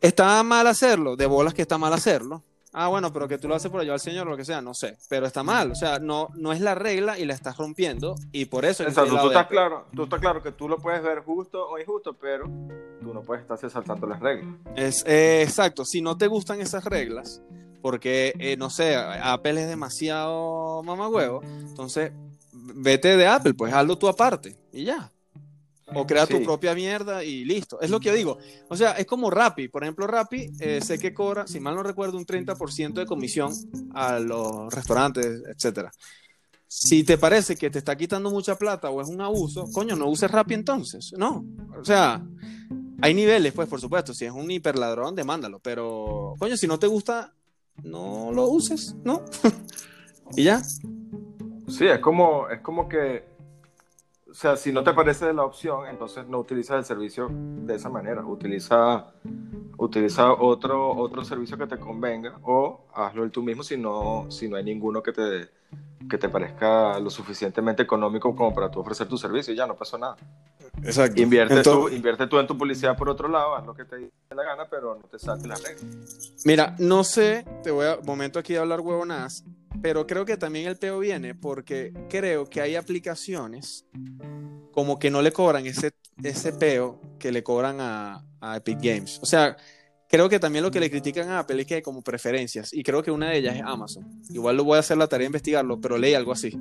¿Está 0.00 0.42
mal 0.42 0.66
hacerlo? 0.66 1.16
De 1.16 1.26
bolas 1.26 1.52
que 1.52 1.62
está 1.62 1.78
mal 1.78 1.92
hacerlo. 1.92 2.42
Ah, 2.72 2.88
bueno, 2.88 3.12
pero 3.12 3.26
que 3.26 3.38
tú 3.38 3.48
lo 3.48 3.56
haces 3.56 3.70
por 3.70 3.80
allá 3.80 3.92
al 3.92 4.00
señor 4.00 4.28
o 4.28 4.30
lo 4.30 4.36
que 4.36 4.44
sea, 4.44 4.60
no 4.60 4.74
sé. 4.74 4.96
Pero 5.08 5.26
está 5.26 5.42
mal, 5.42 5.72
o 5.72 5.74
sea, 5.74 5.98
no, 5.98 6.28
no 6.34 6.52
es 6.52 6.60
la 6.60 6.74
regla 6.74 7.18
y 7.18 7.24
la 7.24 7.34
estás 7.34 7.56
rompiendo 7.56 8.14
y 8.32 8.44
por 8.44 8.64
eso... 8.64 8.84
Exacto, 8.84 9.18
tú 9.18 9.28
estás, 9.28 9.46
claro, 9.48 9.86
tú 9.94 10.04
estás 10.04 10.20
claro 10.20 10.42
que 10.42 10.52
tú 10.52 10.68
lo 10.68 10.78
puedes 10.78 11.02
ver 11.02 11.20
justo 11.20 11.68
o 11.68 11.78
injusto, 11.78 12.14
pero 12.14 12.44
tú 13.02 13.12
no 13.12 13.22
puedes 13.22 13.42
estar 13.42 13.58
saltando 13.70 14.06
las 14.06 14.20
reglas. 14.20 14.54
Es, 14.76 15.04
eh, 15.06 15.42
exacto, 15.42 15.84
si 15.84 16.00
no 16.00 16.16
te 16.16 16.28
gustan 16.28 16.60
esas 16.60 16.84
reglas, 16.84 17.42
porque, 17.82 18.34
eh, 18.38 18.56
no 18.56 18.70
sé, 18.70 18.94
Apple 18.96 19.62
es 19.62 19.68
demasiado 19.68 20.82
mamagüevo, 20.84 21.42
entonces 21.42 22.12
vete 22.52 23.16
de 23.16 23.26
Apple, 23.26 23.54
pues 23.54 23.72
hazlo 23.72 23.96
tú 23.96 24.08
aparte 24.08 24.56
y 24.72 24.84
ya. 24.84 25.10
O 25.94 26.06
crea 26.06 26.26
tu 26.26 26.42
propia 26.42 26.74
mierda 26.74 27.24
y 27.24 27.44
listo. 27.44 27.80
Es 27.80 27.90
lo 27.90 27.98
que 27.98 28.08
yo 28.08 28.14
digo. 28.14 28.38
O 28.68 28.76
sea, 28.76 28.92
es 28.92 29.06
como 29.06 29.30
Rappi. 29.30 29.68
Por 29.68 29.82
ejemplo, 29.82 30.06
Rappi 30.06 30.50
eh, 30.60 30.80
sé 30.80 30.98
que 30.98 31.12
cobra, 31.12 31.46
si 31.46 31.60
mal 31.60 31.74
no 31.74 31.82
recuerdo, 31.82 32.16
un 32.16 32.26
30% 32.26 32.94
de 32.94 33.06
comisión 33.06 33.52
a 33.94 34.18
los 34.18 34.72
restaurantes, 34.72 35.42
etcétera. 35.48 35.90
si 36.66 37.02
te 37.02 37.18
parece 37.18 37.56
que 37.56 37.70
te 37.70 37.78
está 37.78 37.96
quitando 37.96 38.30
mucha 38.30 38.56
plata 38.56 38.90
o 38.90 39.00
es 39.00 39.08
un 39.08 39.20
abuso, 39.20 39.66
coño, 39.72 39.96
no 39.96 40.06
uses 40.06 40.30
Rappi 40.30 40.54
entonces. 40.54 41.12
No. 41.16 41.44
O 41.78 41.84
sea, 41.84 42.22
hay 43.02 43.14
niveles, 43.14 43.52
pues, 43.52 43.68
por 43.68 43.80
supuesto. 43.80 44.12
Si 44.14 44.24
es 44.24 44.32
un 44.32 44.50
hiperladrón, 44.50 45.14
demándalo. 45.14 45.58
Pero, 45.60 46.34
coño, 46.38 46.56
si 46.56 46.66
no 46.66 46.78
te 46.78 46.86
gusta, 46.86 47.34
no 47.82 48.30
lo 48.32 48.48
uses, 48.48 48.94
¿no? 49.04 49.24
y 50.36 50.44
ya. 50.44 50.62
Sí, 50.62 51.86
es 51.86 52.00
como, 52.00 52.48
es 52.48 52.60
como 52.60 52.88
que, 52.88 53.24
o 54.30 54.34
sea, 54.34 54.56
si 54.56 54.72
no 54.72 54.84
te 54.84 54.92
parece 54.92 55.32
la 55.32 55.44
opción, 55.44 55.86
entonces 55.86 56.26
no 56.28 56.38
utilizas 56.38 56.78
el 56.78 56.84
servicio 56.84 57.28
de 57.30 57.74
esa 57.74 57.88
manera. 57.88 58.24
Utiliza, 58.24 59.06
utiliza 59.76 60.32
otro, 60.32 60.96
otro 60.96 61.24
servicio 61.24 61.58
que 61.58 61.66
te 61.66 61.78
convenga 61.78 62.38
o 62.42 62.86
hazlo 62.94 63.28
tú 63.30 63.42
mismo 63.42 63.62
si 63.64 63.76
no, 63.76 64.26
si 64.30 64.48
no 64.48 64.56
hay 64.56 64.64
ninguno 64.64 65.02
que 65.02 65.12
te, 65.12 65.48
que 66.08 66.16
te 66.16 66.28
parezca 66.28 67.00
lo 67.00 67.10
suficientemente 67.10 67.82
económico 67.82 68.34
como 68.36 68.54
para 68.54 68.70
tú 68.70 68.80
ofrecer 68.80 69.08
tu 69.08 69.18
servicio 69.18 69.52
y 69.52 69.56
ya 69.56 69.66
no 69.66 69.74
pasó 69.74 69.98
nada. 69.98 70.16
Exacto. 70.82 71.20
Invierte, 71.20 71.62
tú, 71.62 71.88
invierte 71.88 72.26
tú 72.28 72.38
en 72.38 72.46
tu 72.46 72.56
publicidad 72.56 72.96
por 72.96 73.08
otro 73.08 73.28
lado, 73.28 73.56
haz 73.56 73.66
lo 73.66 73.74
que 73.74 73.84
te 73.84 73.96
dé 73.96 74.10
la 74.30 74.44
gana, 74.44 74.66
pero 74.70 74.94
no 74.94 75.08
te 75.08 75.18
saltes 75.18 75.48
la 75.48 75.56
regla. 75.56 75.88
Mira, 76.44 76.76
no 76.78 77.02
sé, 77.02 77.44
te 77.64 77.72
voy 77.72 77.86
a 77.86 77.98
momento 78.04 78.38
aquí 78.38 78.54
a 78.54 78.60
hablar 78.60 78.80
huevonadas, 78.80 79.44
pero 79.82 80.06
creo 80.06 80.24
que 80.24 80.36
también 80.36 80.68
el 80.68 80.76
peo 80.76 80.98
viene 80.98 81.34
porque 81.34 81.92
creo 82.08 82.46
que 82.46 82.60
hay 82.60 82.76
aplicaciones 82.76 83.86
como 84.72 84.98
que 84.98 85.10
no 85.10 85.22
le 85.22 85.32
cobran 85.32 85.66
ese, 85.66 85.92
ese 86.22 86.52
peo 86.52 87.00
que 87.18 87.32
le 87.32 87.42
cobran 87.42 87.80
a, 87.80 88.24
a 88.40 88.56
Epic 88.56 88.78
Games. 88.80 89.18
O 89.22 89.26
sea, 89.26 89.56
creo 90.08 90.28
que 90.28 90.38
también 90.38 90.64
lo 90.64 90.70
que 90.70 90.80
le 90.80 90.90
critican 90.90 91.28
a 91.28 91.40
Apple 91.40 91.60
es 91.60 91.66
que 91.66 91.74
hay 91.76 91.82
como 91.82 92.02
preferencias, 92.02 92.72
y 92.72 92.82
creo 92.82 93.02
que 93.02 93.10
una 93.10 93.30
de 93.30 93.38
ellas 93.38 93.56
es 93.56 93.62
Amazon. 93.64 94.04
Igual 94.30 94.56
lo 94.56 94.64
voy 94.64 94.76
a 94.76 94.80
hacer 94.80 94.96
la 94.96 95.06
tarea 95.08 95.24
de 95.24 95.26
investigarlo, 95.26 95.80
pero 95.80 95.98
leí 95.98 96.14
algo 96.14 96.32
así. 96.32 96.56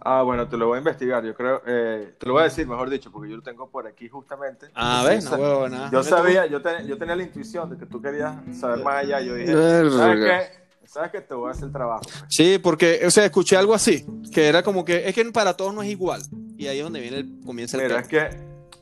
Ah, 0.00 0.22
bueno, 0.22 0.48
te 0.48 0.56
lo 0.56 0.68
voy 0.68 0.76
a 0.76 0.78
investigar, 0.78 1.24
yo 1.24 1.34
creo, 1.34 1.60
eh, 1.66 2.14
te 2.18 2.26
lo 2.26 2.32
voy 2.34 2.42
a 2.42 2.44
decir, 2.44 2.66
mejor 2.66 2.88
dicho, 2.88 3.10
porque 3.10 3.30
yo 3.30 3.36
lo 3.36 3.42
tengo 3.42 3.68
por 3.68 3.86
aquí 3.86 4.08
justamente. 4.08 4.66
Ah, 4.74 5.04
ves, 5.06 5.24
no 5.24 5.32
huevo, 5.36 5.68
nada. 5.68 5.90
Yo 5.90 6.02
sabía, 6.04 6.46
yo, 6.46 6.62
te- 6.62 6.86
yo 6.86 6.96
tenía 6.96 7.16
la 7.16 7.22
intuición 7.24 7.68
de 7.70 7.76
que 7.76 7.86
tú 7.86 8.00
querías 8.00 8.36
saber 8.56 8.84
más 8.84 9.02
allá, 9.04 9.20
yo 9.20 9.34
dije, 9.34 9.52
¿sabes 9.98 10.18
qué? 10.24 10.67
¿Sabes 10.88 11.10
qué? 11.10 11.20
Te 11.20 11.34
voy 11.34 11.48
a 11.48 11.50
hacer 11.50 11.64
el 11.64 11.72
trabajo. 11.72 12.00
pues. 12.02 12.24
Sí, 12.30 12.58
porque, 12.58 13.00
o 13.06 13.10
sea, 13.10 13.26
escuché 13.26 13.58
algo 13.58 13.74
así, 13.74 14.06
que 14.32 14.48
era 14.48 14.62
como 14.62 14.86
que, 14.86 15.06
es 15.06 15.14
que 15.14 15.22
para 15.26 15.54
todos 15.54 15.74
no 15.74 15.82
es 15.82 15.90
igual. 15.90 16.22
Y 16.56 16.66
ahí 16.66 16.78
es 16.78 16.84
donde 16.84 17.00
viene 17.00 17.18
el, 17.18 17.40
comienza 17.44 17.76
el 17.76 17.82
Mira, 17.82 18.00
es 18.00 18.08
que, 18.08 18.28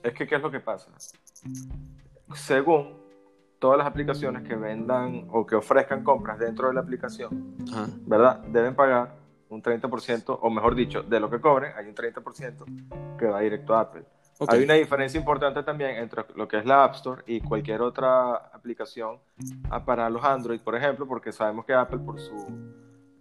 es 0.05 0.15
que, 0.15 0.27
¿qué 0.27 0.37
es 0.37 0.41
lo 0.41 0.51
que 0.51 0.61
pasa? 0.61 0.89
Según 2.33 2.97
todas 3.59 3.77
las 3.77 3.89
aplicaciones 3.89 4.45
que 4.45 4.55
vendan 4.55 5.27
o 5.33 5.45
que 5.45 5.57
ofrezcan 5.57 6.05
compras 6.05 6.39
dentro 6.39 6.69
de 6.69 6.75
la 6.75 6.81
aplicación, 6.81 7.57
Ajá. 7.73 7.89
¿verdad? 8.07 8.39
Deben 8.53 8.77
pagar 8.77 9.17
un 9.49 9.61
30%, 9.61 10.39
o 10.41 10.51
mejor 10.51 10.77
dicho, 10.77 11.03
de 11.03 11.19
lo 11.19 11.29
que 11.29 11.41
cobren, 11.41 11.73
hay 11.77 11.87
un 11.87 11.95
30% 11.95 13.17
que 13.19 13.27
va 13.27 13.41
directo 13.41 13.75
a 13.75 13.81
Apple. 13.81 14.05
Ok. 14.39 14.53
Hay 14.53 14.65
una 14.65 14.75
diferencia 14.75 15.19
importante 15.19 15.63
también 15.63 15.97
entre 15.97 16.25
lo 16.35 16.47
que 16.47 16.59
es 16.59 16.67
la 16.67 16.85
App 16.85 16.95
Store 16.97 17.23
y 17.27 17.41
cualquier 17.41 17.81
otra 17.81 18.35
aplicación 18.35 19.19
ah, 19.71 19.85
para 19.85 20.11
los 20.11 20.23
Android, 20.23 20.61
por 20.61 20.77
ejemplo, 20.77 21.07
porque 21.07 21.33
sabemos 21.33 21.65
que 21.65 21.73
Apple, 21.73 22.01
por 22.01 22.21
su, 22.21 22.47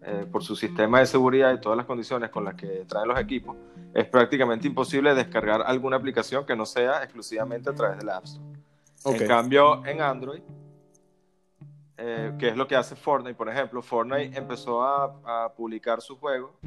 eh, 0.02 0.26
por 0.30 0.44
su 0.44 0.56
sistema 0.56 1.00
de 1.00 1.06
seguridad 1.06 1.54
y 1.54 1.62
todas 1.62 1.78
las 1.78 1.86
condiciones 1.86 2.30
con 2.30 2.44
las 2.44 2.56
que 2.56 2.86
traen 2.86 3.08
los 3.08 3.18
equipos, 3.18 3.56
es 3.94 4.06
prácticamente 4.06 4.68
imposible 4.68 5.16
descargar 5.16 5.62
alguna 5.62 5.96
aplicación 5.96 6.46
que 6.46 6.56
no 6.56 6.66
sea 6.66 7.02
exclusivamente 7.04 7.70
a 7.70 7.74
través 7.74 8.00
de 8.00 8.06
la 8.06 8.18
App 8.18 8.26
Store. 8.26 8.46
Ok. 9.04 9.22
En 9.22 9.28
cambio, 9.28 9.86
en 9.86 10.02
Android, 10.02 10.42
eh, 11.98 12.34
que 12.38 12.50
es 12.50 12.58
lo 12.58 12.68
que 12.68 12.76
hace 12.76 12.94
Fortnite, 12.94 13.36
por 13.36 13.48
ejemplo, 13.48 13.82
Fortnite 13.82 14.38
empezó 14.38 14.84
a, 14.84 15.46
a 15.46 15.54
publicar 15.54 16.02
su 16.02 16.18
juego 16.18 16.60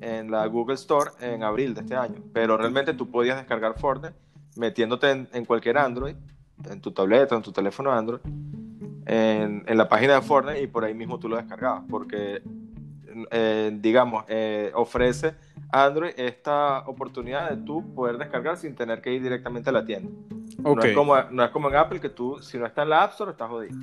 en 0.00 0.30
la 0.30 0.46
Google 0.46 0.74
Store 0.74 1.10
en 1.20 1.42
abril 1.42 1.74
de 1.74 1.82
este 1.82 1.96
año, 1.96 2.22
pero 2.32 2.56
realmente 2.56 2.94
tú 2.94 3.10
podías 3.10 3.36
descargar 3.36 3.78
Fortnite 3.78 4.14
metiéndote 4.56 5.10
en, 5.10 5.28
en 5.32 5.44
cualquier 5.44 5.78
Android, 5.78 6.14
en 6.68 6.80
tu 6.80 6.92
tableta, 6.92 7.36
en 7.36 7.42
tu 7.42 7.52
teléfono 7.52 7.92
Android, 7.92 8.20
en, 9.06 9.64
en 9.66 9.78
la 9.78 9.88
página 9.88 10.14
de 10.14 10.22
Fortnite 10.22 10.62
y 10.62 10.66
por 10.66 10.84
ahí 10.84 10.94
mismo 10.94 11.18
tú 11.18 11.28
lo 11.28 11.36
descargabas, 11.36 11.84
porque, 11.88 12.42
eh, 13.30 13.70
digamos, 13.80 14.24
eh, 14.28 14.70
ofrece 14.74 15.34
Android 15.72 16.12
esta 16.16 16.80
oportunidad 16.86 17.50
de 17.50 17.56
tú 17.56 17.94
poder 17.94 18.18
descargar 18.18 18.56
sin 18.56 18.74
tener 18.74 19.00
que 19.00 19.12
ir 19.12 19.22
directamente 19.22 19.70
a 19.70 19.72
la 19.72 19.84
tienda. 19.84 20.10
Ok. 20.62 20.76
No, 20.76 20.82
es 20.82 20.94
como, 20.94 21.16
no 21.30 21.44
es 21.44 21.50
como 21.50 21.68
en 21.68 21.76
Apple 21.76 22.00
que 22.00 22.08
tú, 22.08 22.38
si 22.42 22.58
no 22.58 22.66
está 22.66 22.82
en 22.82 22.90
la 22.90 23.04
App 23.04 23.12
Store, 23.12 23.30
estás 23.30 23.48
jodido. 23.48 23.76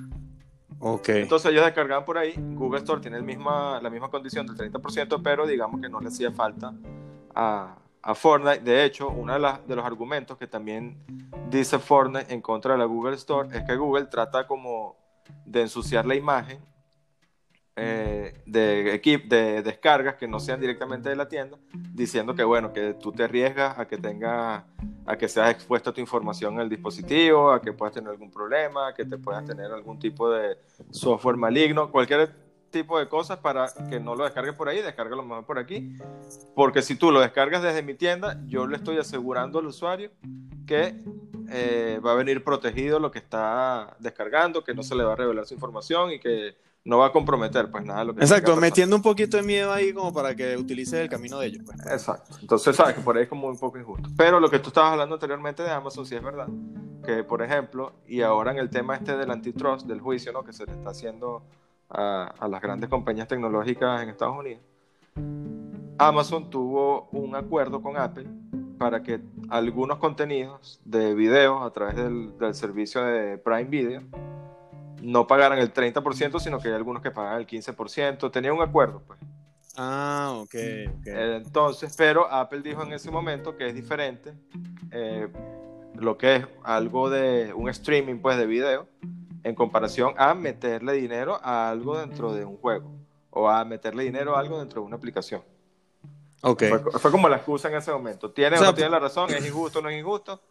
Entonces 1.21 1.51
ellos 1.51 1.65
descargaban 1.65 2.05
por 2.05 2.17
ahí. 2.17 2.33
Google 2.37 2.79
Store 2.79 3.01
tiene 3.01 3.17
el 3.17 3.23
misma, 3.23 3.81
la 3.81 3.89
misma 3.89 4.09
condición 4.09 4.45
del 4.45 4.71
30%, 4.71 5.21
pero 5.23 5.47
digamos 5.47 5.81
que 5.81 5.89
no 5.89 5.99
le 5.99 6.09
hacía 6.09 6.31
falta 6.31 6.73
a, 7.33 7.75
a 8.01 8.15
Fortnite. 8.15 8.59
De 8.59 8.85
hecho, 8.85 9.09
uno 9.09 9.33
de 9.33 9.75
los 9.75 9.85
argumentos 9.85 10.37
que 10.37 10.47
también 10.47 10.97
dice 11.49 11.79
Fortnite 11.79 12.33
en 12.33 12.41
contra 12.41 12.73
de 12.73 12.79
la 12.79 12.85
Google 12.85 13.15
Store 13.15 13.49
es 13.57 13.63
que 13.63 13.75
Google 13.75 14.05
trata 14.05 14.45
como 14.45 14.95
de 15.45 15.61
ensuciar 15.61 16.05
la 16.05 16.15
imagen 16.15 16.59
eh, 17.79 18.33
de, 18.47 18.95
equip, 18.95 19.25
de 19.29 19.61
descargas 19.61 20.15
que 20.15 20.27
no 20.27 20.39
sean 20.39 20.59
directamente 20.59 21.09
de 21.09 21.15
la 21.15 21.27
tienda, 21.27 21.59
diciendo 21.93 22.33
que 22.33 22.43
bueno, 22.43 22.73
que 22.73 22.95
tú 22.95 23.11
te 23.11 23.25
arriesgas 23.25 23.77
a 23.77 23.87
que 23.87 23.97
tenga, 23.97 24.65
a 25.05 25.15
que 25.15 25.27
seas 25.27 25.51
expuesto 25.51 25.91
a 25.91 25.93
tu 25.93 26.01
información 26.01 26.55
en 26.55 26.61
el 26.61 26.69
dispositivo, 26.69 27.51
a 27.51 27.61
que 27.61 27.73
puedas 27.73 27.93
tener 27.93 28.09
algún 28.09 28.31
problema, 28.31 28.87
a 28.87 28.93
que 28.95 29.05
te 29.05 29.19
puedas 29.19 29.45
tener 29.45 29.71
algún 29.71 29.99
tipo 29.99 30.27
de 30.31 30.57
software 30.89 31.37
maligno, 31.37 31.91
cualquier 31.91 32.31
tipo 32.71 32.97
de 32.97 33.07
cosas 33.07 33.37
para 33.37 33.67
que 33.89 33.99
no 33.99 34.15
lo 34.15 34.23
descargues 34.23 34.55
por 34.55 34.69
ahí, 34.69 34.81
descárgalo 34.81 35.21
mejor 35.21 35.45
por 35.45 35.59
aquí, 35.59 35.95
porque 36.55 36.81
si 36.81 36.95
tú 36.95 37.11
lo 37.11 37.19
descargas 37.19 37.61
desde 37.61 37.83
mi 37.83 37.93
tienda, 37.93 38.41
yo 38.47 38.65
le 38.65 38.77
estoy 38.77 38.97
asegurando 38.97 39.59
al 39.59 39.67
usuario 39.67 40.09
que 40.65 40.95
eh, 41.49 42.01
va 42.03 42.13
a 42.13 42.15
venir 42.15 42.43
protegido 42.43 42.99
lo 42.99 43.11
que 43.11 43.19
está 43.19 43.95
descargando, 43.99 44.63
que 44.63 44.73
no 44.73 44.81
se 44.81 44.95
le 44.95 45.03
va 45.03 45.13
a 45.13 45.15
revelar 45.15 45.45
su 45.45 45.53
información 45.53 46.11
y 46.11 46.19
que 46.19 46.55
no 46.87 46.99
va 46.99 47.07
a 47.07 47.11
comprometer 47.11 47.69
pues 47.69 47.83
nada 47.83 47.99
de 47.99 48.05
lo 48.05 48.15
que 48.15 48.21
Exacto, 48.21 48.55
metiendo 48.55 48.95
un 48.95 49.01
poquito 49.01 49.35
de 49.35 49.43
miedo 49.43 49.73
ahí 49.73 49.91
como 49.91 50.13
para 50.13 50.33
que 50.33 50.55
utilices 50.55 50.93
el 50.93 51.09
camino 51.09 51.37
de 51.37 51.47
ellos. 51.47 51.63
pues. 51.65 51.77
Exacto. 51.85 52.37
Entonces, 52.39 52.77
sabes 52.77 52.95
que 52.95 53.01
por 53.01 53.17
ahí 53.17 53.23
es 53.23 53.29
como 53.29 53.49
un 53.49 53.59
poco 53.59 53.77
injusto. 53.77 54.09
Pero 54.15 54.39
lo 54.39 54.49
que 54.49 54.59
tú 54.59 54.69
estabas 54.69 54.93
hablando 54.93 55.15
anteriormente 55.15 55.63
de 55.63 55.69
Amazon, 55.69 56.05
sí 56.05 56.15
es 56.15 56.23
verdad. 56.23 56.47
Que, 57.05 57.25
por 57.25 57.41
ejemplo, 57.41 57.91
y 58.07 58.21
ahora 58.21 58.51
en 58.51 58.59
el 58.59 58.69
tema 58.69 58.95
este 58.95 59.17
del 59.17 59.29
antitrust, 59.31 59.85
del 59.85 59.99
juicio, 59.99 60.31
¿no? 60.31 60.45
Que 60.45 60.53
se 60.53 60.65
le 60.65 60.71
está 60.71 60.91
haciendo 60.91 61.43
a, 61.89 62.33
a 62.39 62.47
las 62.47 62.61
grandes 62.61 62.89
compañías 62.89 63.27
tecnológicas 63.27 64.01
en 64.01 64.07
Estados 64.07 64.37
Unidos. 64.39 64.61
Amazon 65.97 66.49
tuvo 66.49 67.09
un 67.11 67.35
acuerdo 67.35 67.81
con 67.81 67.97
Apple 67.97 68.27
para 68.77 69.03
que 69.03 69.19
algunos 69.49 69.97
contenidos 69.97 70.79
de 70.85 71.15
videos 71.15 71.63
a 71.63 71.71
través 71.71 71.97
del, 71.97 72.37
del 72.37 72.53
servicio 72.53 73.03
de 73.03 73.37
Prime 73.39 73.65
Video 73.65 74.03
no 75.01 75.27
pagaran 75.27 75.59
el 75.59 75.73
30%, 75.73 76.39
sino 76.39 76.59
que 76.59 76.69
hay 76.69 76.73
algunos 76.73 77.01
que 77.01 77.11
pagan 77.11 77.39
el 77.39 77.47
15%. 77.47 78.31
Tenía 78.31 78.53
un 78.53 78.61
acuerdo, 78.61 79.01
pues. 79.05 79.19
Ah, 79.77 80.33
ok, 80.37 80.55
ok. 80.99 81.07
Entonces, 81.07 81.95
pero 81.95 82.31
Apple 82.31 82.61
dijo 82.61 82.81
en 82.81 82.93
ese 82.93 83.11
momento 83.11 83.55
que 83.55 83.67
es 83.67 83.75
diferente 83.75 84.33
eh, 84.91 85.27
lo 85.93 86.17
que 86.17 86.37
es 86.37 86.45
algo 86.63 87.11
de 87.11 87.53
un 87.53 87.69
streaming 87.69 88.19
pues 88.19 88.37
de 88.37 88.47
video 88.47 88.87
en 89.43 89.53
comparación 89.53 90.15
a 90.17 90.33
meterle 90.33 90.93
dinero 90.93 91.39
a 91.43 91.69
algo 91.69 91.99
dentro 91.99 92.33
de 92.33 92.43
un 92.43 92.57
juego 92.57 92.91
o 93.29 93.49
a 93.49 93.63
meterle 93.65 94.03
dinero 94.03 94.35
a 94.35 94.39
algo 94.39 94.57
dentro 94.57 94.81
de 94.81 94.87
una 94.87 94.95
aplicación. 94.95 95.43
Ok. 96.41 96.63
Fue, 96.69 96.99
fue 96.99 97.11
como 97.11 97.29
la 97.29 97.37
excusa 97.37 97.69
en 97.69 97.75
ese 97.75 97.91
momento. 97.91 98.31
¿Tiene 98.31 98.55
O 98.55 98.59
sea, 98.59 98.69
o 98.69 98.71
no 98.71 98.75
tiene 98.75 98.89
la 98.89 98.99
razón? 98.99 99.29
¿Es 99.29 99.45
injusto 99.45 99.77
o 99.77 99.81
no 99.83 99.89
es 99.89 99.99
injusto? 99.99 100.41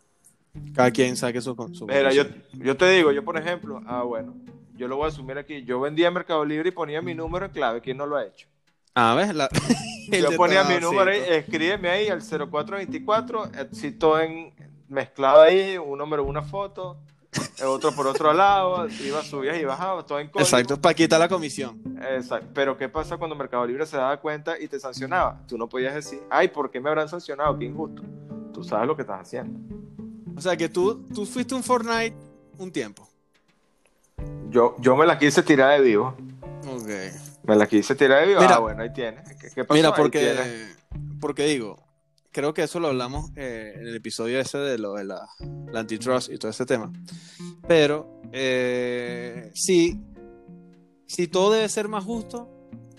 Cada 0.75 0.91
quien 0.91 1.17
saque 1.17 1.41
su... 1.41 1.55
su 1.73 1.87
Mira, 1.87 2.13
yo, 2.13 2.25
yo 2.53 2.77
te 2.77 2.91
digo, 2.91 3.13
yo 3.13 3.25
por 3.25 3.37
ejemplo, 3.39 3.81
ah 3.87 4.03
bueno, 4.03 4.35
yo 4.75 4.89
lo 4.89 4.97
voy 4.97 5.07
a 5.07 5.09
asumir 5.09 5.39
aquí, 5.39 5.65
yo 5.65 5.81
vendía 5.81 6.09
en 6.09 6.15
Mercado 6.15 6.45
Libre 6.45 6.69
y 6.69 6.73
ponía 6.73 7.01
mi 7.01 7.15
número 7.15 7.47
en 7.47 7.53
clave, 7.53 7.81
¿quién 7.81 7.97
no 7.97 8.07
lo 8.07 8.17
ha 8.17 8.25
hecho? 8.25 8.49
Ah, 8.95 9.15
¿ves? 9.15 9.35
La... 9.35 9.49
Yo 10.11 10.37
ponía 10.37 10.63
mi 10.65 10.79
número 10.79 11.11
ahí, 11.11 11.21
escríbeme 11.29 11.91
ahí 11.91 12.09
al 12.09 12.23
0424, 12.23 13.51
citó 13.75 14.21
en 14.21 14.55
mezclado 14.89 15.43
ahí, 15.43 15.77
un 15.77 15.99
número, 15.99 16.25
una 16.25 16.43
foto, 16.43 16.99
el 17.59 17.67
otro 17.67 17.93
por 17.93 18.07
otro 18.07 18.33
lado, 18.33 18.87
iba, 18.89 19.23
subías 19.23 19.59
y 19.59 19.65
bajabas, 19.65 20.07
todo 20.07 20.19
en 20.21 20.29
código. 20.29 20.47
Exacto, 20.47 20.81
para 20.81 20.95
quitar 20.95 21.21
la 21.21 21.29
comisión. 21.29 21.81
Exacto. 22.11 22.49
Pero 22.55 22.77
¿qué 22.77 22.89
pasa 22.89 23.17
cuando 23.17 23.37
Mercado 23.37 23.67
Libre 23.67 23.87
se 23.87 23.97
daba 23.97 24.17
cuenta 24.19 24.59
y 24.59 24.69
te 24.69 24.79
sancionaba? 24.79 25.41
Tú 25.47 25.59
no 25.59 25.69
podías 25.69 25.95
decir, 25.95 26.21
ay, 26.31 26.49
¿por 26.49 26.71
qué 26.71 26.81
me 26.81 26.89
habrán 26.89 27.09
sancionado? 27.09 27.59
Qué 27.59 27.65
injusto. 27.65 28.03
Tú 28.53 28.65
sabes 28.65 28.87
lo 28.87 28.97
que 28.97 29.03
estás 29.03 29.21
haciendo. 29.21 29.59
O 30.37 30.41
sea 30.41 30.57
que 30.57 30.69
tú, 30.69 31.07
tú 31.15 31.25
fuiste 31.25 31.55
un 31.55 31.63
Fortnite 31.63 32.15
un 32.59 32.71
tiempo. 32.71 33.09
Yo, 34.51 34.77
yo 34.79 34.97
me 34.97 35.07
la 35.07 35.19
quise 35.19 35.43
tirar 35.43 35.79
de 35.79 35.85
vivo. 35.85 36.15
Ok. 36.69 36.89
Me 37.45 37.57
la 37.57 37.67
quise 37.67 37.95
tirar 37.95 38.21
de 38.21 38.29
vivo. 38.29 38.41
Mira. 38.41 38.57
ah, 38.57 38.59
bueno, 38.59 38.83
ahí 38.83 38.93
tienes. 38.93 39.27
¿Qué, 39.37 39.49
qué 39.55 39.65
pasó? 39.65 39.75
Mira, 39.75 39.95
porque, 39.95 40.69
porque 41.21 41.47
digo, 41.47 41.83
creo 42.37 42.53
que 42.53 42.65
eso 42.65 42.81
lo 42.81 42.89
hablamos 42.89 43.31
eh, 43.35 43.73
en 43.77 43.87
el 43.87 43.97
episodio 43.97 44.39
ese 44.39 44.59
de 44.59 44.79
lo 44.79 44.95
de 44.95 45.05
la, 45.05 45.27
la 45.73 45.81
antitrust 45.81 46.31
y 46.31 46.37
todo 46.37 46.51
ese 46.51 46.67
tema. 46.67 46.93
Pero 47.67 48.21
eh, 48.33 49.51
sí, 49.55 49.99
si 51.07 51.29
todo 51.29 51.53
debe 51.53 51.69
ser 51.71 51.89
más 51.89 52.05
justo, 52.05 52.51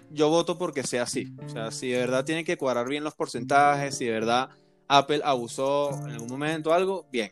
yo 0.09 0.29
voto 0.29 0.57
porque 0.57 0.81
sea 0.81 1.03
así. 1.03 1.35
O 1.45 1.49
sea, 1.49 1.69
si 1.69 1.89
de 1.91 1.99
verdad 1.99 2.25
tiene 2.25 2.43
que 2.43 2.57
cuadrar 2.57 2.87
bien 2.87 3.03
los 3.03 3.13
porcentajes, 3.13 3.95
si 3.95 4.05
de 4.05 4.11
verdad 4.11 4.49
Apple 4.87 5.21
abusó 5.23 5.91
en 6.05 6.11
algún 6.11 6.29
momento 6.29 6.73
algo, 6.73 7.07
bien. 7.11 7.31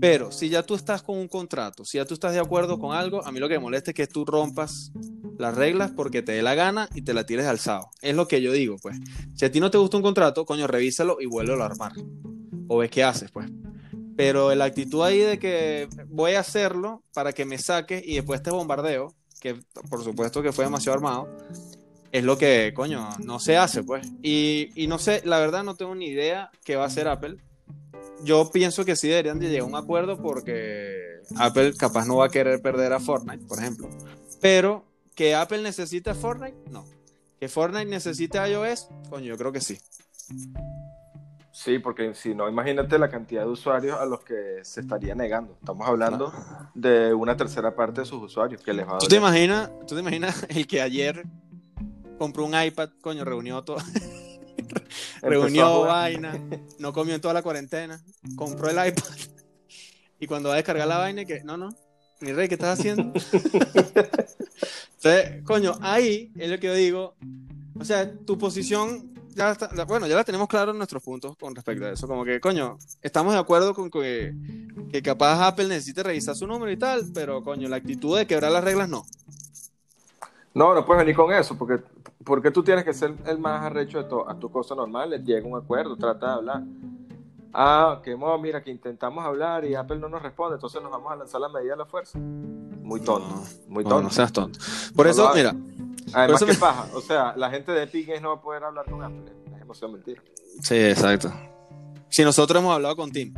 Pero 0.00 0.32
si 0.32 0.48
ya 0.48 0.62
tú 0.62 0.74
estás 0.74 1.02
con 1.02 1.18
un 1.18 1.28
contrato, 1.28 1.84
si 1.84 1.98
ya 1.98 2.04
tú 2.04 2.14
estás 2.14 2.32
de 2.32 2.40
acuerdo 2.40 2.78
con 2.78 2.96
algo, 2.96 3.24
a 3.24 3.30
mí 3.30 3.38
lo 3.38 3.48
que 3.48 3.54
me 3.54 3.60
molesta 3.60 3.90
es 3.92 3.94
que 3.94 4.06
tú 4.06 4.24
rompas 4.24 4.92
las 5.38 5.54
reglas 5.54 5.92
porque 5.92 6.22
te 6.22 6.32
dé 6.32 6.42
la 6.42 6.54
gana 6.54 6.88
y 6.94 7.02
te 7.02 7.14
la 7.14 7.24
tires 7.26 7.46
alzado. 7.46 7.90
Es 8.02 8.14
lo 8.14 8.26
que 8.26 8.42
yo 8.42 8.52
digo, 8.52 8.76
pues. 8.82 8.96
Si 9.34 9.44
a 9.44 9.52
ti 9.52 9.60
no 9.60 9.70
te 9.70 9.78
gusta 9.78 9.96
un 9.96 10.02
contrato, 10.02 10.44
coño, 10.44 10.66
revísalo 10.66 11.18
y 11.20 11.26
vuélvelo 11.26 11.62
a 11.62 11.66
armar. 11.66 11.92
O 12.68 12.78
ves 12.78 12.90
qué 12.90 13.04
haces, 13.04 13.30
pues. 13.30 13.50
Pero 14.16 14.54
la 14.54 14.64
actitud 14.64 15.02
ahí 15.02 15.18
de 15.18 15.38
que 15.38 15.88
voy 16.06 16.34
a 16.34 16.40
hacerlo 16.40 17.02
para 17.12 17.32
que 17.32 17.44
me 17.44 17.58
saques 17.58 18.02
y 18.04 18.14
después 18.14 18.42
te 18.42 18.50
bombardeo, 18.50 19.14
que 19.40 19.56
por 19.90 20.02
supuesto 20.02 20.42
que 20.42 20.52
fue 20.52 20.64
demasiado 20.64 20.96
armado, 20.96 21.28
es 22.14 22.24
lo 22.24 22.38
que, 22.38 22.72
coño, 22.74 23.10
no 23.24 23.38
se 23.38 23.58
hace, 23.58 23.82
pues. 23.82 24.06
Y, 24.22 24.70
y 24.74 24.86
no 24.86 24.98
sé, 24.98 25.20
la 25.24 25.38
verdad 25.38 25.64
no 25.64 25.74
tengo 25.74 25.94
ni 25.94 26.06
idea 26.06 26.50
qué 26.64 26.76
va 26.76 26.84
a 26.84 26.86
hacer 26.86 27.08
Apple 27.08 27.38
yo 28.24 28.50
pienso 28.50 28.84
que 28.84 28.96
sí 28.96 29.08
deberían 29.08 29.38
de 29.38 29.48
llegar 29.48 29.62
a 29.62 29.66
un 29.66 29.76
acuerdo 29.76 30.20
porque 30.20 31.20
Apple 31.36 31.74
capaz 31.78 32.06
no 32.06 32.16
va 32.16 32.26
a 32.26 32.28
querer 32.28 32.60
perder 32.60 32.92
a 32.92 33.00
Fortnite, 33.00 33.44
por 33.46 33.58
ejemplo. 33.58 33.88
Pero 34.40 34.84
que 35.14 35.34
Apple 35.34 35.62
necesita 35.62 36.14
Fortnite, 36.14 36.56
no. 36.70 36.84
Que 37.38 37.48
Fortnite 37.48 37.86
necesite 37.86 38.38
iOS, 38.50 38.88
coño, 39.10 39.26
yo 39.26 39.36
creo 39.36 39.52
que 39.52 39.60
sí. 39.60 39.78
Sí, 41.52 41.78
porque 41.78 42.14
si 42.14 42.34
no, 42.34 42.48
imagínate 42.48 42.98
la 42.98 43.08
cantidad 43.08 43.42
de 43.42 43.48
usuarios 43.48 43.98
a 44.00 44.06
los 44.06 44.24
que 44.24 44.58
se 44.62 44.80
estaría 44.80 45.14
negando. 45.14 45.56
Estamos 45.60 45.86
hablando 45.86 46.32
de 46.74 47.14
una 47.14 47.36
tercera 47.36 47.76
parte 47.76 48.00
de 48.00 48.06
sus 48.06 48.22
usuarios 48.22 48.60
que 48.60 48.72
les 48.72 48.86
va 48.86 48.96
a 48.96 48.98
¿Tú 48.98 49.06
te 49.06 49.16
imaginas, 49.16 49.70
tú 49.86 49.94
te 49.94 50.00
imaginas 50.00 50.46
el 50.48 50.66
que 50.66 50.82
ayer 50.82 51.24
compró 52.18 52.44
un 52.44 52.54
iPad, 52.60 52.90
coño, 53.00 53.24
reunió 53.24 53.62
todo 53.64 53.78
reunió 55.22 55.82
vaina, 55.82 56.40
no 56.78 56.92
comió 56.92 57.14
en 57.14 57.20
toda 57.20 57.34
la 57.34 57.42
cuarentena, 57.42 58.02
compró 58.36 58.70
el 58.70 58.88
iPad 58.88 59.04
y 60.20 60.26
cuando 60.26 60.48
va 60.48 60.54
a 60.54 60.56
descargar 60.56 60.88
la 60.88 60.98
vaina, 60.98 61.24
que 61.24 61.42
no, 61.44 61.56
no, 61.56 61.70
mi 62.20 62.32
rey, 62.32 62.48
¿qué 62.48 62.54
estás 62.54 62.78
haciendo? 62.78 63.12
Entonces, 64.94 65.42
coño, 65.44 65.74
ahí 65.80 66.32
es 66.36 66.50
lo 66.50 66.58
que 66.58 66.66
yo 66.68 66.74
digo, 66.74 67.14
o 67.78 67.84
sea, 67.84 68.10
tu 68.10 68.38
posición 68.38 69.12
ya 69.34 69.50
está, 69.52 69.84
bueno, 69.84 70.06
ya 70.06 70.14
la 70.14 70.24
tenemos 70.24 70.48
claro 70.48 70.70
en 70.70 70.78
nuestros 70.78 71.02
puntos 71.02 71.36
con 71.36 71.54
respecto 71.54 71.84
a 71.84 71.90
eso, 71.90 72.06
como 72.06 72.24
que, 72.24 72.40
coño, 72.40 72.78
estamos 73.02 73.32
de 73.34 73.40
acuerdo 73.40 73.74
con 73.74 73.90
que, 73.90 74.34
que 74.90 75.02
capaz 75.02 75.46
Apple 75.46 75.68
necesite 75.68 76.02
revisar 76.02 76.36
su 76.36 76.46
número 76.46 76.70
y 76.70 76.76
tal, 76.76 77.04
pero, 77.12 77.42
coño, 77.42 77.68
la 77.68 77.76
actitud 77.76 78.16
de 78.16 78.26
quebrar 78.26 78.52
las 78.52 78.64
reglas 78.64 78.88
no. 78.88 79.04
No, 80.54 80.72
no 80.72 80.86
puedes 80.86 81.02
venir 81.02 81.16
con 81.16 81.32
eso, 81.32 81.58
porque, 81.58 81.82
porque 82.22 82.50
tú 82.50 82.62
tienes 82.62 82.84
que 82.84 82.94
ser 82.94 83.14
el 83.26 83.38
más 83.38 83.62
arrecho 83.62 83.98
de 83.98 84.04
todo. 84.04 84.28
A 84.28 84.38
tu 84.38 84.50
cosa 84.50 84.74
normal, 84.74 85.22
llega 85.24 85.46
un 85.46 85.56
acuerdo, 85.56 85.96
trata 85.96 86.26
de 86.26 86.32
hablar. 86.32 86.62
Ah, 87.52 88.00
que 88.02 88.16
mira, 88.40 88.62
que 88.62 88.70
intentamos 88.70 89.24
hablar 89.24 89.64
y 89.64 89.74
Apple 89.74 89.98
no 89.98 90.08
nos 90.08 90.22
responde, 90.22 90.56
entonces 90.56 90.82
nos 90.82 90.90
vamos 90.90 91.12
a 91.12 91.16
lanzar 91.16 91.40
la 91.40 91.48
medida 91.48 91.72
de 91.72 91.78
la 91.78 91.86
fuerza. 91.86 92.18
Muy 92.18 93.00
tonto, 93.00 93.42
muy 93.68 93.84
tonto. 93.84 94.02
No, 94.02 94.10
seas 94.10 94.32
tonto. 94.32 94.58
Por 94.94 95.06
eso, 95.06 95.30
mira. 95.34 95.54
Además, 96.12 96.44
¿qué 96.44 96.54
paja? 96.54 96.86
O 96.94 97.00
sea, 97.00 97.34
la 97.36 97.50
gente 97.50 97.72
de 97.72 97.84
Epic 97.84 98.20
no 98.20 98.30
va 98.30 98.34
a 98.34 98.40
poder 98.40 98.64
hablar 98.64 98.84
con 98.90 99.02
Apple. 99.02 99.32
Es 99.54 99.62
emoción 99.62 99.92
mentira. 99.92 100.22
Sí, 100.60 100.76
exacto. 100.76 101.32
Si 102.08 102.22
nosotros 102.24 102.60
hemos 102.60 102.74
hablado 102.74 102.96
con 102.96 103.10
Tim. 103.10 103.32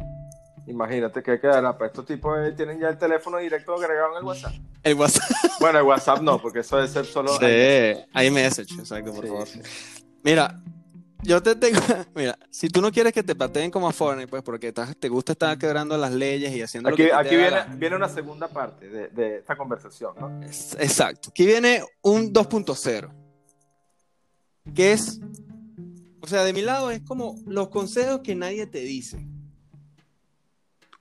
Imagínate 0.67 1.23
que 1.23 1.39
quedará. 1.39 1.77
Pues 1.77 1.91
estos 1.91 2.07
tipos 2.07 2.39
eh, 2.39 2.53
tienen 2.53 2.81
ya 2.81 2.89
el 2.89 2.99
teléfono 2.99 3.39
directo 3.39 3.75
agregado 3.75 4.13
en 4.13 4.19
el 4.19 4.25
WhatsApp. 4.25 4.53
El 4.83 4.95
WhatsApp. 4.95 5.31
Bueno, 5.61 5.79
el 5.79 5.85
WhatsApp 5.85 6.21
no, 6.21 6.41
porque 6.41 6.61
eso 6.61 6.77
debe 6.77 6.89
ser 6.89 7.07
solo. 7.07 7.33
Sí, 7.39 8.27
iMessage, 8.27 8.79
exacto, 8.79 9.13
por 9.15 9.27
favor. 9.27 9.49
Mira, 10.23 10.61
yo 11.23 11.43
te 11.43 11.57
tengo. 11.57 11.81
Mira, 12.15 12.39
si 12.51 12.69
tú 12.69 12.81
no 12.81 12.93
quieres 12.93 13.13
que 13.13 13.23
te 13.23 13.35
pateen 13.35 13.71
como 13.71 13.89
a 13.89 13.93
Fortnite, 13.93 14.29
pues 14.29 14.43
porque 14.43 14.73
te 14.73 15.09
gusta 15.09 15.33
estar 15.33 15.57
quebrando 15.57 15.97
las 15.97 16.13
leyes 16.13 16.55
y 16.55 16.63
haciendo 16.63 16.91
aquí, 16.91 17.05
lo 17.05 17.09
que 17.09 17.15
Aquí 17.15 17.37
viene, 17.37 17.65
viene 17.77 17.97
una 17.97 18.09
segunda 18.09 18.49
parte 18.49 18.89
de, 18.89 19.09
de 19.09 19.39
esta 19.39 19.57
conversación, 19.57 20.15
¿no? 20.21 20.43
Exacto. 20.43 21.31
Aquí 21.31 21.47
viene 21.47 21.83
un 22.03 22.33
2.0. 22.33 23.11
Que 24.75 24.93
es. 24.93 25.21
O 26.21 26.27
sea, 26.27 26.45
de 26.45 26.53
mi 26.53 26.63
lado 26.63 26.91
es 26.91 27.01
como 27.03 27.37
los 27.47 27.69
consejos 27.69 28.21
que 28.21 28.35
nadie 28.35 28.67
te 28.67 28.81
dice. 28.81 29.25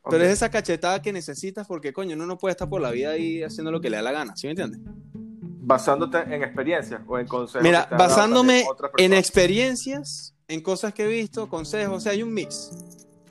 Pero 0.10 0.24
es 0.24 0.32
esa 0.32 0.50
cachetada 0.50 1.02
que 1.02 1.12
necesitas 1.12 1.68
porque, 1.68 1.94
coño, 1.94 2.16
uno 2.16 2.26
no 2.26 2.38
puede 2.38 2.52
estar 2.52 2.70
por 2.70 2.82
la 2.82 2.92
vida 2.92 3.12
ahí 3.12 3.44
haciendo 3.44 3.72
lo 3.72 3.82
que 3.82 3.90
le 3.90 3.98
da 3.98 4.04
la 4.04 4.12
gana, 4.12 4.36
¿sí 4.36 4.48
me 4.48 4.52
entiendes? 4.52 4.80
Basándote 5.14 6.20
en 6.20 6.44
experiencias 6.44 7.02
o 7.08 7.18
en 7.18 7.28
consejos. 7.28 7.64
Mira, 7.64 7.88
basándome 7.92 8.66
en 8.98 9.14
experiencias, 9.14 10.36
en 10.48 10.62
cosas 10.62 10.94
que 10.94 11.06
he 11.06 11.08
visto, 11.08 11.50
consejos, 11.50 11.98
o 11.98 12.00
sea, 12.00 12.12
hay 12.12 12.22
un 12.22 12.34
mix. 12.34 12.72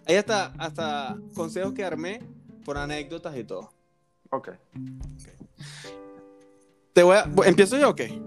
Hay 0.06 0.16
hasta, 0.16 0.46
hasta 0.58 1.16
consejos 1.34 1.72
que 1.72 1.84
armé 1.84 2.20
por 2.64 2.76
anécdotas 2.76 3.36
y 3.36 3.44
todo. 3.44 3.72
Ok. 4.30 4.50
Te 6.92 7.02
voy 7.02 7.16
a, 7.16 7.28
¿Empiezo 7.46 7.78
yo 7.78 7.90
o 7.90 7.94
qué? 7.94 8.20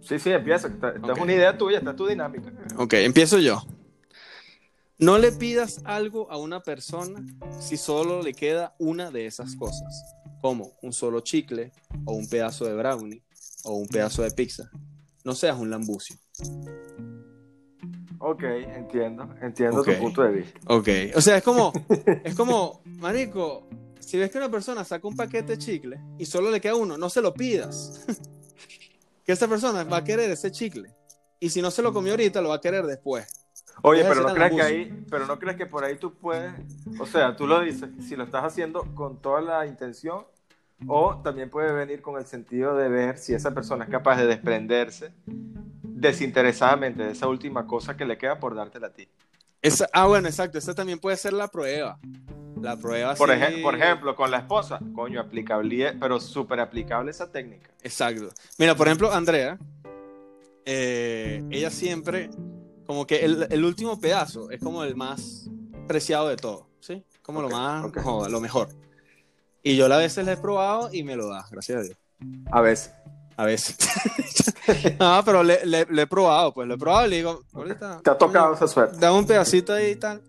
Sí, 0.00 0.18
sí, 0.18 0.30
empieza. 0.30 0.68
Esta, 0.68 0.90
es 0.90 1.18
una 1.18 1.32
idea 1.32 1.56
tuya, 1.56 1.78
esta 1.78 1.90
es 1.90 1.96
tu 1.96 2.06
dinámica. 2.06 2.52
Ok, 2.76 2.94
empiezo 2.94 3.38
yo. 3.38 3.62
No 4.98 5.18
le 5.18 5.32
pidas 5.32 5.80
algo 5.84 6.30
a 6.30 6.38
una 6.38 6.60
persona 6.60 7.26
si 7.58 7.76
solo 7.76 8.22
le 8.22 8.32
queda 8.32 8.76
una 8.78 9.10
de 9.10 9.26
esas 9.26 9.56
cosas, 9.56 10.04
como 10.40 10.76
un 10.82 10.92
solo 10.92 11.18
chicle, 11.20 11.72
o 12.04 12.12
un 12.12 12.28
pedazo 12.28 12.64
de 12.64 12.74
brownie, 12.74 13.24
o 13.64 13.72
un 13.72 13.88
pedazo 13.88 14.22
de 14.22 14.30
pizza. 14.30 14.70
No 15.24 15.34
seas 15.34 15.58
un 15.58 15.68
lambucio. 15.68 16.16
Ok, 18.20 18.44
entiendo, 18.44 19.28
entiendo 19.42 19.82
tu 19.82 19.92
punto 19.98 20.22
de 20.22 20.30
vista. 20.30 20.60
Ok, 20.66 20.88
o 21.16 21.20
sea, 21.20 21.38
es 21.38 21.42
como, 21.42 21.72
es 22.24 22.36
como, 22.36 22.80
marico, 22.84 23.68
si 23.98 24.16
ves 24.16 24.30
que 24.30 24.38
una 24.38 24.50
persona 24.50 24.84
saca 24.84 25.08
un 25.08 25.16
paquete 25.16 25.56
de 25.56 25.58
chicle 25.58 26.00
y 26.18 26.26
solo 26.26 26.52
le 26.52 26.60
queda 26.60 26.76
uno, 26.76 26.96
no 26.96 27.10
se 27.10 27.20
lo 27.20 27.34
pidas. 27.34 28.06
que 29.24 29.32
esa 29.32 29.48
persona 29.48 29.82
va 29.82 29.98
a 29.98 30.04
querer 30.04 30.30
ese 30.30 30.52
chicle. 30.52 30.94
Y 31.40 31.50
si 31.50 31.60
no 31.60 31.72
se 31.72 31.82
lo 31.82 31.92
comió 31.92 32.12
ahorita, 32.12 32.40
lo 32.40 32.50
va 32.50 32.56
a 32.56 32.60
querer 32.60 32.86
después. 32.86 33.43
Oye, 33.82 34.04
pero 34.04 34.22
no 34.22 34.34
crees 34.34 34.52
que 34.52 34.62
ahí, 34.62 35.04
pero 35.10 35.26
no 35.26 35.38
crees 35.38 35.56
que 35.56 35.66
por 35.66 35.84
ahí 35.84 35.96
tú 35.96 36.14
puedes, 36.14 36.52
o 36.98 37.06
sea, 37.06 37.36
tú 37.36 37.46
lo 37.46 37.60
dices, 37.60 37.90
si 38.00 38.16
lo 38.16 38.24
estás 38.24 38.44
haciendo 38.44 38.86
con 38.94 39.20
toda 39.20 39.40
la 39.40 39.66
intención, 39.66 40.24
o 40.86 41.20
también 41.22 41.50
puede 41.50 41.72
venir 41.72 42.02
con 42.02 42.18
el 42.18 42.26
sentido 42.26 42.76
de 42.76 42.88
ver 42.88 43.18
si 43.18 43.34
esa 43.34 43.52
persona 43.52 43.84
es 43.84 43.90
capaz 43.90 44.16
de 44.16 44.26
desprenderse 44.26 45.12
desinteresadamente 45.26 47.02
de 47.02 47.12
esa 47.12 47.28
última 47.28 47.66
cosa 47.66 47.96
que 47.96 48.04
le 48.04 48.18
queda 48.18 48.38
por 48.38 48.54
dártela 48.54 48.88
a 48.88 48.92
ti. 48.92 49.08
Esa, 49.62 49.88
ah, 49.92 50.06
bueno, 50.06 50.28
exacto, 50.28 50.58
esa 50.58 50.74
también 50.74 50.98
puede 50.98 51.16
ser 51.16 51.32
la 51.32 51.48
prueba. 51.48 51.98
La 52.60 52.76
prueba 52.76 53.14
por, 53.14 53.28
por 53.62 53.74
ejemplo, 53.74 54.14
con 54.16 54.30
la 54.30 54.38
esposa, 54.38 54.78
coño, 54.94 55.20
aplicable, 55.20 55.94
pero 56.00 56.20
súper 56.20 56.60
aplicable 56.60 57.10
esa 57.10 57.30
técnica. 57.30 57.70
Exacto. 57.82 58.28
Mira, 58.58 58.74
por 58.74 58.86
ejemplo, 58.86 59.12
Andrea, 59.12 59.58
eh, 60.64 61.42
ella 61.50 61.70
siempre 61.70 62.30
como 62.86 63.06
que 63.06 63.24
el, 63.24 63.64
último 63.64 63.98
pedazo 63.98 64.50
es 64.50 64.60
como 64.60 64.84
el 64.84 64.96
más 64.96 65.48
preciado 65.88 66.28
de 66.28 66.36
todo, 66.36 66.68
¿sí? 66.80 67.04
Como 67.22 67.42
lo 67.42 67.48
más, 67.48 67.90
lo 68.30 68.40
mejor. 68.40 68.68
Y 69.62 69.76
yo 69.76 69.86
a 69.92 69.96
veces 69.96 70.26
le 70.26 70.32
he 70.32 70.36
probado 70.36 70.90
y 70.92 71.02
me 71.02 71.16
lo 71.16 71.28
da, 71.28 71.46
gracias 71.50 71.78
a 71.78 71.82
Dios. 71.82 71.96
A 72.52 72.60
veces. 72.60 72.92
A 73.36 73.46
veces. 73.46 73.76
no, 75.00 75.22
pero 75.24 75.42
le, 75.42 75.58
he 75.80 76.06
probado, 76.06 76.52
pues 76.52 76.68
lo 76.68 76.74
he 76.74 76.78
probado 76.78 77.06
y 77.06 77.10
le 77.10 77.16
digo, 77.16 77.42
ahorita. 77.52 78.00
Te 78.02 78.10
ha 78.10 78.18
tocado 78.18 78.54
esa 78.54 78.68
suerte. 78.68 78.98
Dame 79.00 79.18
un 79.18 79.26
pedacito 79.26 79.72
ahí 79.72 79.92
y 79.92 79.96
tal. 79.96 80.22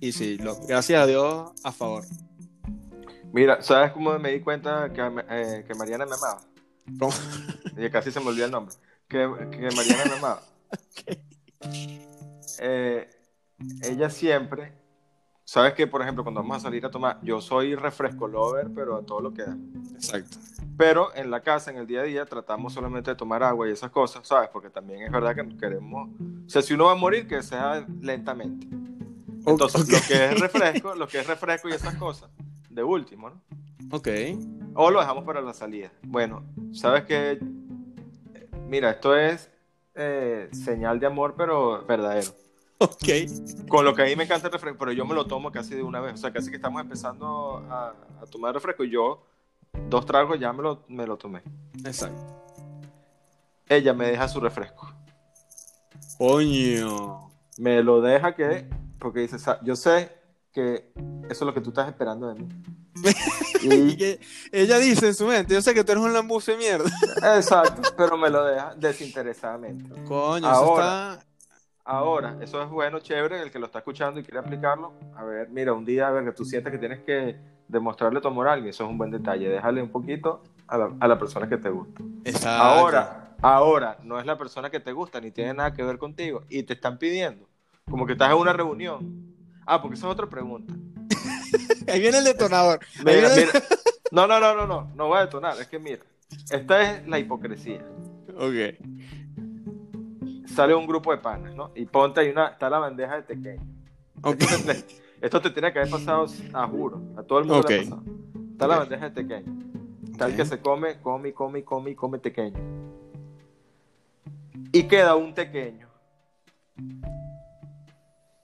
Y 0.00 0.12
sí, 0.12 0.38
gracias 0.68 1.02
a 1.02 1.06
Dios, 1.06 1.50
a 1.64 1.72
favor. 1.72 2.04
Mira, 3.32 3.62
¿sabes 3.62 3.92
cómo 3.92 4.16
me 4.18 4.32
di 4.32 4.40
cuenta 4.40 4.92
que, 4.92 5.00
eh, 5.30 5.64
que 5.66 5.74
Mariana 5.74 6.04
me 6.06 6.14
amaba? 6.14 6.40
¿Cómo? 6.98 7.12
Y 7.76 7.88
casi 7.88 8.10
se 8.10 8.20
me 8.20 8.26
olvidó 8.26 8.44
el 8.44 8.50
nombre. 8.50 8.74
Que, 9.08 9.18
que 9.50 9.74
Mariana 9.74 10.04
me 10.04 10.12
amaba. 10.16 10.42
Eh, 12.58 13.08
ella 13.82 14.10
siempre, 14.10 14.72
sabes 15.44 15.74
que 15.74 15.86
por 15.86 16.02
ejemplo 16.02 16.22
cuando 16.22 16.40
vamos 16.40 16.58
a 16.58 16.60
salir 16.60 16.84
a 16.86 16.90
tomar, 16.90 17.18
yo 17.22 17.40
soy 17.40 17.74
refresco 17.74 18.28
lover, 18.28 18.68
pero 18.74 18.96
a 18.96 19.02
todo 19.02 19.20
lo 19.20 19.32
que 19.32 19.42
da. 19.42 19.56
Exacto. 19.94 20.38
Pero 20.76 21.14
en 21.14 21.30
la 21.30 21.42
casa, 21.42 21.70
en 21.70 21.76
el 21.76 21.86
día 21.86 22.00
a 22.00 22.04
día, 22.04 22.24
tratamos 22.24 22.72
solamente 22.72 23.10
de 23.10 23.14
tomar 23.14 23.42
agua 23.42 23.68
y 23.68 23.72
esas 23.72 23.90
cosas, 23.90 24.26
¿sabes? 24.26 24.48
Porque 24.50 24.70
también 24.70 25.02
es 25.02 25.12
verdad 25.12 25.34
que 25.34 25.56
queremos, 25.58 26.08
o 26.46 26.48
sea, 26.48 26.62
si 26.62 26.72
uno 26.72 26.86
va 26.86 26.92
a 26.92 26.94
morir, 26.94 27.28
que 27.28 27.42
sea 27.42 27.86
lentamente. 28.00 28.66
Entonces, 29.46 29.88
lo 29.88 29.98
que 30.06 30.24
es 30.26 30.40
refresco, 30.40 30.94
lo 30.94 31.06
que 31.06 31.20
es 31.20 31.26
refresco 31.26 31.68
y 31.68 31.72
esas 31.72 31.94
cosas, 31.96 32.30
de 32.70 32.82
último, 32.82 33.28
¿no? 33.28 33.42
Ok. 33.90 34.08
O 34.74 34.90
lo 34.90 35.00
dejamos 35.00 35.24
para 35.24 35.40
la 35.40 35.52
salida. 35.52 35.92
Bueno, 36.02 36.44
sabes 36.72 37.04
que, 37.04 37.38
mira, 38.66 38.92
esto 38.92 39.16
es 39.16 39.50
eh, 39.94 40.48
señal 40.52 40.98
de 41.00 41.06
amor, 41.06 41.34
pero 41.36 41.84
verdadero. 41.86 42.30
Ok. 42.78 43.68
Con 43.68 43.84
lo 43.84 43.94
que 43.94 44.02
a 44.02 44.06
mí 44.06 44.16
me 44.16 44.24
encanta 44.24 44.46
el 44.46 44.52
refresco, 44.54 44.78
pero 44.78 44.92
yo 44.92 45.04
me 45.04 45.14
lo 45.14 45.26
tomo 45.26 45.52
casi 45.52 45.74
de 45.74 45.82
una 45.82 46.00
vez. 46.00 46.14
O 46.14 46.16
sea, 46.16 46.32
casi 46.32 46.48
que 46.50 46.56
estamos 46.56 46.80
empezando 46.80 47.58
a, 47.70 47.94
tomar 48.30 48.54
refresco 48.54 48.84
y 48.84 48.90
yo, 48.90 49.22
dos 49.88 50.06
tragos 50.06 50.40
ya 50.40 50.52
me 50.52 50.62
lo, 50.62 50.84
me 50.88 51.06
lo 51.06 51.16
tomé. 51.18 51.42
Exacto. 51.84 52.22
ella 53.68 53.92
me 53.92 54.06
deja 54.06 54.26
su 54.28 54.40
refresco. 54.40 54.90
Coño. 56.18 57.30
Me 57.58 57.82
lo 57.82 58.00
deja 58.00 58.34
que, 58.34 58.66
porque 58.98 59.20
dice, 59.20 59.38
"Sa- 59.38 59.60
yo 59.62 59.76
sé 59.76 60.10
que 60.52 60.92
eso 61.24 61.30
es 61.30 61.40
lo 61.42 61.54
que 61.54 61.60
tú 61.60 61.68
estás 61.70 61.88
esperando 61.88 62.28
de 62.28 62.40
mí. 62.42 62.48
Y 63.62 63.96
que 63.96 64.20
ella 64.52 64.78
dice 64.78 65.08
en 65.08 65.14
su 65.14 65.26
mente, 65.26 65.54
yo 65.54 65.60
sé 65.60 65.74
que 65.74 65.84
tú 65.84 65.92
eres 65.92 66.04
un 66.04 66.12
lambuce 66.12 66.52
de 66.52 66.58
mierda. 66.58 66.90
exacto, 67.36 67.92
pero 67.96 68.16
me 68.16 68.30
lo 68.30 68.44
deja 68.44 68.74
desinteresadamente. 68.74 70.02
Coño, 70.04 70.46
Ahora. 70.46 70.54
eso 70.56 71.18
está... 71.18 71.26
Ahora, 71.84 72.36
eso 72.40 72.62
es 72.62 72.68
bueno, 72.68 73.00
chévere, 73.00 73.42
el 73.42 73.50
que 73.50 73.58
lo 73.58 73.66
está 73.66 73.78
escuchando 73.80 74.20
y 74.20 74.22
quiere 74.22 74.38
aplicarlo. 74.38 74.92
A 75.16 75.24
ver, 75.24 75.48
mira, 75.48 75.72
un 75.72 75.84
día, 75.84 76.06
a 76.06 76.10
ver, 76.10 76.24
que 76.24 76.32
tú 76.32 76.44
sientes 76.44 76.72
que 76.72 76.78
tienes 76.78 77.00
que 77.00 77.36
demostrarle 77.66 78.20
tu 78.20 78.28
amor 78.28 78.48
a 78.48 78.52
alguien, 78.52 78.70
eso 78.70 78.84
es 78.84 78.90
un 78.90 78.98
buen 78.98 79.10
detalle. 79.10 79.48
Déjale 79.48 79.82
un 79.82 79.90
poquito 79.90 80.42
a 80.68 80.78
la, 80.78 80.92
a 81.00 81.08
la 81.08 81.18
persona 81.18 81.48
que 81.48 81.56
te 81.56 81.68
gusta. 81.68 82.02
Exacto. 82.24 82.48
Ahora, 82.48 83.34
ahora, 83.42 83.98
no 84.04 84.20
es 84.20 84.26
la 84.26 84.38
persona 84.38 84.70
que 84.70 84.78
te 84.78 84.92
gusta, 84.92 85.20
ni 85.20 85.32
tiene 85.32 85.54
nada 85.54 85.72
que 85.72 85.82
ver 85.82 85.98
contigo, 85.98 86.42
y 86.48 86.62
te 86.62 86.74
están 86.74 86.98
pidiendo, 86.98 87.48
como 87.90 88.06
que 88.06 88.12
estás 88.12 88.30
en 88.30 88.38
una 88.38 88.52
reunión. 88.52 89.34
Ah, 89.66 89.80
porque 89.80 89.96
esa 89.96 90.06
es 90.06 90.12
otra 90.12 90.28
pregunta. 90.28 90.74
Ahí 91.88 92.00
viene 92.00 92.18
el 92.18 92.24
detonador. 92.24 92.80
Mira, 93.04 93.12
viene- 93.34 93.36
mira. 93.36 93.52
No, 94.12 94.26
no, 94.26 94.40
no, 94.40 94.56
no, 94.56 94.66
no, 94.66 94.90
no 94.96 95.06
voy 95.06 95.18
a 95.18 95.20
detonar, 95.20 95.56
es 95.60 95.68
que 95.68 95.78
mira, 95.78 96.00
esta 96.50 96.82
es 96.82 97.06
la 97.06 97.20
hipocresía. 97.20 97.80
Ok. 98.36 98.76
Sale 100.52 100.74
un 100.74 100.84
grupo 100.88 101.12
de 101.12 101.18
panas, 101.18 101.54
¿no? 101.54 101.70
Y 101.76 101.86
ponte 101.86 102.18
ahí 102.20 102.30
una, 102.30 102.48
está 102.48 102.68
la 102.68 102.80
bandeja 102.80 103.14
de 103.14 103.22
pequeño. 103.22 103.62
Ok. 104.24 104.40
Esto, 104.42 104.56
te- 104.66 104.84
esto 105.20 105.40
te 105.40 105.50
tiene 105.50 105.72
que 105.72 105.78
haber 105.78 105.92
pasado, 105.92 106.26
a 106.52 106.66
juro, 106.66 107.00
a 107.16 107.22
todo 107.22 107.38
el 107.38 107.44
mundo 107.44 107.68
le 107.68 107.76
ha 107.76 107.82
pasado. 107.84 108.02
Está 108.50 108.66
la 108.66 108.78
bandeja 108.78 109.04
de 109.04 109.10
el 110.26 110.32
Ok. 110.32 110.36
que 110.38 110.44
se 110.44 110.58
come, 110.58 111.00
come, 111.00 111.32
come, 111.32 111.62
come, 111.62 111.94
come 111.94 112.18
pequeño. 112.18 112.58
Y 114.72 114.82
queda 114.88 115.14
un 115.14 115.34
pequeño. 115.34 115.88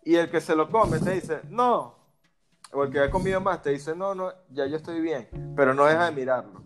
Y 0.04 0.14
el 0.14 0.30
que 0.30 0.40
se 0.40 0.54
lo 0.54 0.70
come 0.70 1.00
te 1.00 1.10
dice, 1.10 1.40
no. 1.50 1.95
O 2.76 2.84
el 2.84 2.90
que 2.92 3.00
ha 3.00 3.10
comido 3.10 3.40
más 3.40 3.62
te 3.62 3.70
dice, 3.70 3.96
no, 3.96 4.14
no, 4.14 4.30
ya 4.52 4.66
yo 4.66 4.76
estoy 4.76 5.00
bien. 5.00 5.26
Pero 5.56 5.72
no 5.72 5.86
deja 5.86 6.04
de 6.04 6.12
mirarlo. 6.12 6.62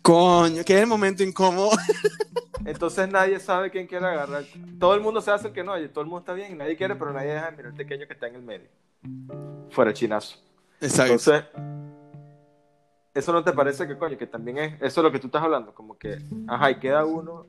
Coño, 0.00 0.64
que 0.64 0.74
es 0.76 0.80
el 0.80 0.86
momento 0.86 1.22
incómodo. 1.22 1.68
Entonces 2.64 3.06
nadie 3.10 3.38
sabe 3.38 3.70
quién 3.70 3.86
quiere 3.86 4.06
agarrar. 4.06 4.44
Todo 4.80 4.94
el 4.94 5.02
mundo 5.02 5.20
se 5.20 5.30
hace 5.30 5.48
el 5.48 5.52
que 5.52 5.62
no, 5.62 5.72
oye, 5.72 5.88
todo 5.90 6.00
el 6.00 6.06
mundo 6.06 6.20
está 6.20 6.32
bien, 6.32 6.56
nadie 6.56 6.74
quiere, 6.74 6.96
pero 6.96 7.12
nadie 7.12 7.34
deja 7.34 7.50
de 7.50 7.56
mirar 7.58 7.66
al 7.72 7.76
pequeño 7.76 8.06
que 8.06 8.14
está 8.14 8.28
en 8.28 8.36
el 8.36 8.42
medio. 8.42 8.68
Fuera 9.68 9.92
chinazo. 9.92 10.38
Exacto. 10.80 11.12
Entonces, 11.12 11.44
¿eso 13.12 13.32
no 13.34 13.44
te 13.44 13.52
parece 13.52 13.86
que, 13.86 13.98
coño, 13.98 14.16
que 14.16 14.26
también 14.26 14.56
es, 14.56 14.74
eso 14.80 15.00
es 15.00 15.04
lo 15.04 15.12
que 15.12 15.18
tú 15.18 15.26
estás 15.26 15.42
hablando? 15.42 15.74
Como 15.74 15.98
que, 15.98 16.18
ajá, 16.48 16.70
y 16.70 16.78
queda 16.78 17.04
uno. 17.04 17.46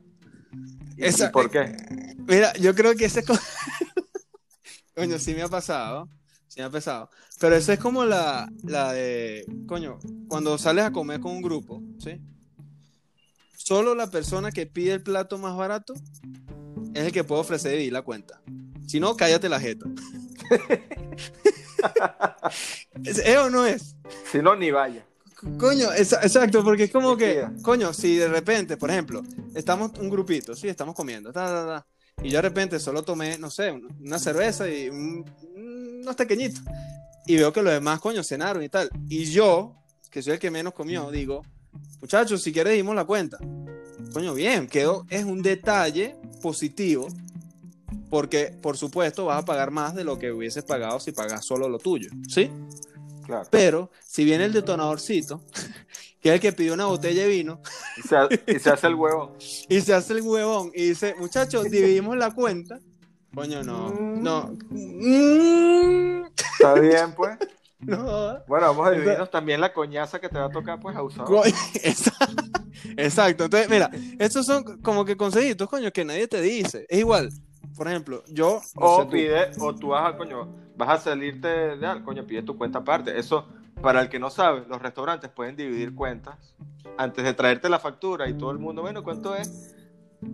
¿Y, 0.97 1.05
Esa- 1.05 1.29
y 1.29 1.31
por 1.31 1.49
qué? 1.49 1.73
Mira, 2.17 2.51
yo 2.59 2.75
creo 2.75 2.93
que 2.95 3.05
ese. 3.05 3.23
Coño, 4.93 5.17
sí 5.19 5.33
me 5.33 5.43
ha 5.43 5.47
pasado. 5.47 6.09
Sí 6.53 6.59
me 6.59 6.65
ha 6.65 6.69
pasado. 6.69 7.09
Pero 7.39 7.55
esa 7.55 7.73
es 7.73 7.79
como 7.79 8.05
la, 8.05 8.47
la 8.63 8.93
de... 8.93 9.43
Coño, 9.65 9.97
cuando 10.27 10.55
sales 10.59 10.85
a 10.85 10.91
comer 10.91 11.19
con 11.19 11.31
un 11.31 11.41
grupo, 11.41 11.81
¿sí? 11.97 12.21
Solo 13.57 13.95
la 13.95 14.11
persona 14.11 14.51
que 14.51 14.67
pide 14.67 14.93
el 14.93 15.01
plato 15.01 15.39
más 15.39 15.57
barato 15.57 15.95
es 16.93 17.05
el 17.05 17.11
que 17.11 17.23
puede 17.23 17.41
ofrecer 17.41 17.71
dividir 17.71 17.93
la 17.93 18.03
cuenta. 18.03 18.39
Si 18.85 18.99
no, 18.99 19.17
cállate 19.17 19.49
la 19.49 19.59
jeta. 19.59 19.87
¿Es, 23.03 23.17
¿es 23.17 23.37
o 23.37 23.49
no 23.49 23.65
es? 23.65 23.95
Si 24.31 24.37
no, 24.39 24.55
ni 24.55 24.69
vaya. 24.69 25.03
Coño, 25.57 25.91
esa- 25.91 26.21
exacto, 26.21 26.63
porque 26.63 26.83
es 26.83 26.91
como 26.91 27.17
que, 27.17 27.45
coño, 27.63 27.93
si 27.93 28.15
de 28.15 28.27
repente, 28.27 28.77
por 28.77 28.91
ejemplo, 28.91 29.23
estamos 29.55 29.91
un 29.99 30.09
grupito, 30.09 30.55
sí, 30.55 30.67
estamos 30.69 30.95
comiendo, 30.95 31.33
ta, 31.33 31.47
ta, 31.47 31.65
ta, 31.65 31.87
y 32.23 32.29
yo 32.29 32.37
de 32.37 32.43
repente 32.43 32.79
solo 32.79 33.03
tomé, 33.03 33.37
no 33.39 33.49
sé, 33.49 33.71
un- 33.71 33.87
una 33.99 34.19
cerveza 34.19 34.69
y 34.69 34.87
un- 34.89 35.25
unos 36.03 36.15
pequeñitos, 36.15 36.61
y 37.25 37.35
veo 37.37 37.51
que 37.51 37.61
los 37.61 37.73
demás, 37.73 37.99
coño, 37.99 38.23
cenaron 38.23 38.61
y 38.63 38.69
tal, 38.69 38.89
y 39.09 39.25
yo, 39.25 39.75
que 40.11 40.21
soy 40.21 40.33
el 40.33 40.39
que 40.39 40.51
menos 40.51 40.73
comió, 40.73 41.09
digo, 41.11 41.41
muchachos, 42.01 42.41
si 42.43 42.51
quieres 42.53 42.73
dimos 42.73 42.95
la 42.95 43.05
cuenta. 43.05 43.37
Coño, 44.13 44.33
bien, 44.33 44.67
quedó, 44.67 45.05
es 45.09 45.23
un 45.23 45.41
detalle 45.41 46.15
positivo, 46.41 47.07
porque, 48.09 48.55
por 48.61 48.77
supuesto, 48.77 49.25
vas 49.25 49.41
a 49.41 49.45
pagar 49.45 49.71
más 49.71 49.95
de 49.95 50.03
lo 50.03 50.19
que 50.19 50.31
hubieses 50.31 50.63
pagado 50.63 50.99
si 50.99 51.11
pagas 51.11 51.45
solo 51.45 51.67
lo 51.67 51.79
tuyo, 51.79 52.09
¿sí? 52.27 52.51
Claro. 53.25 53.47
Pero 53.49 53.91
si 54.05 54.23
viene 54.25 54.45
el 54.45 54.53
detonadorcito, 54.53 55.43
que 56.21 56.29
es 56.29 56.35
el 56.35 56.39
que 56.41 56.53
pidió 56.53 56.73
una 56.73 56.85
botella 56.85 57.23
de 57.23 57.27
vino, 57.29 57.61
Y 57.97 58.01
se, 58.07 58.15
ha- 58.15 58.27
y 58.47 58.59
se 58.59 58.69
hace 58.69 58.87
el 58.87 58.95
huevo. 58.95 59.35
y 59.69 59.81
se 59.81 59.93
hace 59.93 60.13
el 60.13 60.21
huevón 60.21 60.71
y 60.75 60.89
dice, 60.89 61.15
muchachos, 61.17 61.63
dividimos 61.71 62.17
la 62.17 62.31
cuenta. 62.31 62.79
Coño, 63.33 63.63
no, 63.63 63.89
Mm. 63.89 64.23
no. 64.23 64.51
Está 66.59 66.73
bien, 66.75 67.13
pues. 67.15 67.37
No. 67.79 68.39
Bueno, 68.47 68.67
vamos 68.67 68.87
a 68.87 68.91
dividirnos 68.91 69.29
también 69.29 69.59
la 69.59 69.73
coñaza 69.73 70.17
que 70.21 70.29
te 70.29 70.37
va 70.39 70.45
a 70.45 70.49
tocar, 70.49 70.79
pues, 70.79 70.95
a 70.95 71.03
usar. 71.03 71.25
Co- 71.25 71.43
Exacto. 71.83 72.43
Exacto. 72.95 73.43
Entonces, 73.43 73.69
mira, 73.69 73.91
estos 74.19 74.45
son 74.45 74.81
como 74.81 75.03
que 75.03 75.17
consejitos, 75.17 75.67
coño, 75.67 75.91
que 75.91 76.05
nadie 76.05 76.25
te 76.29 76.39
dice. 76.39 76.85
Es 76.87 76.99
igual. 76.99 77.29
Por 77.75 77.89
ejemplo, 77.89 78.23
yo. 78.29 78.61
no 78.75 78.81
O 78.81 78.99
sé 78.99 79.03
tú. 79.05 79.11
pide, 79.11 79.51
o 79.59 79.75
tú 79.75 79.89
vas 79.89 80.13
a, 80.13 80.15
coño, 80.17 80.47
vas 80.77 80.89
a 80.91 80.97
salirte 81.03 81.49
de 81.75 81.85
algo, 81.85 82.05
coño, 82.05 82.25
pide 82.25 82.41
tu 82.43 82.57
cuenta 82.57 82.79
aparte. 82.79 83.19
Eso, 83.19 83.49
para 83.81 83.99
el 84.01 84.07
que 84.07 84.17
no 84.17 84.29
sabe, 84.29 84.63
los 84.69 84.81
restaurantes 84.81 85.29
pueden 85.29 85.57
dividir 85.57 85.93
cuentas 85.93 86.37
antes 86.97 87.25
de 87.25 87.33
traerte 87.33 87.67
la 87.67 87.79
factura 87.79 88.29
y 88.29 88.33
todo 88.33 88.51
el 88.51 88.59
mundo, 88.59 88.81
bueno, 88.81 89.03
¿cuánto 89.03 89.35
es? 89.35 89.75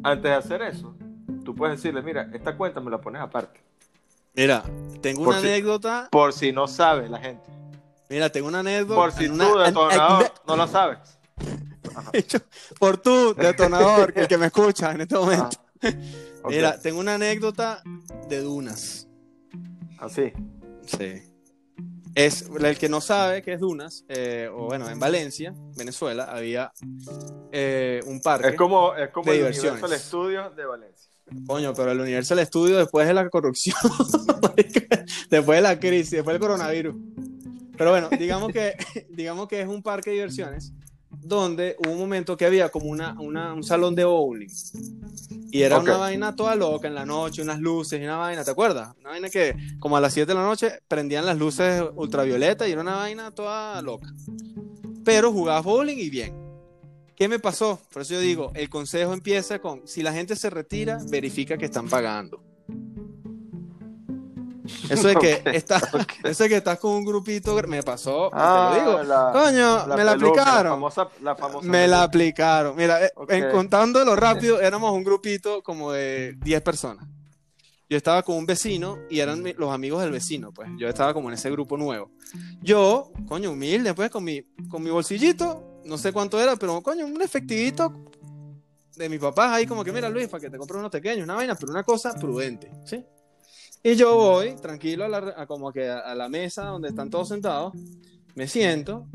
Antes 0.04 0.30
de 0.30 0.34
hacer 0.38 0.62
eso, 0.62 0.96
tú 1.44 1.56
puedes 1.56 1.78
decirle, 1.82 2.02
mira, 2.02 2.30
esta 2.34 2.56
cuenta 2.58 2.80
me 2.82 2.92
la 2.92 3.00
pones 3.00 3.22
aparte. 3.22 3.60
Mira, 4.36 4.64
tengo 5.02 5.24
Por 5.26 5.34
una 5.34 5.42
si- 5.42 5.48
anécdota. 5.48 6.08
Por 6.12 6.34
si 6.34 6.52
no 6.52 6.68
sabe 6.68 7.10
la 7.10 7.20
gente. 7.20 7.50
Mira, 8.10 8.30
tengo 8.32 8.48
una 8.48 8.60
anécdota. 8.60 8.96
Por 9.02 9.12
si 9.12 9.28
una- 9.28 9.48
tú, 9.52 9.58
detonador, 9.60 10.24
an- 10.24 10.32
no 10.48 10.56
lo 10.56 10.68
sabes. 10.68 11.00
Por 12.80 12.98
tu 12.98 13.34
detonador, 13.36 14.14
el 14.16 14.28
que 14.28 14.38
me 14.38 14.48
escucha 14.48 14.92
en 14.92 15.02
este 15.02 15.16
momento. 15.16 15.50
Ah, 15.82 15.88
ok. 16.44 16.50
Mira, 16.50 16.80
tengo 16.80 17.00
una 17.00 17.16
anécdota 17.16 17.82
de 18.28 18.40
dunas. 18.42 19.08
Así. 20.00 20.32
Sí. 20.86 21.24
Es 22.16 22.50
el 22.50 22.78
que 22.78 22.90
no 22.90 23.02
sabe 23.02 23.42
que 23.44 23.54
es 23.54 23.60
Dunas, 23.60 24.04
eh, 24.10 24.50
o 24.52 24.66
bueno, 24.66 24.90
en 24.90 25.00
Valencia, 25.00 25.54
Venezuela, 25.78 26.24
había 26.26 26.72
eh, 27.52 28.02
un 28.08 28.20
parque. 28.20 28.50
Es 28.50 28.56
como, 28.56 28.96
es 28.96 29.10
como 29.12 29.26
De 29.26 29.32
el 29.34 29.38
diversiones. 29.40 29.74
Universal 29.84 30.00
Studios 30.00 30.56
de 30.56 30.66
Valencia. 30.66 31.09
Coño, 31.48 31.74
pero 31.74 31.92
el 31.92 32.00
Universal 32.00 32.46
Studio 32.46 32.78
después 32.78 33.08
de 33.08 33.14
la 33.14 33.30
corrupción, 33.30 33.76
después 35.30 35.58
de 35.58 35.62
la 35.62 35.80
crisis, 35.80 36.12
después 36.12 36.34
del 36.34 36.42
coronavirus. 36.42 36.96
Pero 37.78 37.92
bueno, 37.92 38.10
digamos 38.18 38.52
que, 38.52 38.74
digamos 39.10 39.48
que 39.48 39.62
es 39.62 39.68
un 39.68 39.82
parque 39.82 40.10
de 40.10 40.16
diversiones 40.18 40.74
donde 41.22 41.76
hubo 41.80 41.92
un 41.94 41.98
momento 42.00 42.38
que 42.38 42.46
había 42.46 42.70
como 42.70 42.86
una, 42.88 43.20
una- 43.20 43.54
un 43.54 43.64
salón 43.64 43.96
de 43.96 44.04
bowling. 44.06 44.48
Y 45.52 45.64
era 45.64 45.78
Ok. 45.78 45.84
una 45.84 45.98
vaina 45.98 46.36
toda 46.36 46.56
loca 46.56 46.88
en 46.88 46.96
la 46.96 47.06
noche, 47.06 47.42
unas 47.42 47.60
luces 47.60 48.00
y 48.00 48.04
una 48.04 48.18
vaina, 48.18 48.44
¿te 48.44 48.52
acuerdas? 48.52 48.96
Una 49.00 49.10
vaina 49.10 49.30
que 49.30 49.56
como 49.80 49.98
a 49.98 50.02
las 50.02 50.14
7 50.14 50.28
de 50.28 50.36
la 50.36 50.44
noche 50.44 50.72
prendían 50.88 51.26
las 51.26 51.38
luces 51.38 51.84
ultravioleta 51.96 52.68
y 52.68 52.72
era 52.74 52.82
una 52.82 52.96
vaina 52.96 53.32
toda 53.32 53.82
loca. 53.82 54.14
Pero 55.04 55.32
jugabas 55.32 55.64
bowling 55.64 55.98
y 55.98 56.10
bien. 56.10 56.34
¿Qué 57.20 57.28
me 57.28 57.38
pasó? 57.38 57.80
Por 57.92 58.02
eso 58.04 58.14
yo 58.14 58.22
digo, 58.22 58.52
el 58.56 58.70
consejo 58.70 59.12
empieza 59.14 59.60
con, 59.60 59.86
si 59.86 60.02
la 60.02 60.14
gente 60.14 60.36
se 60.38 60.50
retira, 60.50 61.00
verifica 61.12 61.58
que 61.58 61.66
están 61.66 61.90
pagando. 61.90 62.42
Eso 64.90 65.08
de 65.10 65.16
que, 65.18 65.34
Ok, 65.46 65.48
está, 65.54 65.82
eso 66.24 66.44
de 66.44 66.50
que 66.50 66.56
estás 66.56 66.80
con 66.80 66.92
un 66.94 67.04
grupito, 67.04 67.56
me 67.68 67.84
pasó, 67.84 68.30
Ah, 68.34 68.72
te 68.74 68.80
lo 68.80 68.86
digo. 68.92 69.04
la- 69.04 69.32
Coño, 69.34 69.88
me 69.98 70.04
la 70.06 70.14
peluca, 70.14 70.42
aplicaron. 70.42 70.64
La 70.64 70.70
famosa, 70.72 71.10
la 71.22 71.36
famosa 71.36 71.68
Me 71.68 71.88
la 71.90 72.04
aplicaron. 72.04 72.76
Mira, 72.78 73.06
eh, 73.06 73.12
Ok. 73.16 73.32
en 73.32 73.52
contándolo 73.52 74.16
rápido, 74.16 74.62
éramos 74.62 74.94
un 74.94 75.04
grupito 75.04 75.62
como 75.62 75.92
de 75.92 76.36
10 76.40 76.62
personas. 76.62 77.06
Yo 77.90 77.98
estaba 77.98 78.22
con 78.24 78.38
un 78.38 78.46
vecino 78.46 78.98
y 79.10 79.20
eran 79.20 79.44
los 79.58 79.74
amigos 79.74 80.02
del 80.04 80.12
vecino, 80.12 80.54
pues. 80.54 80.70
Yo 80.78 80.88
estaba 80.88 81.14
como 81.14 81.28
en 81.30 81.34
ese 81.34 81.50
grupo 81.52 81.76
nuevo. 81.76 82.12
Yo, 82.62 83.12
coño, 83.28 83.52
humilde, 83.52 83.94
pues, 83.96 84.10
con 84.12 84.24
mi, 84.24 84.42
con 84.70 84.84
mi 84.84 84.90
bolsillito, 84.92 85.69
no 85.90 85.98
sé 85.98 86.14
cuánto 86.14 86.40
era, 86.40 86.56
pero 86.56 86.82
coño, 86.82 87.06
un 87.06 87.22
efectivito 87.22 87.94
de 88.96 89.10
mi 89.10 89.18
papá 89.18 89.56
ahí, 89.56 89.66
como 89.66 89.84
que, 89.84 89.92
mira, 89.92 90.10
Luis, 90.10 90.28
para 90.28 90.42
que 90.42 90.50
te 90.50 90.58
compres 90.58 90.80
unos 90.80 90.92
pequeños, 90.92 91.24
una 91.24 91.36
vaina, 91.36 91.56
pero 91.56 91.72
una 91.72 91.84
cosa 91.84 92.14
prudente, 92.14 92.70
¿sí? 92.86 93.04
Y 93.82 93.96
yo 93.96 94.16
voy 94.16 94.56
tranquilo 94.56 95.06
a 95.06 95.08
la, 95.08 95.34
a 95.38 95.46
como 95.48 95.72
que 95.72 95.88
a, 95.90 96.00
a 96.00 96.16
la 96.16 96.28
mesa 96.28 96.66
donde 96.66 96.90
están 96.90 97.10
todos 97.10 97.30
sentados, 97.30 97.74
me 98.36 98.48
siento 98.48 99.08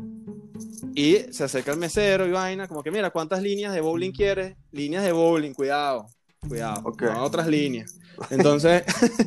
y 0.94 1.16
se 1.32 1.44
acerca 1.44 1.72
el 1.72 1.78
mesero 1.78 2.26
y 2.26 2.30
vaina, 2.30 2.66
como 2.66 2.82
que 2.82 2.90
mira, 2.90 3.10
¿cuántas 3.10 3.42
líneas 3.42 3.74
de 3.74 3.80
bowling 3.80 4.12
quieres? 4.12 4.56
Líneas 4.72 5.04
de 5.04 5.12
bowling, 5.12 5.52
cuidado, 5.52 6.06
cuidado, 6.48 6.80
Ok. 6.84 7.02
no 7.02 7.24
otras 7.24 7.46
líneas. 7.46 7.98
Entonces, 8.30 8.82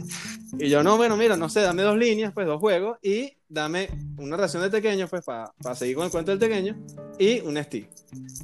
y 0.60 0.70
yo, 0.70 0.84
no, 0.84 0.98
bueno, 0.98 1.18
mira, 1.18 1.38
no 1.38 1.50
sé, 1.50 1.62
dame 1.62 1.84
dos 1.84 1.98
líneas, 1.98 2.34
pues 2.34 2.48
dos 2.48 2.60
juegos, 2.60 2.98
y 3.02 3.34
dame 3.50 3.90
una 4.18 4.38
ración 4.38 4.64
de 4.64 4.70
pequeños, 4.70 5.10
pues 5.10 5.24
para 5.24 5.76
seguir 5.76 5.96
con 5.96 6.06
el 6.06 6.12
cuento 6.12 6.32
del 6.32 6.40
pequeño, 6.40 6.78
y 7.18 7.40
un 7.42 7.62
stick. 7.64 7.90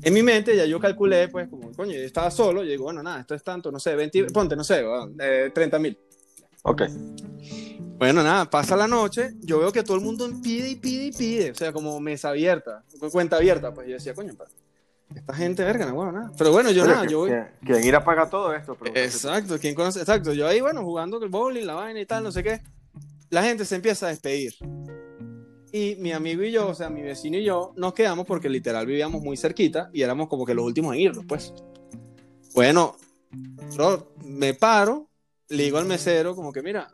En 0.02 0.14
mi 0.14 0.24
mente 0.24 0.56
ya 0.56 0.66
yo 0.66 0.80
calculé, 0.80 1.28
pues, 1.28 1.50
como, 1.50 1.72
coño, 1.72 1.94
yo 1.94 2.00
estaba 2.00 2.32
solo, 2.32 2.64
yo 2.64 2.72
digo, 2.72 2.86
bueno, 2.86 3.04
nada, 3.04 3.22
esto 3.22 3.36
es 3.36 3.44
tanto, 3.44 3.72
no 3.72 3.80
sé, 3.80 3.96
20, 3.96 4.26
ponte, 4.26 4.56
no 4.56 4.64
sé, 4.64 4.84
eh, 5.20 5.52
30 5.54 5.80
mil. 5.80 5.98
Ok. 6.64 6.84
Bueno, 7.98 8.24
nada, 8.24 8.50
pasa 8.50 8.76
la 8.76 8.88
noche, 8.88 9.32
yo 9.42 9.60
veo 9.60 9.72
que 9.72 9.84
todo 9.84 9.96
el 9.96 10.04
mundo 10.04 10.30
pide 10.42 10.70
y 10.70 10.76
pide 10.76 11.06
y 11.06 11.12
pide, 11.12 11.52
o 11.52 11.56
sea, 11.56 11.72
como 11.72 12.00
mesa 12.00 12.30
abierta, 12.30 12.84
cuenta 13.12 13.38
abierta, 13.38 13.74
pues 13.74 13.88
yo 13.88 13.94
decía, 13.94 14.14
coño, 14.14 14.34
pa, 14.36 14.46
esta 15.16 15.34
gente 15.34 15.64
verga, 15.64 15.86
no, 15.86 15.96
bueno, 15.96 16.12
nada. 16.12 16.32
Pero 16.38 16.52
bueno, 16.52 16.72
yo 16.72 16.84
Pero 16.84 16.94
nada, 16.96 17.06
que- 17.06 17.12
yo 17.12 17.20
voy. 17.20 17.32
¿Quién 17.66 17.84
irá 17.84 18.00
a 18.00 18.04
pagar 18.04 18.30
todo 18.30 18.54
esto? 18.54 18.76
Tú. 18.76 18.86
Exacto, 18.94 19.58
¿quién 19.60 19.76
conoce? 19.76 20.00
Exacto, 20.00 20.34
yo 20.34 20.48
ahí, 20.48 20.62
bueno, 20.62 20.84
jugando 20.84 21.22
el 21.24 21.30
bowling, 21.30 21.66
la 21.66 21.76
vaina 21.76 22.00
y 22.02 22.06
tal, 22.06 22.24
no 22.24 22.32
sé 22.32 22.44
qué. 22.44 22.62
La 23.30 23.44
gente 23.44 23.66
se 23.66 23.76
empieza 23.76 24.08
a 24.08 24.10
despedir. 24.10 24.54
Y 25.72 25.96
mi 25.96 26.12
amigo 26.12 26.44
y 26.44 26.52
yo, 26.52 26.68
o 26.68 26.76
sea, 26.76 26.90
mi 26.90 27.02
vecino 27.02 27.38
y 27.38 27.44
yo, 27.44 27.74
nos 27.76 27.94
quedamos 27.94 28.28
porque 28.28 28.48
literal 28.48 28.86
vivíamos 28.86 29.24
muy 29.24 29.36
cerquita 29.38 29.90
y 29.92 30.04
éramos 30.04 30.28
como 30.28 30.46
que 30.46 30.54
los 30.54 30.66
últimos 30.66 30.94
en 30.94 31.02
irnos, 31.02 31.26
pues. 31.26 31.52
Bueno, 32.54 32.96
bro, 33.76 34.14
me 34.24 34.54
paro, 34.54 35.10
le 35.50 35.64
digo 35.64 35.80
al 35.80 35.86
mesero, 35.86 36.36
como 36.36 36.54
que, 36.54 36.62
mira, 36.62 36.94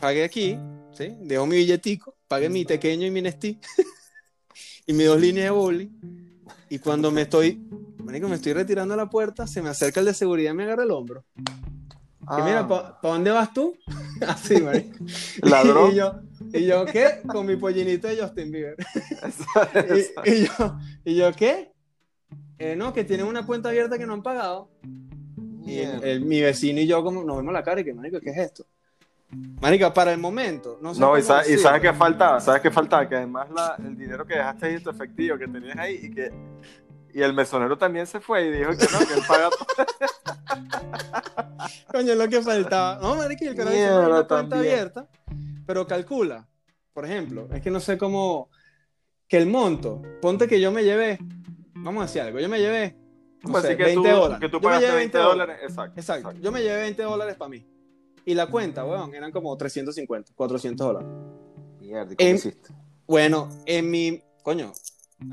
pagué 0.00 0.24
aquí, 0.24 0.58
¿sí? 0.96 1.14
Dejo 1.20 1.44
mi 1.44 1.56
billetico, 1.56 2.14
pagué 2.26 2.48
mi 2.48 2.64
pequeño 2.64 3.06
y 3.06 3.10
mi 3.10 3.20
Nestí 3.20 3.58
y 4.86 4.92
mis 4.94 5.06
dos 5.06 5.20
líneas 5.20 5.44
de 5.44 5.50
bowling. 5.50 6.27
Y 6.70 6.78
cuando 6.78 7.10
me 7.10 7.22
estoy, 7.22 7.60
marico, 8.04 8.28
me 8.28 8.36
estoy 8.36 8.52
retirando 8.52 8.94
a 8.94 8.96
la 8.96 9.08
puerta, 9.08 9.46
se 9.46 9.62
me 9.62 9.68
acerca 9.70 10.00
el 10.00 10.06
de 10.06 10.14
seguridad 10.14 10.52
y 10.52 10.54
me 10.54 10.64
agarra 10.64 10.84
el 10.84 10.90
hombro. 10.90 11.24
Que 11.38 12.42
mira, 12.42 12.60
Ah, 12.60 12.68
¿para 13.00 13.14
dónde 13.14 13.30
vas 13.30 13.52
tú? 13.54 13.74
Así, 14.26 14.60
marico. 14.60 14.96
Ladrón. 15.42 15.92
Y 15.92 15.94
yo, 15.96 16.12
y 16.52 16.66
yo, 16.66 16.84
¿qué? 16.86 17.20
Con 17.26 17.46
mi 17.46 17.56
pollinito 17.56 18.06
de 18.08 18.20
Justin 18.22 18.50
Bieber. 18.52 18.76
Eso- 19.22 19.44
eso. 19.74 20.22
Y, 20.24 20.30
y 20.30 20.44
yo, 20.46 20.78
y 21.04 21.14
yo, 21.16 21.32
¿qué? 21.32 21.72
Eh, 22.58 22.74
no, 22.76 22.92
que 22.92 23.04
tienen 23.04 23.26
una 23.26 23.44
cuenta 23.46 23.68
abierta 23.70 23.98
que 23.98 24.06
no 24.06 24.12
han 24.14 24.22
pagado. 24.22 24.70
Y 25.64 25.78
el- 25.78 25.88
Mierda. 25.88 26.06
el- 26.06 26.20
mi 26.24 26.40
vecino 26.40 26.80
y 26.80 26.86
yo 26.86 27.02
como 27.02 27.22
nos 27.24 27.36
vemos 27.38 27.52
la 27.52 27.62
cara 27.62 27.80
y 27.80 27.84
que, 27.84 27.92
marico, 27.94 28.20
¿qué 28.20 28.30
es 28.30 28.38
esto? 28.38 28.66
Marica, 29.60 29.92
para 29.92 30.12
el 30.12 30.18
momento, 30.18 30.78
no 30.80 30.94
sé 30.94 31.00
No, 31.00 31.16
y, 31.16 31.20
y 31.20 31.58
sabes 31.58 31.82
qué 31.82 31.92
faltaba, 31.92 32.40
sabes 32.40 32.62
qué 32.62 32.70
faltaba, 32.70 33.06
que 33.08 33.16
además 33.16 33.50
la- 33.50 33.76
el 33.78 33.96
dinero 33.96 34.26
que 34.26 34.34
dejaste 34.36 34.66
ahí, 34.66 34.80
tu 34.80 34.88
efectivo 34.90 35.36
que 35.36 35.46
tenías 35.46 35.76
ahí, 35.76 36.00
y 36.04 36.10
que 36.10 36.32
y 37.12 37.22
el 37.22 37.34
mesonero 37.34 37.76
también 37.76 38.06
se 38.06 38.20
fue 38.20 38.46
y 38.46 38.50
dijo 38.52 38.70
que 38.70 38.86
no, 38.92 38.98
que 39.06 39.14
él 39.14 39.22
paga. 39.26 39.50
Coño, 41.92 42.14
lo 42.14 42.28
que 42.28 42.40
faltaba. 42.42 42.98
No, 43.02 43.16
marica, 43.16 43.44
y 43.44 43.48
el 43.48 43.54
carajo 43.56 43.76
hay 43.76 44.10
una 44.10 44.24
cuenta 44.24 44.58
abierta, 44.58 45.08
pero 45.66 45.86
calcula, 45.86 46.46
por 46.92 47.04
ejemplo, 47.04 47.48
es 47.52 47.60
que 47.60 47.70
no 47.70 47.80
sé 47.80 47.98
cómo, 47.98 48.48
que 49.26 49.36
el 49.36 49.46
monto, 49.46 50.00
ponte 50.22 50.46
que 50.46 50.60
yo 50.60 50.70
me 50.72 50.84
llevé, 50.84 51.18
vamos 51.74 52.02
a 52.02 52.06
decir 52.06 52.22
algo, 52.22 52.38
yo 52.40 52.48
me 52.48 52.60
llevé, 52.60 52.96
no 53.42 53.50
Pues 53.52 53.62
sé, 53.62 53.68
así 53.68 53.76
que 53.76 53.84
20 53.84 54.08
tú, 54.10 54.16
dólares. 54.16 54.40
que 54.40 54.48
tú 54.48 54.60
Yo 54.60 54.68
me 54.70 54.80
llevé 54.80 54.94
20 54.96 55.18
dólares. 55.18 55.58
Exacto. 55.62 56.00
Exacto, 56.00 56.32
yo 56.40 56.52
me 56.52 56.62
llevé 56.62 56.80
20 56.82 57.02
dólares 57.02 57.36
para 57.36 57.48
mí. 57.50 57.66
Y 58.28 58.34
la 58.34 58.46
cuenta, 58.46 58.84
weón, 58.84 59.14
eran 59.14 59.32
como 59.32 59.56
350, 59.56 60.32
400 60.34 60.86
dólares. 60.86 61.08
Mierda, 61.80 62.12
¿y 62.12 62.16
cómo 62.16 62.28
En- 62.28 62.36
hiciste? 62.36 62.74
Bueno, 63.06 63.48
en 63.64 63.90
mi, 63.90 64.20
coño, 64.42 64.70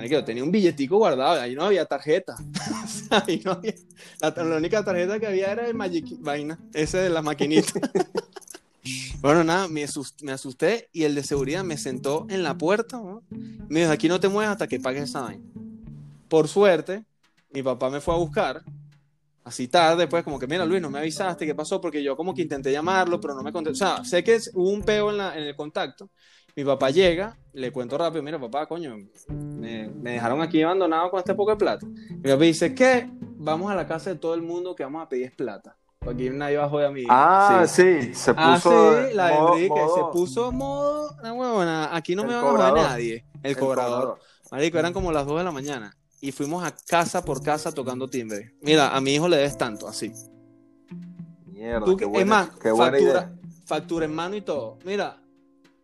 yo 0.10 0.24
tenía 0.24 0.46
un 0.46 0.50
billetico 0.52 0.96
guardado, 0.98 1.42
ahí 1.42 1.56
no 1.56 1.64
había 1.66 1.86
tarjeta. 1.86 2.38
Ahí 3.10 3.42
no 3.44 3.52
había- 3.52 3.74
la, 4.22 4.30
la 4.46 4.56
única 4.56 4.82
tarjeta 4.86 5.20
que 5.20 5.28
había 5.28 5.52
era 5.52 5.68
el 5.68 5.74
Magic 5.74 6.06
Vaina, 6.22 6.58
ese 6.74 7.00
de 7.00 7.10
la 7.10 7.22
maquinita. 7.22 7.74
bueno, 9.22 9.44
nada, 9.44 9.68
me 9.68 9.84
asusté, 9.84 10.24
me 10.24 10.32
asusté 10.32 10.88
y 10.94 11.04
el 11.04 11.16
de 11.16 11.24
seguridad 11.26 11.66
me 11.66 11.78
sentó 11.78 12.26
en 12.30 12.44
la 12.44 12.58
puerta. 12.58 12.96
¿no? 12.96 13.24
Me 13.68 13.82
dijo, 13.82 13.92
aquí 13.92 14.08
no 14.08 14.22
te 14.22 14.30
mueves 14.30 14.52
hasta 14.52 14.68
que 14.68 14.80
pagues 14.80 15.04
esa 15.10 15.20
vaina. 15.20 15.44
Por 16.30 16.48
suerte, 16.48 17.04
mi 17.52 17.62
papá 17.62 17.90
me 17.90 18.00
fue 18.00 18.14
a 18.14 18.18
buscar. 18.18 18.64
Así 19.46 19.68
tarde, 19.68 20.08
pues, 20.08 20.24
como 20.24 20.40
que, 20.40 20.48
mira, 20.48 20.66
Luis, 20.66 20.82
no 20.82 20.90
me 20.90 20.98
avisaste, 21.00 21.46
¿qué 21.46 21.54
pasó? 21.56 21.80
Porque 21.80 22.02
yo 22.04 22.18
como 22.18 22.34
que 22.34 22.42
intenté 22.42 22.72
llamarlo, 22.72 23.22
pero 23.22 23.36
no 23.36 23.44
me 23.44 23.54
contestó. 23.54 23.86
O 23.86 23.96
sea, 23.98 24.04
sé 24.04 24.24
que 24.24 24.36
es- 24.36 24.52
hubo 24.54 24.70
un 24.72 24.82
peo 24.82 25.12
en, 25.12 25.18
la- 25.18 25.38
en 25.38 25.44
el 25.44 25.56
contacto. 25.56 26.10
Mi 26.56 26.64
papá 26.66 26.90
llega, 26.90 27.38
le 27.54 27.72
cuento 27.72 27.96
rápido, 27.98 28.24
mira, 28.24 28.40
papá, 28.40 28.66
coño, 28.66 28.96
me, 29.30 29.88
me 29.90 30.12
dejaron 30.14 30.42
aquí 30.42 30.62
abandonado 30.64 31.12
con 31.12 31.20
este 31.20 31.36
poco 31.36 31.52
de 31.52 31.58
plata. 31.58 31.86
Mi 31.86 32.32
papá 32.32 32.44
dice, 32.44 32.74
¿qué? 32.74 33.10
Vamos 33.38 33.72
a 33.72 33.76
la 33.76 33.86
casa 33.88 34.10
de 34.10 34.16
todo 34.16 34.34
el 34.34 34.42
mundo 34.42 34.76
que 34.76 34.84
vamos 34.84 35.04
a 35.04 35.10
pedir 35.10 35.26
es 35.28 35.32
plata. 35.34 35.78
Aquí 36.10 36.30
nadie 36.30 36.58
va 36.58 36.66
a 36.66 36.70
joder 36.70 36.88
a 36.88 36.92
mí. 36.92 37.04
Ah, 37.10 37.66
sí, 37.68 38.14
se 38.14 38.34
puso. 38.34 38.36
Ah, 38.38 38.60
sí, 39.10 39.16
la 39.16 39.28
de 39.28 39.34
modo- 39.36 39.54
Enrique, 39.56 39.70
modo- 39.70 39.96
se 39.96 40.18
puso 40.18 40.52
modo, 40.52 41.16
una 41.20 41.34
huevona, 41.34 41.96
aquí 41.96 42.16
no 42.16 42.24
El 42.24 42.28
me 42.30 42.34
van 42.36 42.44
a 42.44 42.48
joder 42.48 42.58
cobrador. 42.66 42.90
nadie. 42.90 43.26
El, 43.44 43.58
cobrador. 43.58 44.20
Marico, 44.52 44.80
eran 44.80 44.94
como 44.94 45.12
las 45.12 45.26
2 45.28 45.38
de 45.40 45.44
la 45.44 45.52
mañana. 45.52 45.96
Y 46.26 46.32
fuimos 46.32 46.64
a 46.64 46.74
casa 46.88 47.24
por 47.24 47.44
casa 47.44 47.72
tocando 47.72 48.08
timbre. 48.10 48.56
Mira, 48.62 48.96
a 48.96 49.00
mi 49.00 49.14
hijo 49.14 49.28
le 49.28 49.38
des 49.38 49.56
tanto, 49.58 49.88
así. 49.88 50.12
Mierda, 51.46 51.86
Tú, 51.86 51.96
qué 51.96 52.06
es 52.06 52.10
buena, 52.10 52.26
más, 52.30 52.50
qué 52.60 52.72
buena 52.72 52.92
factura, 52.94 53.12
idea. 53.22 53.36
factura 53.66 54.06
en 54.06 54.16
mano 54.16 54.36
y 54.36 54.42
todo. 54.42 54.80
Mira, 54.86 55.22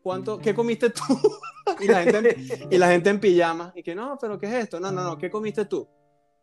¿cuánto, 0.02 0.40
¿qué 0.40 0.56
comiste 0.56 0.90
tú? 0.90 1.02
y, 1.80 1.88
la 1.88 2.04
gente, 2.04 2.36
en- 2.36 2.74
y 2.74 2.78
la 2.80 2.90
gente 2.90 3.10
en 3.12 3.20
pijama. 3.20 3.72
Y 3.76 3.84
que 3.84 3.94
no, 3.94 4.18
pero 4.20 4.40
¿qué 4.40 4.48
es 4.48 4.64
esto? 4.64 4.80
No, 4.80 4.92
no, 4.92 5.04
no, 5.04 5.18
¿qué 5.20 5.30
comiste 5.30 5.66
tú? 5.66 5.88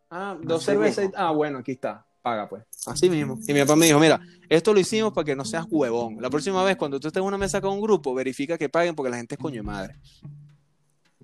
Ah, 0.09 0.37
dos 0.41 0.57
Así 0.63 0.65
cervezas. 0.67 1.05
y-. 1.05 1.11
Ah, 1.15 1.31
bueno, 1.31 1.57
aquí 1.59 1.71
está. 1.73 2.05
Paga 2.21 2.47
pues. 2.47 2.63
Así 2.85 3.09
mismo. 3.09 3.37
Y 3.47 3.53
mi 3.53 3.59
papá 3.61 3.75
me 3.75 3.85
dijo, 3.85 3.99
mira, 3.99 4.19
esto 4.49 4.73
lo 4.73 4.79
hicimos 4.79 5.11
para 5.11 5.25
que 5.25 5.35
no 5.35 5.43
seas 5.43 5.65
huevón. 5.69 6.17
La 6.21 6.29
próxima 6.29 6.63
vez, 6.63 6.77
cuando 6.77 6.99
tú 7.01 7.07
estés 7.07 7.19
en 7.21 7.27
una 7.27 7.37
mesa 7.37 7.59
con 7.59 7.71
un 7.73 7.81
grupo, 7.81 8.13
verifica 8.13 8.57
que 8.57 8.69
paguen 8.69 8.95
porque 8.95 9.09
la 9.11 9.17
gente 9.17 9.35
es 9.35 9.39
coño 9.39 9.57
de 9.57 9.63
madre. 9.63 9.95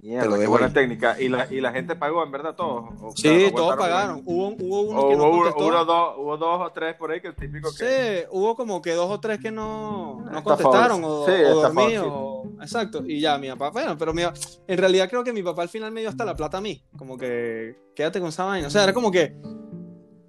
Te 0.01 0.07
Mierda, 0.07 0.25
lo 0.27 0.37
dejo 0.37 0.51
buena 0.51 0.67
ahí. 0.67 0.73
técnica. 0.73 1.19
¿Y 1.19 1.29
la, 1.29 1.47
¿Y 1.51 1.61
la 1.61 1.71
gente 1.71 1.95
pagó, 1.95 2.21
en 2.23 2.31
verdad, 2.31 2.53
todos? 2.55 2.93
O, 3.01 3.11
Sí, 3.15 3.23
claro, 3.29 3.55
todos 3.55 3.75
pagaron. 3.77 4.21
Hubo, 4.25 4.49
hubo 4.49 4.81
uno 4.81 4.99
O 5.01 5.09
que 5.09 5.15
no 5.15 5.23
hubo, 5.29 5.37
contestó. 5.43 5.67
uno, 5.67 5.85
dos, 5.85 6.15
hubo 6.17 6.37
dos 6.37 6.61
o 6.67 6.71
tres 6.73 6.95
por 6.95 7.11
ahí 7.11 7.21
que 7.21 7.29
el 7.29 7.35
típico 7.35 7.69
que. 7.71 7.77
Sí, 8.21 8.27
hubo 8.31 8.55
como 8.55 8.81
que 8.81 8.91
dos 8.91 9.09
o 9.09 9.19
tres 9.21 9.39
que 9.39 9.51
no, 9.51 10.21
no 10.29 10.43
contestaron 10.43 11.01
o, 11.03 11.25
sí, 11.25 11.31
o 12.11 12.43
Exacto, 12.61 13.03
y 13.07 13.19
ya 13.21 13.37
mi 13.37 13.47
papá, 13.49 13.69
bueno, 13.69 13.97
pero 13.97 14.13
mi, 14.13 14.21
en 14.23 14.77
realidad 14.77 15.09
creo 15.09 15.23
que 15.23 15.33
mi 15.33 15.43
papá 15.43 15.61
al 15.63 15.69
final 15.69 15.91
me 15.91 16.01
dio 16.01 16.09
hasta 16.09 16.25
la 16.25 16.35
plata 16.35 16.57
a 16.57 16.61
mí, 16.61 16.83
como 16.97 17.17
que 17.17 17.75
quédate 17.95 18.19
con 18.19 18.29
esa 18.29 18.43
vaina. 18.45 18.67
O 18.67 18.69
sea, 18.71 18.83
era 18.83 18.93
como 18.93 19.11
que, 19.11 19.35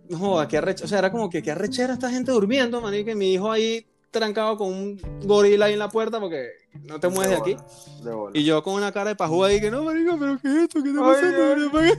no 0.08 0.46
qué 0.48 0.58
arreche- 0.60 0.84
o 0.84 0.88
sea, 0.88 0.98
era 1.00 1.10
como 1.10 1.28
que 1.30 1.42
qué 1.42 1.50
arrechera 1.50 1.94
esta 1.94 2.10
gente 2.10 2.30
durmiendo, 2.32 2.80
man, 2.80 2.94
y 2.94 3.04
que 3.04 3.14
mi 3.14 3.32
hijo 3.32 3.50
ahí 3.50 3.86
trancado 4.18 4.56
con 4.56 4.68
un 4.72 5.00
gorila 5.24 5.66
ahí 5.66 5.74
en 5.74 5.78
la 5.78 5.88
puerta 5.88 6.18
porque 6.20 6.50
no 6.84 6.98
te 6.98 7.08
mueves 7.08 7.30
de 7.30 7.36
aquí. 7.36 7.56
De 8.02 8.12
bola. 8.12 8.38
Y 8.38 8.44
yo 8.44 8.62
con 8.62 8.74
una 8.74 8.92
cara 8.92 9.10
de 9.10 9.16
pajú 9.16 9.44
ahí 9.44 9.60
que 9.60 9.70
no, 9.70 9.84
marico, 9.84 10.16
pero 10.18 10.38
¿qué 10.40 10.48
es 10.48 10.54
esto? 10.64 10.82
¿Qué 10.82 10.92
pasando? 10.92 11.78
ay, 11.78 11.92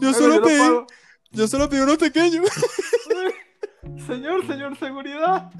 Yo 0.00 0.12
solo 0.14 0.42
pedí. 0.42 0.86
Yo 1.32 1.48
solo 1.48 1.68
pedí 1.68 1.80
unos 1.80 1.98
pequeños. 1.98 2.46
Señor, 4.06 4.46
señor, 4.46 4.76
seguridad. 4.78 5.50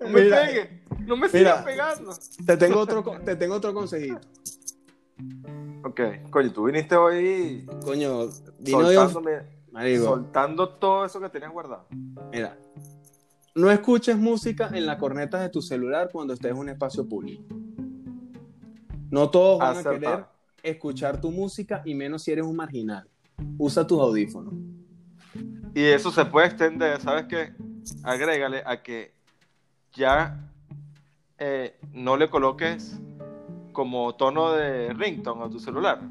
No 0.00 0.08
me 0.08 0.22
Mira, 0.22 0.46
pegue. 0.46 0.82
No 1.00 1.16
me 1.16 1.28
sigas 1.28 1.64
pegando. 1.64 2.14
Te 2.46 2.56
tengo 2.56 2.80
otro, 2.80 3.04
te 3.24 3.36
tengo 3.36 3.54
otro 3.54 3.74
consejito. 3.74 4.20
Ok, 5.84 6.00
coño, 6.30 6.52
tú 6.52 6.64
viniste 6.64 6.96
hoy 6.96 7.66
Coño, 7.84 8.28
soltándome, 8.64 9.42
soltando 10.02 10.68
todo 10.68 11.04
eso 11.04 11.20
que 11.20 11.28
tenías 11.28 11.52
guardado. 11.52 11.86
mira. 12.32 12.56
No 13.54 13.70
escuches 13.70 14.16
música 14.16 14.70
en 14.72 14.86
la 14.86 14.98
corneta 14.98 15.40
de 15.40 15.48
tu 15.48 15.62
celular 15.62 16.10
cuando 16.12 16.34
estés 16.34 16.52
en 16.52 16.58
un 16.58 16.68
espacio 16.68 17.08
público. 17.08 17.44
No 19.10 19.30
todos 19.30 19.58
van 19.58 19.76
a 19.78 19.82
querer 19.82 20.24
escuchar 20.62 21.20
tu 21.20 21.30
música 21.30 21.82
y 21.84 21.94
menos 21.94 22.22
si 22.22 22.32
eres 22.32 22.44
un 22.44 22.56
marginal. 22.56 23.08
Usa 23.56 23.86
tus 23.86 24.00
audífonos. 24.00 24.54
Y 25.74 25.82
eso 25.82 26.10
se 26.10 26.24
puede 26.24 26.48
extender, 26.48 27.00
¿sabes 27.00 27.26
qué? 27.26 27.52
Agrégale 28.02 28.62
a 28.66 28.82
que 28.82 29.14
ya 29.94 30.50
eh, 31.38 31.78
no 31.92 32.16
le 32.16 32.28
coloques 32.28 32.98
como 33.78 34.12
tono 34.16 34.54
de 34.54 34.92
ringtone 34.92 35.44
a 35.44 35.48
tu 35.48 35.60
celular. 35.60 36.00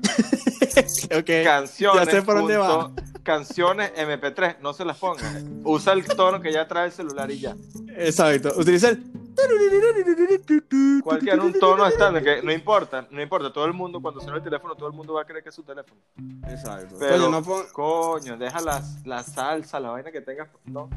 Ok. 1.17 1.29
Canciones, 1.43 2.05
ya 2.05 2.11
sé 2.11 2.21
por 2.21 2.35
dónde 2.37 2.55
va. 2.55 2.91
canciones 3.23 3.91
MP3, 3.95 4.59
no 4.59 4.73
se 4.73 4.85
las 4.85 4.97
pongas. 4.97 5.43
Usa 5.63 5.93
el 5.93 6.05
tono 6.05 6.39
que 6.39 6.51
ya 6.53 6.67
trae 6.67 6.85
el 6.85 6.91
celular 6.91 7.29
y 7.31 7.39
ya. 7.39 7.55
Exacto. 7.95 8.53
Utiliza 8.55 8.89
el. 8.89 9.03
Cualquier 11.03 11.39
un 11.39 11.53
tono 11.59 11.85
estándar, 11.85 12.23
que 12.23 12.41
no 12.43 12.51
importa, 12.51 13.07
no 13.09 13.21
importa. 13.21 13.51
Todo 13.51 13.65
el 13.65 13.73
mundo, 13.73 13.99
cuando 14.01 14.21
suena 14.21 14.37
el 14.37 14.43
teléfono, 14.43 14.75
todo 14.75 14.87
el 14.87 14.93
mundo 14.95 15.13
va 15.13 15.23
a 15.23 15.25
creer 15.25 15.43
que 15.43 15.49
es 15.49 15.55
su 15.55 15.63
teléfono. 15.63 15.99
Exacto. 16.47 16.95
Pero, 16.99 17.17
Coño, 17.17 17.29
no 17.29 17.43
pon- 17.43 17.65
coño, 17.73 18.37
deja 18.37 18.61
la, 18.61 18.81
la 19.03 19.23
salsa, 19.23 19.79
la 19.79 19.89
vaina 19.89 20.11
que 20.11 20.21
tengas. 20.21 20.47
No. 20.65 20.89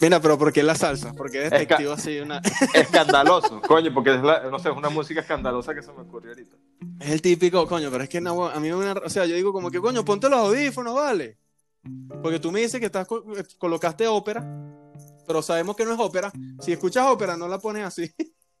Mira, 0.00 0.20
pero 0.20 0.38
¿por 0.38 0.52
qué 0.52 0.62
la 0.62 0.74
salsa? 0.74 1.12
Porque 1.12 1.44
es 1.44 1.50
detective 1.50 1.92
así 1.92 2.18
una. 2.20 2.40
Escandaloso, 2.74 3.60
coño, 3.60 3.92
porque 3.92 4.14
es 4.14 4.22
la, 4.22 4.44
no 4.50 4.58
sé, 4.58 4.70
es 4.70 4.76
una 4.76 4.88
música 4.88 5.20
escandalosa 5.20 5.74
que 5.74 5.82
se 5.82 5.92
me 5.92 6.00
ocurrió 6.02 6.30
ahorita. 6.30 6.56
Es 7.00 7.10
el 7.10 7.20
típico, 7.22 7.66
coño, 7.66 7.90
pero 7.90 8.04
es 8.04 8.08
que 8.10 8.20
no, 8.20 8.46
a 8.48 8.58
mí 8.60 8.70
me 8.72 8.84
da- 8.84 9.02
o 9.04 9.10
sea, 9.10 9.26
yo 9.26 9.34
digo 9.34 9.52
como 9.52 9.70
que, 9.70 9.78
coño, 9.80 10.04
ponte 10.04 10.28
los 10.30 10.38
audífonos, 10.38 10.94
vale. 10.94 11.38
Porque 12.22 12.38
tú 12.40 12.50
me 12.50 12.60
dices 12.60 12.80
que 12.80 12.86
estás 12.86 13.06
co- 13.06 13.24
colocaste 13.58 14.06
ópera, 14.06 14.42
pero 15.26 15.42
sabemos 15.42 15.76
que 15.76 15.84
no 15.84 15.92
es 15.92 16.00
ópera. 16.00 16.32
Si 16.60 16.72
escuchas 16.72 17.06
ópera, 17.06 17.36
no 17.36 17.46
la 17.48 17.58
pones 17.58 17.84
así. 17.84 18.10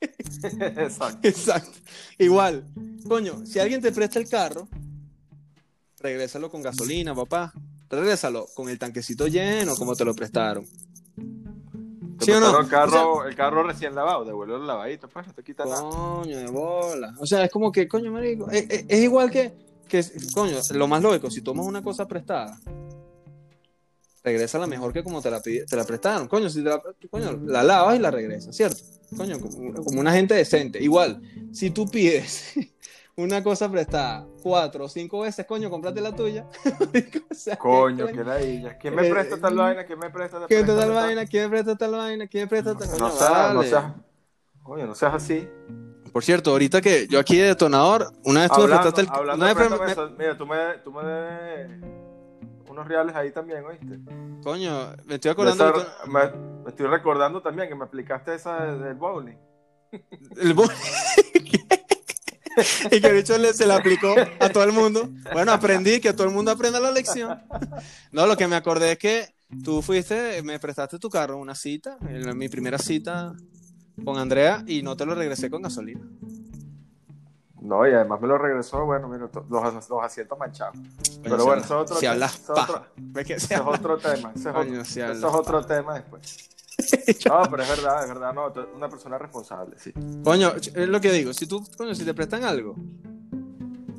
Exacto. 0.00 1.18
Exacto. 1.28 1.78
Igual, 2.18 2.66
coño, 3.08 3.44
si 3.46 3.58
alguien 3.58 3.80
te 3.80 3.92
presta 3.92 4.18
el 4.18 4.28
carro, 4.28 4.68
regrésalo 6.00 6.50
con 6.50 6.62
gasolina, 6.62 7.14
papá. 7.14 7.52
Regrésalo 7.88 8.46
con 8.54 8.68
el 8.68 8.78
tanquecito 8.78 9.26
lleno, 9.26 9.74
como 9.76 9.96
te 9.96 10.04
lo 10.04 10.14
prestaron. 10.14 10.64
¿Sí 12.20 12.30
o 12.32 12.34
no? 12.40 12.40
prestaron 12.40 12.64
El 12.64 12.70
carro, 12.70 13.26
el 13.26 13.34
carro 13.34 13.62
recién 13.62 13.94
lavado, 13.94 14.24
devuélvelo 14.24 14.64
lavadito, 14.64 15.08
pues 15.08 15.26
no 15.26 15.32
te 15.34 15.42
quita 15.42 15.64
nada. 15.64 15.80
Coño 15.80 16.38
de 16.38 16.46
bola. 16.46 17.14
O 17.18 17.26
sea, 17.26 17.44
es 17.44 17.50
como 17.50 17.70
que, 17.72 17.86
coño, 17.88 18.10
marico, 18.12 18.50
es, 18.50 18.66
es- 18.68 18.84
es 18.88 19.00
igual 19.02 19.30
que, 19.30 19.52
que, 19.88 20.04
coño, 20.34 20.58
lo 20.74 20.86
más 20.88 21.02
lógico, 21.02 21.30
si 21.30 21.40
tomas 21.42 21.66
una 21.66 21.82
cosa 21.82 22.06
prestada, 22.06 22.58
regresa 24.22 24.58
la 24.58 24.66
mejor 24.66 24.92
que 24.92 25.02
como 25.02 25.22
te 25.22 25.30
la, 25.30 25.40
te 25.40 25.64
la 25.76 25.84
prestaron. 25.84 26.28
Coño, 26.28 26.50
si 26.50 26.62
te 26.62 26.68
la, 26.68 26.82
coño, 27.10 27.40
la 27.46 27.62
lavas 27.62 27.96
y 27.96 27.98
la 27.98 28.10
regresas, 28.10 28.54
¿cierto? 28.54 28.82
Coño, 29.16 29.40
como, 29.40 29.72
como 29.82 30.00
una 30.00 30.12
gente 30.12 30.34
decente. 30.34 30.82
Igual, 30.82 31.20
si 31.52 31.70
tú 31.70 31.88
pides 31.88 32.52
una 33.22 33.42
cosa 33.42 33.70
prestada 33.70 34.26
cuatro 34.42 34.84
o 34.84 34.88
cinco 34.88 35.20
veces, 35.20 35.46
coño, 35.46 35.68
cómprate 35.70 36.00
la 36.00 36.14
tuya. 36.14 36.46
Marico, 36.80 37.18
o 37.30 37.34
sea, 37.34 37.56
Coño, 37.58 38.06
¿qué 38.06 38.12
qué 38.12 38.24
ladilla. 38.24 38.78
¿Quién 38.78 38.94
me 38.94 39.02
Eh, 39.02 39.10
presta 39.10 39.36
tal 39.38 39.56
vaina? 39.56 39.84
¿Quién 39.84 39.98
me 39.98 40.10
presta 40.10 40.38
tal 40.38 40.48
¿Quién 40.48 40.60
te 40.60 40.64
presta 40.66 40.86
tal 40.86 40.94
vaina? 40.94 41.26
¿Quién 41.26 41.42
me 41.44 41.50
presta 41.50 41.76
tal 41.76 41.90
vaina? 41.92 42.26
¿Quién 42.26 42.44
me 42.44 42.48
presta 42.48 42.76
tal 42.76 42.88
No 42.88 42.96
Coño, 42.98 43.10
seas, 43.10 43.54
no 43.54 43.62
seas, 43.62 43.84
coño, 44.62 44.86
no 44.86 44.94
seas 44.94 45.14
así. 45.14 45.48
Por 46.12 46.24
cierto, 46.24 46.50
ahorita 46.50 46.80
que 46.80 47.06
yo 47.06 47.20
aquí 47.20 47.36
de 47.36 47.46
detonador, 47.48 48.12
una 48.24 48.40
vez 48.42 48.50
tú 48.50 48.56
me 48.58 48.64
Hablando, 48.64 48.82
prestaste 48.82 49.00
el 49.02 49.08
hablando 49.08 49.44
una 49.44 49.54
de 49.54 49.54
vez 49.54 49.70
me- 49.86 49.92
eso, 49.92 50.10
mira, 50.18 50.36
tú 50.36 50.46
me, 50.46 50.56
tú 50.82 50.92
me 50.92 51.04
debes 51.04 51.70
unos 52.68 52.88
reales 52.88 53.14
ahí 53.14 53.30
también, 53.30 53.64
¿oíste? 53.64 53.98
Coño, 54.42 54.92
me 55.04 55.14
estoy 55.16 55.30
acordando 55.30 55.72
que 55.72 55.80
me, 56.08 56.20
me 56.64 56.70
estoy 56.70 56.86
recordando 56.86 57.42
también 57.42 57.68
que 57.68 57.74
me 57.76 57.84
aplicaste 57.84 58.34
esa 58.34 58.64
de- 58.64 58.78
del 58.78 58.94
bowling. 58.94 59.36
el 60.36 60.54
bu- 60.56 60.70
y 62.90 63.00
que 63.00 63.06
el 63.06 63.14
bicho 63.16 63.36
le- 63.38 63.54
se 63.54 63.66
le 63.66 63.74
aplicó 63.74 64.14
a 64.40 64.48
todo 64.48 64.64
el 64.64 64.72
mundo. 64.72 65.08
Bueno, 65.32 65.52
aprendí 65.52 66.00
que 66.00 66.12
todo 66.12 66.26
el 66.26 66.32
mundo 66.34 66.50
aprenda 66.50 66.80
la 66.80 66.90
lección. 66.90 67.38
No, 68.12 68.26
lo 68.26 68.36
que 68.36 68.48
me 68.48 68.56
acordé 68.56 68.92
es 68.92 68.98
que 68.98 69.34
tú 69.64 69.82
fuiste, 69.82 70.42
me 70.42 70.58
prestaste 70.58 70.98
tu 70.98 71.08
carro, 71.08 71.38
una 71.38 71.54
cita, 71.54 71.96
en 72.08 72.36
mi 72.36 72.48
primera 72.48 72.76
cita 72.78 73.32
con 74.04 74.18
Andrea 74.18 74.64
y 74.66 74.82
no 74.82 74.96
te 74.96 75.06
lo 75.06 75.14
regresé 75.14 75.48
con 75.50 75.62
gasolina. 75.62 76.00
No, 77.60 77.86
y 77.86 77.92
además 77.92 78.20
me 78.20 78.26
lo 78.26 78.38
regresó, 78.38 78.84
bueno, 78.86 79.06
mira, 79.08 79.28
los, 79.48 79.88
los 79.90 80.02
asientos 80.02 80.38
manchados. 80.38 80.76
Pero 81.22 81.44
bueno, 81.44 81.62
eso 81.62 81.76
es 81.76 81.82
otro 81.82 81.94
si 81.96 82.00
tema, 82.00 82.12
hablas 82.14 82.34
eso 82.34 82.52
es 82.54 82.58
paja. 82.60 82.72
otro- 82.72 83.24
que 83.24 83.34
es 83.34 83.48
tema, 83.48 84.32
es, 84.80 84.88
si 84.88 85.00
eso 85.00 85.12
es 85.28 85.34
otro 85.34 85.64
tema 85.66 85.94
después. 85.94 86.50
No, 87.28 87.42
pero 87.50 87.62
es 87.62 87.68
verdad, 87.68 88.02
es 88.02 88.08
verdad, 88.08 88.32
no, 88.34 88.52
tú 88.52 88.60
eres 88.60 88.72
una 88.74 88.88
persona 88.88 89.18
responsable, 89.18 89.76
sí. 89.78 89.92
Coño, 90.24 90.52
es 90.56 90.74
lo 90.88 91.00
que 91.00 91.12
digo, 91.12 91.32
si 91.32 91.46
tú, 91.46 91.64
coño, 91.76 91.94
si 91.94 92.04
te 92.04 92.14
prestan 92.14 92.44
algo, 92.44 92.74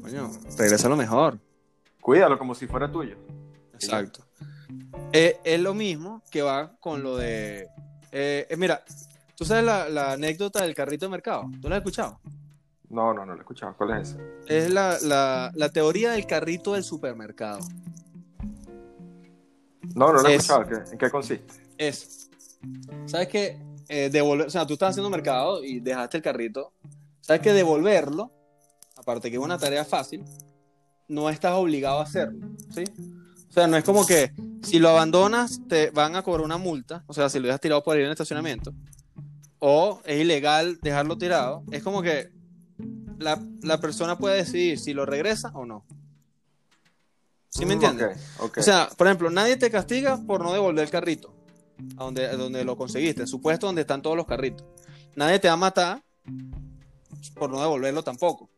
coño, 0.01 0.29
regresa 0.57 0.89
lo 0.89 0.95
mejor. 0.95 1.39
Cuídalo 2.01 2.37
como 2.37 2.55
si 2.55 2.67
fuera 2.67 2.91
tuyo. 2.91 3.15
Exacto. 3.73 4.25
Eh, 5.13 5.39
es 5.43 5.59
lo 5.59 5.73
mismo 5.73 6.23
que 6.31 6.41
va 6.41 6.75
con 6.79 7.03
lo 7.03 7.17
de. 7.17 7.67
eh, 8.11 8.47
eh, 8.49 8.55
mira, 8.57 8.83
tú 9.35 9.45
sabes 9.45 9.63
la, 9.63 9.89
la 9.89 10.13
anécdota 10.13 10.61
del 10.63 10.73
carrito 10.73 11.05
de 11.05 11.09
mercado. 11.11 11.49
¿Tú 11.61 11.67
la 11.69 11.75
has 11.75 11.79
escuchado? 11.81 12.19
No, 12.89 13.13
no, 13.13 13.25
no 13.25 13.33
lo 13.33 13.37
he 13.39 13.41
escuchado. 13.41 13.73
¿Cuál 13.77 14.01
es 14.01 14.09
ese? 14.09 14.19
Es 14.47 14.69
la, 14.73 14.97
la- 15.03 15.51
la 15.55 15.69
teoría 15.69 16.11
del 16.11 16.25
carrito 16.25 16.73
del 16.73 16.83
supermercado. 16.83 17.59
No, 19.95 20.13
no 20.13 20.21
lo 20.21 20.27
he 20.27 20.35
Es- 20.35 20.43
escuchado. 20.43 20.67
¿Qué- 20.67 20.91
¿En 20.91 20.97
qué 20.97 21.09
consiste? 21.09 21.53
Es. 21.77 22.29
¿Sabes 23.05 23.27
qué? 23.27 23.57
Eh, 23.89 24.09
devolver, 24.09 24.47
o 24.47 24.49
sea, 24.49 24.65
tú 24.65 24.73
estás 24.73 24.91
haciendo 24.91 25.09
mercado 25.09 25.63
y 25.63 25.79
dejaste 25.79 26.17
el 26.17 26.23
carrito. 26.23 26.71
¿Sabes 27.19 27.41
que 27.41 27.53
devolverlo, 27.53 28.31
aparte 28.95 29.29
que 29.29 29.37
es 29.37 29.43
una 29.43 29.57
tarea 29.57 29.83
fácil, 29.83 30.23
no 31.07 31.29
estás 31.29 31.53
obligado 31.53 31.99
a 31.99 32.03
hacerlo? 32.03 32.47
¿Sí? 32.73 32.83
O 33.49 33.53
sea, 33.53 33.67
no 33.67 33.75
es 33.75 33.83
como 33.83 34.05
que 34.05 34.31
si 34.63 34.79
lo 34.79 34.89
abandonas 34.89 35.59
te 35.67 35.89
van 35.91 36.15
a 36.15 36.23
cobrar 36.23 36.45
una 36.45 36.57
multa, 36.57 37.03
o 37.07 37.13
sea, 37.13 37.29
si 37.29 37.39
lo 37.39 37.47
dejas 37.47 37.59
tirado 37.59 37.83
por 37.83 37.95
ahí 37.95 37.99
en 37.99 38.05
el 38.05 38.13
estacionamiento, 38.13 38.73
o 39.59 40.01
es 40.05 40.21
ilegal 40.21 40.79
dejarlo 40.81 41.17
tirado, 41.17 41.63
es 41.69 41.83
como 41.83 42.01
que 42.01 42.31
la, 43.19 43.39
la 43.61 43.79
persona 43.81 44.17
puede 44.17 44.37
decidir 44.37 44.79
si 44.79 44.93
lo 44.93 45.05
regresa 45.05 45.51
o 45.53 45.65
no. 45.65 45.85
¿Sí 47.49 47.65
me 47.65 47.73
entiendes? 47.73 48.17
ok, 48.37 48.45
ok. 48.45 48.57
O 48.59 48.63
sea, 48.63 48.87
por 48.95 49.07
ejemplo, 49.07 49.29
nadie 49.29 49.57
te 49.57 49.69
castiga 49.69 50.17
por 50.25 50.41
no 50.41 50.53
devolver 50.53 50.85
el 50.85 50.89
carrito 50.89 51.40
a 51.97 52.03
donde, 52.03 52.25
a 52.27 52.35
donde 52.35 52.63
lo 52.63 52.75
conseguiste, 52.77 53.21
en 53.21 53.27
su 53.27 53.41
puesto 53.41 53.67
donde 53.67 53.81
están 53.81 54.01
todos 54.01 54.17
los 54.17 54.25
carritos. 54.25 54.65
Nadie 55.15 55.39
te 55.39 55.47
va 55.47 55.55
a 55.55 55.57
matar 55.57 56.03
por 57.35 57.49
no 57.49 57.59
devolverlo 57.59 58.03
tampoco. 58.03 58.49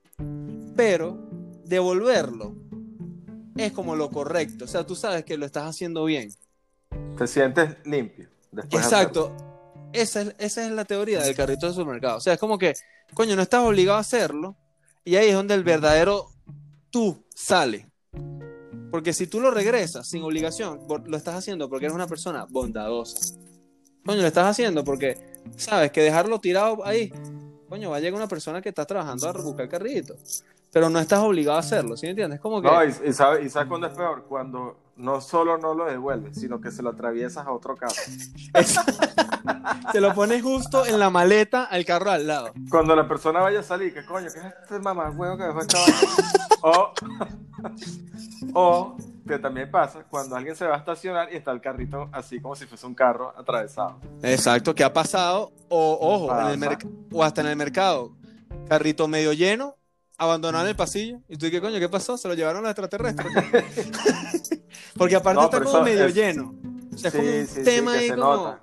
Pero 0.75 1.29
devolverlo 1.65 2.55
es 3.55 3.71
como 3.71 3.95
lo 3.95 4.09
correcto. 4.09 4.65
O 4.65 4.67
sea, 4.67 4.85
tú 4.85 4.95
sabes 4.95 5.25
que 5.25 5.37
lo 5.37 5.45
estás 5.45 5.69
haciendo 5.69 6.05
bien. 6.05 6.29
Te 7.17 7.27
sientes 7.27 7.77
limpio. 7.85 8.29
Después 8.51 8.83
Exacto. 8.83 9.35
Esa 9.93 10.21
es, 10.21 10.35
esa 10.39 10.65
es 10.65 10.71
la 10.71 10.85
teoría 10.85 11.21
del 11.21 11.35
carrito 11.35 11.67
de 11.67 11.73
supermercado. 11.73 12.17
O 12.17 12.21
sea, 12.21 12.33
es 12.33 12.39
como 12.39 12.57
que, 12.57 12.73
coño, 13.13 13.35
no 13.35 13.43
estás 13.43 13.63
obligado 13.63 13.97
a 13.97 14.01
hacerlo. 14.01 14.55
Y 15.05 15.15
ahí 15.15 15.29
es 15.29 15.35
donde 15.35 15.53
el 15.53 15.63
verdadero 15.63 16.29
tú 16.89 17.23
sale. 17.35 17.87
Porque 18.93 19.11
si 19.11 19.25
tú 19.25 19.41
lo 19.41 19.49
regresas 19.49 20.07
sin 20.07 20.21
obligación, 20.21 20.81
lo 20.87 21.17
estás 21.17 21.33
haciendo 21.33 21.67
porque 21.67 21.87
eres 21.87 21.95
una 21.95 22.05
persona 22.05 22.45
bondadosa. 22.47 23.35
Coño, 24.05 24.21
lo 24.21 24.27
estás 24.27 24.45
haciendo 24.45 24.83
porque 24.83 25.17
sabes 25.57 25.91
que 25.91 26.01
dejarlo 26.03 26.37
tirado 26.37 26.85
ahí, 26.85 27.11
coño, 27.67 27.89
va 27.89 27.97
a 27.97 27.99
llegar 27.99 28.13
una 28.13 28.27
persona 28.27 28.61
que 28.61 28.69
está 28.69 28.85
trabajando 28.85 29.27
a 29.27 29.31
buscar 29.31 29.63
el 29.63 29.69
carrito. 29.71 30.13
Pero 30.71 30.91
no 30.91 30.99
estás 30.99 31.21
obligado 31.21 31.57
a 31.57 31.61
hacerlo, 31.61 31.97
¿sí 31.97 32.05
me 32.05 32.11
entiendes? 32.11 32.35
Es 32.35 32.41
como 32.41 32.61
que. 32.61 32.67
No, 32.67 32.85
y, 32.85 32.89
y 33.09 33.13
sabes 33.13 33.43
y 33.43 33.49
sabes 33.49 33.67
cuándo 33.67 33.87
es 33.87 33.95
peor? 33.95 34.25
Cuando 34.29 34.77
no 34.97 35.21
solo 35.21 35.57
no 35.57 35.73
lo 35.73 35.85
devuelves, 35.85 36.39
sino 36.39 36.61
que 36.61 36.69
se 36.69 36.83
lo 36.83 36.91
atraviesas 36.91 37.47
a 37.47 37.51
otro 37.51 37.75
carro. 37.75 37.95
Te 39.91 40.01
lo 40.01 40.13
pones 40.13 40.43
justo 40.43 40.85
en 40.85 40.99
la 40.99 41.09
maleta 41.09 41.63
al 41.63 41.83
carro 41.83 42.11
al 42.11 42.27
lado. 42.27 42.53
Cuando 42.69 42.95
la 42.95 43.07
persona 43.07 43.39
vaya 43.39 43.61
a 43.61 43.63
salir, 43.63 43.91
que 43.91 44.05
coño, 44.05 44.27
¿qué 44.31 44.39
es 44.39 44.45
este 44.61 44.77
mamá 44.77 45.09
huevo 45.09 45.35
que 45.35 45.45
dejó 45.45 45.61
esta? 45.61 45.79
O, 46.65 46.93
o 48.53 48.97
que 49.27 49.37
también 49.39 49.69
pasa 49.69 50.03
cuando 50.09 50.35
alguien 50.35 50.55
se 50.55 50.65
va 50.65 50.75
a 50.75 50.77
estacionar 50.79 51.31
y 51.31 51.35
está 51.37 51.51
el 51.51 51.61
carrito 51.61 52.09
así 52.11 52.39
como 52.41 52.55
si 52.55 52.65
fuese 52.65 52.85
un 52.87 52.95
carro 52.95 53.33
atravesado. 53.37 53.97
Exacto, 54.21 54.73
¿qué 54.73 54.83
ha 54.83 54.91
pasado? 54.93 55.51
O, 55.69 55.97
ojo, 55.99 56.39
en 56.41 56.47
el 56.47 56.59
merc- 56.59 56.89
o 57.11 57.23
hasta 57.23 57.41
en 57.41 57.47
el 57.47 57.55
mercado. 57.55 58.11
Carrito 58.69 59.07
medio 59.07 59.33
lleno, 59.33 59.75
abandonado 60.17 60.63
en 60.65 60.69
el 60.71 60.75
pasillo. 60.75 61.19
¿Y 61.27 61.37
tú 61.37 61.47
qué 61.51 61.59
coño? 61.61 61.79
¿Qué 61.79 61.89
pasó? 61.89 62.17
Se 62.17 62.27
lo 62.27 62.33
llevaron 62.33 62.63
los 62.63 62.69
extraterrestres. 62.71 63.27
Porque 64.97 65.15
aparte 65.15 65.39
No, 65.39 65.45
está 65.45 65.57
como 65.59 65.69
eso 65.69 65.83
medio 65.83 66.05
es- 66.05 66.15
lleno. 66.15 66.55
O 66.93 66.97
sea, 66.97 67.09
es 67.09 67.15
como 67.15 67.27
Sí, 67.27 67.37
un 67.39 67.47
sí, 67.47 67.53
sí, 67.55 67.63
tema 67.63 67.91
que 67.93 67.97
ahí 67.99 68.07
se 68.09 68.15
como. 68.15 68.35
nota. 68.35 68.59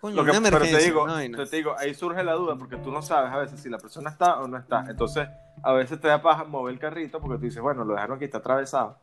Coño, 0.00 0.16
Lo 0.16 0.24
que, 0.24 0.30
una 0.30 0.40
pero 0.50 0.58
te 0.60 0.78
digo, 0.78 1.04
vaina. 1.06 1.44
te 1.44 1.56
digo, 1.56 1.74
ahí 1.78 1.94
surge 1.94 2.24
la 2.24 2.32
duda 2.32 2.56
porque 2.56 2.76
tú 2.78 2.90
no 2.90 3.02
sabes 3.02 3.30
a 3.32 3.36
veces 3.36 3.60
si 3.60 3.68
la 3.68 3.76
persona 3.78 4.08
está 4.10 4.40
o 4.40 4.48
no 4.48 4.56
está. 4.56 4.86
Entonces, 4.88 5.28
a 5.62 5.72
veces 5.72 6.00
te 6.00 6.08
da 6.08 6.20
paja 6.22 6.44
mover 6.44 6.74
el 6.74 6.78
carrito 6.80 7.20
porque 7.20 7.36
tú 7.38 7.44
dices, 7.44 7.62
bueno, 7.62 7.84
lo 7.84 7.94
dejaron 7.94 8.16
aquí, 8.16 8.24
está 8.24 8.38
atravesado. 8.38 8.98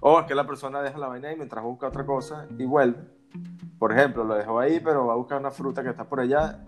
O 0.00 0.20
es 0.20 0.26
que 0.26 0.34
la 0.34 0.46
persona 0.46 0.80
deja 0.82 0.98
la 0.98 1.08
vaina 1.08 1.28
ahí 1.28 1.36
mientras 1.36 1.62
busca 1.64 1.88
otra 1.88 2.04
cosa 2.06 2.46
y 2.58 2.64
vuelve. 2.64 2.98
Por 3.78 3.92
ejemplo, 3.92 4.24
lo 4.24 4.34
dejó 4.34 4.58
ahí, 4.58 4.80
pero 4.80 5.06
va 5.06 5.14
a 5.14 5.16
buscar 5.16 5.38
una 5.38 5.50
fruta 5.50 5.82
que 5.82 5.90
está 5.90 6.04
por 6.04 6.20
allá. 6.20 6.58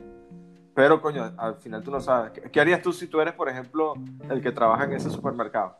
Pero, 0.74 1.02
coño, 1.02 1.32
al 1.36 1.56
final 1.56 1.82
tú 1.82 1.90
no 1.90 2.00
sabes. 2.00 2.32
¿Qué, 2.32 2.42
qué 2.50 2.60
harías 2.60 2.80
tú 2.82 2.92
si 2.92 3.06
tú 3.06 3.20
eres, 3.20 3.34
por 3.34 3.48
ejemplo, 3.48 3.94
el 4.30 4.40
que 4.40 4.52
trabaja 4.52 4.84
en 4.84 4.92
ese 4.92 5.10
supermercado? 5.10 5.76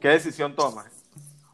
¿Qué 0.00 0.08
decisión 0.08 0.54
tomas? 0.54 0.86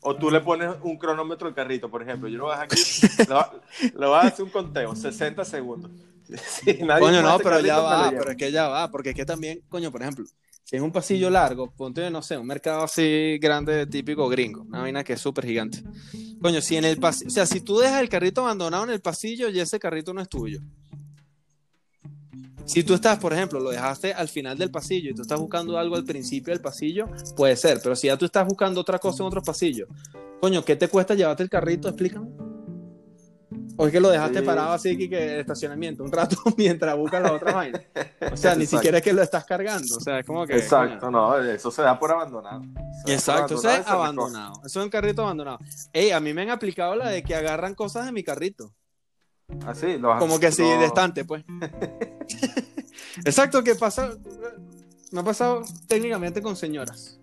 O 0.00 0.14
tú 0.16 0.30
le 0.30 0.40
pones 0.40 0.74
un 0.82 0.96
cronómetro 0.96 1.48
al 1.48 1.54
carrito, 1.54 1.90
por 1.90 2.02
ejemplo. 2.02 2.28
Yo 2.28 2.38
lo 2.38 2.44
voy 2.44 2.54
a 2.54 2.60
dejar 2.60 2.66
aquí, 2.66 3.24
le 3.28 3.34
va- 3.34 3.52
le 3.82 4.06
voy 4.06 4.16
a 4.16 4.20
hacer 4.22 4.44
un 4.44 4.50
conteo, 4.50 4.94
60 4.96 5.44
segundos. 5.44 5.90
Nadie 6.28 7.00
Coño, 7.00 7.22
no, 7.22 7.38
pero 7.38 7.60
ya 7.60 7.76
lo 7.78 7.84
va, 7.84 8.10
pero 8.10 8.30
es 8.30 8.36
que 8.36 8.52
ya 8.52 8.68
va, 8.68 8.90
porque 8.90 9.10
es 9.10 9.14
que 9.16 9.24
también, 9.24 9.60
coño, 9.68 9.90
por 9.90 10.02
ejemplo, 10.02 10.24
si 10.68 10.76
es 10.76 10.82
un 10.82 10.92
pasillo 10.92 11.30
largo, 11.30 11.70
ponte, 11.70 12.10
no 12.10 12.20
sé, 12.20 12.36
un 12.36 12.46
mercado 12.46 12.82
así 12.82 13.38
grande, 13.38 13.86
típico 13.86 14.28
gringo, 14.28 14.64
una 14.64 14.82
vaina 14.82 15.02
que 15.02 15.14
es 15.14 15.20
súper 15.20 15.46
gigante. 15.46 15.82
Coño, 16.42 16.60
si 16.60 16.76
en 16.76 16.84
el 16.84 16.98
pasillo, 16.98 17.28
o 17.28 17.30
sea, 17.30 17.46
si 17.46 17.62
tú 17.62 17.78
dejas 17.78 18.02
el 18.02 18.10
carrito 18.10 18.42
abandonado 18.42 18.84
en 18.84 18.90
el 18.90 19.00
pasillo, 19.00 19.48
ya 19.48 19.62
ese 19.62 19.78
carrito 19.78 20.12
no 20.12 20.20
es 20.20 20.28
tuyo. 20.28 20.60
Si 22.66 22.82
tú 22.84 22.92
estás, 22.92 23.18
por 23.18 23.32
ejemplo, 23.32 23.60
lo 23.60 23.70
dejaste 23.70 24.12
al 24.12 24.28
final 24.28 24.58
del 24.58 24.70
pasillo 24.70 25.10
y 25.10 25.14
tú 25.14 25.22
estás 25.22 25.40
buscando 25.40 25.78
algo 25.78 25.96
al 25.96 26.04
principio 26.04 26.52
del 26.52 26.60
pasillo, 26.60 27.08
puede 27.34 27.56
ser, 27.56 27.80
pero 27.82 27.96
si 27.96 28.08
ya 28.08 28.18
tú 28.18 28.26
estás 28.26 28.46
buscando 28.46 28.82
otra 28.82 28.98
cosa 28.98 29.22
en 29.22 29.28
otro 29.28 29.40
pasillo, 29.40 29.86
coño, 30.38 30.62
¿qué 30.62 30.76
te 30.76 30.88
cuesta 30.88 31.14
llevarte 31.14 31.44
el 31.44 31.48
carrito? 31.48 31.88
Explícame. 31.88 32.47
O 33.80 33.86
es 33.86 33.92
que 33.92 34.00
lo 34.00 34.10
dejaste 34.10 34.40
Sí. 34.40 34.44
parado 34.44 34.72
así 34.72 34.98
que, 34.98 35.08
que 35.08 35.34
el 35.34 35.40
estacionamiento 35.40 36.02
un 36.04 36.10
rato 36.12 36.36
mientras 36.58 36.96
buscas 36.96 37.22
las 37.22 37.30
otras 37.32 37.54
vainas. 37.54 37.82
O 38.32 38.36
sea, 38.36 38.54
ni 38.56 38.64
Exacto. 38.64 38.76
siquiera 38.78 38.98
es 38.98 39.04
que 39.04 39.12
lo 39.12 39.22
estás 39.22 39.44
cargando. 39.44 39.96
O 39.96 40.00
sea, 40.00 40.18
es 40.18 40.26
como 40.26 40.46
que. 40.46 40.56
Exacto, 40.56 41.10
no, 41.10 41.38
eso 41.38 41.70
se 41.70 41.82
da 41.82 41.98
por 41.98 42.10
abandonado. 42.10 42.60
Se 42.62 42.68
da 42.68 42.72
por 43.04 43.10
Exacto, 43.12 43.54
eso 43.54 43.68
abandonado 43.68 43.80
es 43.80 43.86
abandonado. 43.88 44.52
Eso 44.66 44.80
es 44.80 44.84
un 44.84 44.90
carrito 44.90 45.22
abandonado. 45.22 45.58
Ey, 45.92 46.10
a 46.10 46.20
mí 46.20 46.34
me 46.34 46.42
han 46.42 46.50
aplicado 46.50 46.96
la 46.96 47.08
de 47.08 47.22
que 47.22 47.34
agarran 47.34 47.74
cosas 47.74 48.04
de 48.06 48.12
mi 48.12 48.22
carrito. 48.24 48.74
Así, 49.66 49.96
lo 49.96 50.12
has- 50.12 50.18
Como 50.18 50.38
que 50.38 50.52
sí, 50.52 50.62
lo- 50.62 50.78
de 50.78 50.84
estante, 50.86 51.24
pues. 51.24 51.44
Exacto, 53.24 53.62
que 53.62 53.74
pasa. 53.74 54.10
Me 55.10 55.20
ha 55.20 55.24
pasado 55.24 55.62
técnicamente 55.86 56.42
con 56.42 56.54
señoras. 56.56 57.17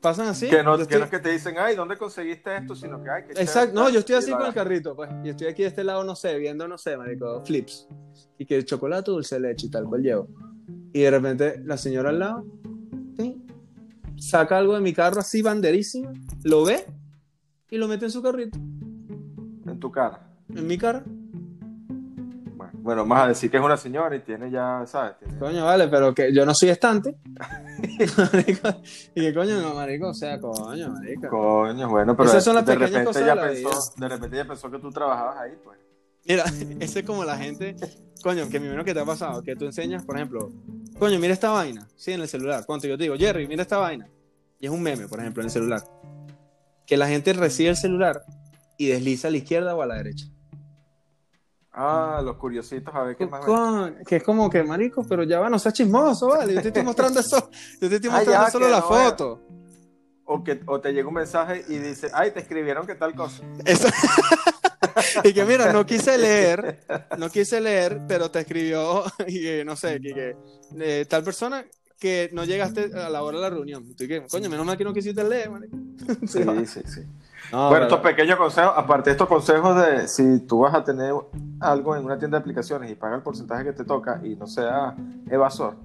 Pasan 0.00 0.28
así. 0.28 0.48
Que 0.48 0.62
no, 0.62 0.76
que 0.76 0.82
estoy- 0.84 0.98
no 0.98 1.04
es 1.04 1.10
que 1.10 1.18
te 1.18 1.30
dicen, 1.30 1.56
ay, 1.58 1.76
¿dónde 1.76 1.96
conseguiste 1.98 2.56
esto? 2.56 2.74
Sino 2.74 3.02
que, 3.02 3.10
ay, 3.10 3.22
qué 3.26 3.40
Exacto, 3.42 3.74
no, 3.74 3.90
yo 3.90 3.98
estoy 4.00 4.14
así 4.16 4.30
con 4.32 4.46
el 4.46 4.54
carrito, 4.54 4.96
pues. 4.96 5.10
Y 5.24 5.28
estoy 5.28 5.48
aquí 5.48 5.62
de 5.62 5.68
este 5.68 5.84
lado, 5.84 6.02
no 6.04 6.16
sé, 6.16 6.38
viendo, 6.38 6.66
no 6.66 6.78
sé, 6.78 6.96
marico, 6.96 7.44
flips. 7.44 7.86
Y 8.38 8.46
que 8.46 8.64
chocolate, 8.64 9.10
dulce 9.10 9.38
leche 9.38 9.66
y 9.66 9.70
tal 9.70 9.84
cual 9.84 10.02
llevo. 10.02 10.28
Y 10.92 11.00
de 11.02 11.10
repente 11.10 11.60
la 11.64 11.76
señora 11.76 12.08
al 12.10 12.18
lado 12.18 12.46
¿sí? 13.18 13.42
saca 14.16 14.56
algo 14.56 14.74
de 14.74 14.80
mi 14.80 14.92
carro 14.94 15.20
así 15.20 15.42
banderísimo, 15.42 16.12
lo 16.44 16.64
ve 16.64 16.84
y 17.70 17.76
lo 17.76 17.86
mete 17.86 18.06
en 18.06 18.10
su 18.10 18.22
carrito, 18.22 18.58
En 18.58 19.78
tu 19.78 19.90
cara. 19.92 20.26
en 20.48 20.66
mi 20.66 20.78
carro. 20.78 21.04
Bueno, 22.82 23.04
más 23.04 23.24
a 23.24 23.28
decir 23.28 23.50
que 23.50 23.56
es 23.58 23.62
una 23.62 23.76
señora 23.76 24.14
y 24.16 24.20
tiene 24.20 24.50
ya, 24.50 24.82
¿sabes? 24.86 25.18
Tiene- 25.18 25.38
Coño, 25.38 25.64
vale, 25.64 25.88
pero 25.88 26.14
que 26.14 26.32
yo 26.32 26.44
no 26.46 26.54
soy 26.54 26.70
estante. 26.70 27.16
Y 29.14 29.20
que 29.20 29.34
coño, 29.34 29.60
no, 29.60 29.74
marico, 29.74 30.08
o 30.08 30.14
sea, 30.14 30.38
coño, 30.40 30.90
marico. 30.90 31.28
Coño, 31.28 31.88
bueno, 31.88 32.16
pero 32.16 32.28
Esas 32.28 32.44
son 32.44 32.54
las 32.56 32.66
de 32.66 32.74
repente 32.74 33.04
cosas 33.04 33.22
ya 33.24 33.34
de 33.34 33.34
la 33.36 33.46
pensó, 33.48 33.70
de 33.96 34.08
repente 34.08 34.36
ya 34.36 34.44
pensó 34.44 34.70
que 34.70 34.78
tú 34.78 34.90
trabajabas 34.90 35.38
ahí, 35.38 35.52
pues. 35.64 35.78
Mira, 36.26 36.44
ese 36.80 37.00
es 37.00 37.06
como 37.06 37.24
la 37.24 37.36
gente, 37.36 37.76
coño, 38.22 38.48
que 38.48 38.58
me 38.60 38.66
imagino 38.66 38.84
que 38.84 38.94
te 38.94 39.00
ha 39.00 39.04
pasado, 39.04 39.42
que 39.42 39.56
tú 39.56 39.64
enseñas, 39.66 40.04
por 40.04 40.16
ejemplo, 40.16 40.50
coño, 40.98 41.18
mira 41.18 41.32
esta 41.32 41.50
vaina, 41.50 41.86
sí, 41.96 42.12
en 42.12 42.20
el 42.20 42.28
celular. 42.28 42.64
Cuando 42.66 42.86
yo 42.88 42.96
te 42.96 43.04
digo, 43.04 43.16
Jerry, 43.16 43.46
mira 43.46 43.62
esta 43.62 43.78
vaina. 43.78 44.08
Y 44.58 44.66
es 44.66 44.72
un 44.72 44.82
meme, 44.82 45.08
por 45.08 45.20
ejemplo, 45.20 45.42
en 45.42 45.46
el 45.46 45.50
celular. 45.50 45.82
Que 46.86 46.96
la 46.96 47.08
gente 47.08 47.32
recibe 47.32 47.70
el 47.70 47.76
celular 47.76 48.22
y 48.76 48.88
desliza 48.88 49.28
a 49.28 49.30
la 49.30 49.38
izquierda 49.38 49.74
o 49.74 49.82
a 49.82 49.86
la 49.86 49.94
derecha. 49.96 50.26
Ah, 51.82 52.20
los 52.22 52.36
curiositos, 52.36 52.94
a 52.94 53.02
ver 53.04 53.16
qué 53.16 53.26
más. 53.26 53.42
Con- 53.44 53.96
que 54.06 54.16
es 54.16 54.22
como 54.22 54.50
que, 54.50 54.62
marico, 54.62 55.02
pero 55.08 55.22
ya 55.24 55.40
va, 55.40 55.48
no 55.48 55.58
seas 55.58 55.72
chismoso, 55.74 56.28
vale. 56.28 56.54
Yo 56.54 56.60
te 56.62 56.68
estoy 56.68 56.82
mostrando 56.84 57.20
eso, 57.20 57.48
yo 57.80 57.88
te 57.88 57.94
estoy 57.96 58.10
Ah, 58.12 58.16
mostrando 58.16 58.44
ya, 58.46 58.50
solo 58.50 58.68
la 58.68 58.80
no 58.80 58.90
vea. 58.90 59.04
foto. 59.10 59.40
O, 60.26 60.44
que, 60.44 60.60
o 60.66 60.78
te 60.80 60.92
llega 60.92 61.08
un 61.08 61.14
mensaje 61.14 61.64
y 61.68 61.78
dice, 61.78 62.08
ay, 62.12 62.30
te 62.32 62.40
escribieron 62.40 62.86
que 62.86 62.94
tal 62.96 63.14
cosa. 63.14 63.42
Eso- 63.64 63.88
y 65.24 65.32
que 65.32 65.44
mira, 65.44 65.72
no 65.72 65.84
quise 65.86 66.16
leer, 66.18 66.80
no 67.18 67.28
quise 67.30 67.60
leer, 67.60 68.02
pero 68.06 68.30
te 68.30 68.40
escribió, 68.40 69.04
y 69.26 69.40
que, 69.40 69.64
no 69.64 69.74
sé, 69.76 70.00
que, 70.00 70.12
que, 70.14 70.36
eh, 70.78 71.06
tal 71.06 71.22
persona 71.24 71.64
que 71.98 72.30
no 72.32 72.44
llegaste 72.44 72.90
a 72.94 73.10
la 73.10 73.22
hora 73.22 73.38
de 73.38 73.42
la 73.42 73.50
reunión. 73.50 73.94
Que, 73.94 74.22
coño, 74.26 74.48
menos 74.48 74.64
mal 74.66 74.76
que 74.78 74.84
no 74.84 74.92
quisiste 74.94 75.22
leer, 75.22 75.50
marico. 75.50 75.76
Sí, 76.26 76.42
sí, 76.66 76.80
sí. 76.86 77.02
No, 77.52 77.68
bueno, 77.68 77.84
estos 77.84 78.00
pequeños 78.00 78.36
consejos, 78.36 78.72
aparte 78.76 79.10
de 79.10 79.12
estos 79.12 79.28
consejos 79.28 79.76
de 79.76 80.06
si 80.08 80.40
tú 80.46 80.60
vas 80.60 80.74
a 80.74 80.84
tener 80.84 81.12
algo 81.60 81.96
en 81.96 82.04
una 82.04 82.18
tienda 82.18 82.38
de 82.38 82.42
aplicaciones 82.42 82.90
y 82.90 82.94
paga 82.94 83.16
el 83.16 83.22
porcentaje 83.22 83.64
que 83.64 83.72
te 83.72 83.84
toca 83.84 84.20
y 84.22 84.36
no 84.36 84.46
sea 84.46 84.94
evasor, 85.28 85.76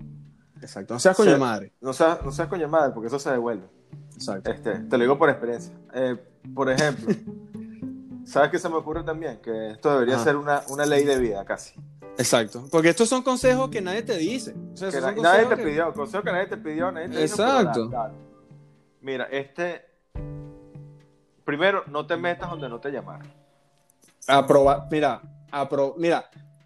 Exacto, 0.61 0.93
no 0.93 0.99
seas 0.99 1.16
coño 1.18 1.34
Sí. 1.36 1.39
madre. 1.39 1.74
no 1.82 1.91
seas, 1.93 2.20
no 2.24 2.32
seas 2.32 2.47
coño 2.47 2.68
madre, 2.68 2.91
porque 2.93 3.07
eso 3.07 3.20
se 3.20 3.30
devuelve. 3.32 3.68
Exacto. 4.16 4.49
Este, 4.51 4.72
te 4.80 4.97
lo 4.97 5.03
digo 5.03 5.18
por 5.18 5.30
experiencia. 5.30 5.74
Eh, 5.93 6.16
por 6.53 6.70
ejemplo, 6.70 7.07
¿sabes 8.26 8.49
qué 8.51 8.59
se 8.59 8.70
me 8.70 8.76
ocurre 8.76 9.03
también? 9.03 9.39
Que 9.41 9.72
esto 9.72 9.91
debería 9.93 10.16
Ajá. 10.16 10.24
ser 10.24 10.36
una, 10.38 10.61
una 10.70 10.86
ley 10.86 11.03
de 11.03 11.20
vida 11.20 11.43
casi. 11.45 11.74
Exacto. 12.18 12.66
Porque 12.72 12.89
estos 12.89 13.09
son 13.09 13.22
consejos 13.24 13.70
que 13.70 13.82
nadie 13.82 14.01
te 14.03 14.16
dice. 14.18 14.55
O 14.74 14.78
sea, 14.78 14.89
Que 14.89 15.01
na- 15.01 15.07
nadie 15.11 15.16
consejos 15.22 15.49
te 15.49 15.55
que- 15.57 15.63
pidió, 15.63 15.93
consejo 15.93 16.24
que 16.24 16.32
nadie 16.32 16.47
te 16.47 16.57
pidió, 16.57 16.91
nadie 16.91 17.07
te 17.09 17.13
dijo, 17.22 17.24
Exacto. 17.26 17.88
dale. 17.89 18.13
Mira, 19.01 19.26
este. 19.26 19.86
Primero, 21.46 21.84
no 21.88 22.06
te 22.06 22.18
metas 22.18 22.50
donde 22.50 22.68
no 22.68 22.80
te 22.80 22.91
llamaron. 22.91 23.28
Aproba- 24.28 24.88
mira, 24.89 25.22
apro- 25.52 25.93
mira, 25.98 26.26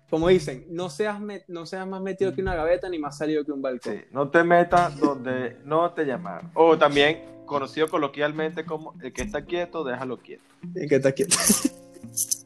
como 0.10 0.30
dicen, 0.30 0.66
no 0.70 0.90
seas, 0.90 1.20
me- 1.20 1.44
no 1.50 1.66
seas 1.66 1.86
más 1.86 2.02
metido 2.02 2.34
que 2.34 2.42
una 2.42 2.56
gaveta 2.56 2.88
ni 2.90 2.98
más 2.98 3.18
salido 3.18 3.44
que 3.44 3.52
un 3.52 3.62
balcón. 3.62 3.94
Sí, 3.94 4.02
no 4.12 4.30
te 4.30 4.44
metas 4.44 4.98
donde 4.98 5.58
no 5.66 5.92
te 5.92 6.06
llamaron. 6.06 6.50
O 6.54 6.78
también 6.78 7.44
conocido 7.46 7.88
coloquialmente 7.90 8.66
como 8.66 8.94
el 9.02 9.12
que 9.12 9.24
está 9.24 9.44
quieto, 9.44 9.84
déjalo 9.84 10.18
quieto. 10.18 10.44
¿Y 10.76 10.88
qué 10.88 10.96
está 10.96 11.12
quieto? 11.12 11.36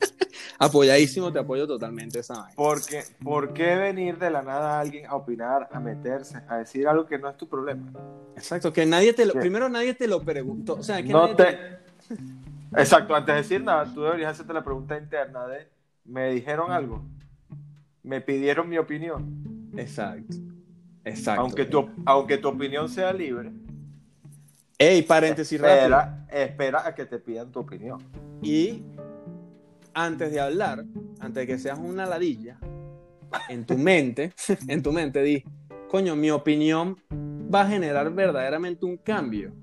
Apoyadísimo, 0.59 1.31
te 1.31 1.39
apoyo 1.39 1.67
totalmente 1.67 2.19
esa 2.19 2.35
vaina. 2.35 2.53
Porque, 2.55 3.03
¿por 3.23 3.53
qué 3.53 3.75
venir 3.75 4.17
de 4.17 4.29
la 4.29 4.41
nada 4.41 4.77
a 4.77 4.79
alguien 4.79 5.05
a 5.07 5.15
opinar, 5.15 5.67
a 5.71 5.79
meterse, 5.79 6.37
a 6.47 6.57
decir 6.57 6.87
algo 6.87 7.05
que 7.05 7.17
no 7.19 7.29
es 7.29 7.35
tu 7.37 7.47
problema? 7.47 7.91
Exacto, 8.35 8.71
que 8.71 8.85
nadie 8.85 9.13
te 9.13 9.25
lo, 9.25 9.33
primero 9.33 9.67
nadie 9.67 9.93
te 9.93 10.07
lo 10.07 10.21
preguntó. 10.21 10.75
O 10.75 10.83
sea, 10.83 11.01
que 11.03 11.09
No 11.11 11.21
nadie 11.27 11.35
te... 11.35 11.82
Exacto, 12.75 13.15
antes 13.15 13.35
de 13.35 13.41
decir 13.41 13.63
nada, 13.63 13.85
tú 13.93 14.01
deberías 14.01 14.31
hacerte 14.31 14.53
la 14.53 14.63
pregunta 14.63 14.97
interna 14.97 15.47
de, 15.47 15.67
¿me 16.05 16.31
dijeron 16.31 16.71
algo? 16.71 17.03
¿Me 18.01 18.19
pidieron 18.21 18.67
mi 18.67 18.77
opinión? 18.77 19.71
Exacto. 19.77 20.35
Exacto. 21.05 21.41
Aunque 21.41 21.65
tu, 21.65 21.89
aunque 22.05 22.37
tu 22.37 22.47
opinión 22.47 22.89
sea 22.89 23.13
libre, 23.13 23.51
Ey, 24.77 25.03
paréntesis 25.03 25.59
rápido. 25.59 25.77
espera, 25.77 26.25
espera 26.29 26.87
a 26.87 26.95
que 26.95 27.05
te 27.05 27.19
pidan 27.19 27.51
tu 27.51 27.59
opinión. 27.59 28.01
Y 28.41 28.83
antes 29.93 30.31
de 30.31 30.39
hablar, 30.39 30.83
antes 31.19 31.41
de 31.41 31.47
que 31.47 31.59
seas 31.59 31.77
una 31.79 32.05
ladilla, 32.05 32.57
en 33.49 33.65
tu 33.65 33.77
mente, 33.77 34.33
en 34.67 34.81
tu 34.81 34.91
mente 34.91 35.21
di, 35.21 35.43
coño, 35.89 36.15
mi 36.15 36.31
opinión 36.31 36.97
va 37.53 37.61
a 37.61 37.67
generar 37.67 38.11
verdaderamente 38.13 38.85
un 38.85 38.97
cambio. 38.97 39.53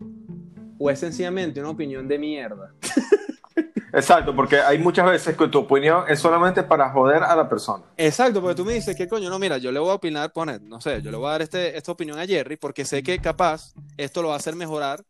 O 0.82 0.88
es 0.88 0.98
sencillamente 0.98 1.60
una 1.60 1.68
opinión 1.68 2.08
de 2.08 2.18
mierda. 2.18 2.72
Exacto, 3.92 4.34
porque 4.34 4.60
hay 4.60 4.78
muchas 4.78 5.04
veces 5.04 5.36
que 5.36 5.48
tu 5.48 5.58
opinión 5.58 6.04
es 6.08 6.18
solamente 6.20 6.62
para 6.62 6.90
joder 6.90 7.22
a 7.22 7.36
la 7.36 7.48
persona. 7.48 7.84
Exacto, 7.98 8.40
porque 8.40 8.54
tú 8.54 8.64
me 8.64 8.72
dices 8.72 8.96
que 8.96 9.06
coño, 9.06 9.28
no, 9.28 9.38
mira, 9.38 9.58
yo 9.58 9.70
le 9.72 9.78
voy 9.78 9.90
a 9.90 9.94
opinar, 9.94 10.32
poner, 10.32 10.62
no 10.62 10.80
sé, 10.80 11.02
yo 11.02 11.10
le 11.10 11.18
voy 11.18 11.26
a 11.28 11.32
dar 11.32 11.42
este, 11.42 11.76
esta 11.76 11.92
opinión 11.92 12.18
a 12.18 12.26
Jerry 12.26 12.56
porque 12.56 12.86
sé 12.86 13.02
que 13.02 13.18
capaz 13.18 13.74
esto 13.98 14.22
lo 14.22 14.28
va 14.28 14.34
a 14.34 14.38
hacer 14.38 14.56
mejorar 14.56 15.04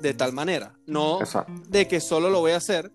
de 0.00 0.14
tal 0.14 0.32
manera. 0.32 0.74
No 0.86 1.20
Exacto. 1.20 1.52
de 1.68 1.88
que 1.88 2.00
solo 2.00 2.30
lo 2.30 2.40
voy 2.40 2.52
a 2.52 2.58
hacer 2.58 2.92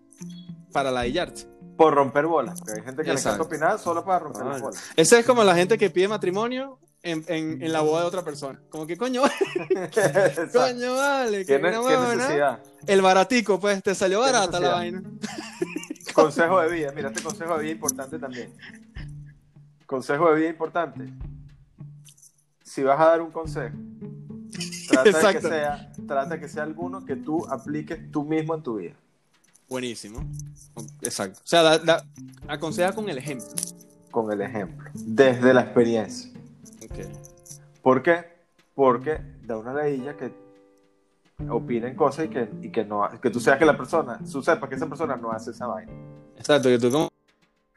para 0.72 0.92
ladillarte. 0.92 1.48
Por 1.76 1.94
romper 1.94 2.28
bolas, 2.28 2.60
porque 2.60 2.80
hay 2.80 2.86
gente 2.86 3.04
que 3.04 3.12
Exacto. 3.12 3.30
le 3.30 3.36
encanta 3.36 3.56
opinar 3.56 3.80
solo 3.80 4.06
para 4.06 4.20
romper 4.20 4.46
las 4.46 4.62
bolas. 4.62 4.84
Esa 4.96 5.20
es 5.20 5.26
como 5.26 5.44
la 5.44 5.56
gente 5.56 5.78
que 5.78 5.90
pide 5.90 6.08
matrimonio 6.08 6.80
en, 7.04 7.24
en- 7.28 7.62
en 7.62 7.72
la 7.74 7.82
boda 7.82 8.02
de 8.02 8.08
otra 8.08 8.24
persona. 8.24 8.60
Como 8.70 8.86
que 8.88 8.96
coño, 8.98 9.22
coño, 10.54 10.96
vale, 10.96 11.46
¿Qué, 11.46 11.60
necesidad? 11.60 12.60
El 12.86 13.02
baratico, 13.02 13.60
pues, 13.60 13.82
te 13.84 13.96
salió 13.96 14.20
¿Qué 14.24 14.32
barata 14.32 14.60
la 14.60 14.70
vaina. 14.74 15.02
Consejo 16.14 16.60
de 16.62 16.70
vida, 16.72 16.92
mira, 16.94 17.08
este 17.10 17.22
consejo 17.24 17.56
de 17.58 17.64
vida 17.64 17.72
importante 17.74 18.20
también. 18.20 18.54
Consejo 19.86 20.30
de 20.32 20.40
vida 20.42 20.50
importante. 20.50 21.08
Si 22.64 22.84
vas 22.84 23.00
a 23.00 23.06
dar 23.06 23.22
un 23.22 23.32
consejo, 23.32 23.76
trata 24.90 25.28
de 25.28 25.34
que 25.36 25.42
sea, 25.42 25.92
trata 26.08 26.40
que 26.40 26.50
sea 26.50 26.64
alguno 26.64 27.06
que 27.06 27.16
tú 27.16 27.46
apliques 27.50 28.12
tú 28.12 28.24
mismo 28.26 28.56
en 28.56 28.64
tu 28.64 28.76
vida. 28.78 28.94
Buenísimo. 29.70 30.20
Exacto. 31.02 31.40
O 31.44 31.48
sea, 31.48 31.62
da- 31.64 31.78
da- 31.80 32.06
aconseja 32.48 32.92
con 32.94 33.08
el 33.10 33.18
ejemplo. 33.18 33.48
Con 34.10 34.32
el 34.34 34.42
ejemplo, 34.42 34.90
desde 34.94 35.54
la 35.54 35.62
experiencia. 35.62 36.31
¿Por 37.82 38.02
qué? 38.04 38.26
Porque 38.76 39.20
da 39.44 39.58
una 39.58 39.74
ladilla 39.74 40.16
que 40.16 40.32
opinen 41.50 41.96
cosas 41.96 42.26
y 42.26 42.30
que, 42.30 42.50
y 42.62 42.70
que 42.70 42.86
no 42.86 43.10
que 43.22 43.30
tú 43.30 43.40
seas 43.40 43.58
que 43.58 43.66
la 43.66 43.76
persona, 43.76 44.20
tú 44.32 44.42
sepas 44.44 44.70
que 44.70 44.76
esa 44.76 44.88
persona 44.88 45.16
no 45.16 45.32
hace 45.32 45.52
esa 45.52 45.68
vaina. 45.68 45.92
Exacto, 46.38 46.70
que 46.70 46.78
tú 46.80 46.92
como... 46.92 47.10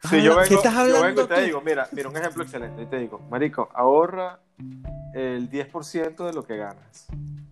Si 0.09 0.21
yo 0.21 0.33
Ah, 0.33 0.35
vengo, 0.41 0.49
¿qué 0.49 0.55
estás 0.55 0.87
yo 0.87 1.01
vengo 1.01 1.21
y 1.23 1.27
te 1.27 1.35
tú? 1.35 1.41
digo, 1.41 1.61
mira, 1.61 1.87
mira 1.91 2.09
un 2.09 2.15
ejemplo 2.17 2.43
excelente, 2.43 2.83
y 2.83 2.85
te 2.85 2.97
digo, 2.99 3.19
marico, 3.29 3.69
ahorra 3.73 4.39
el 5.15 5.49
10% 5.49 6.25
de 6.27 6.33
lo 6.33 6.43
que 6.43 6.57
ganas, 6.57 7.07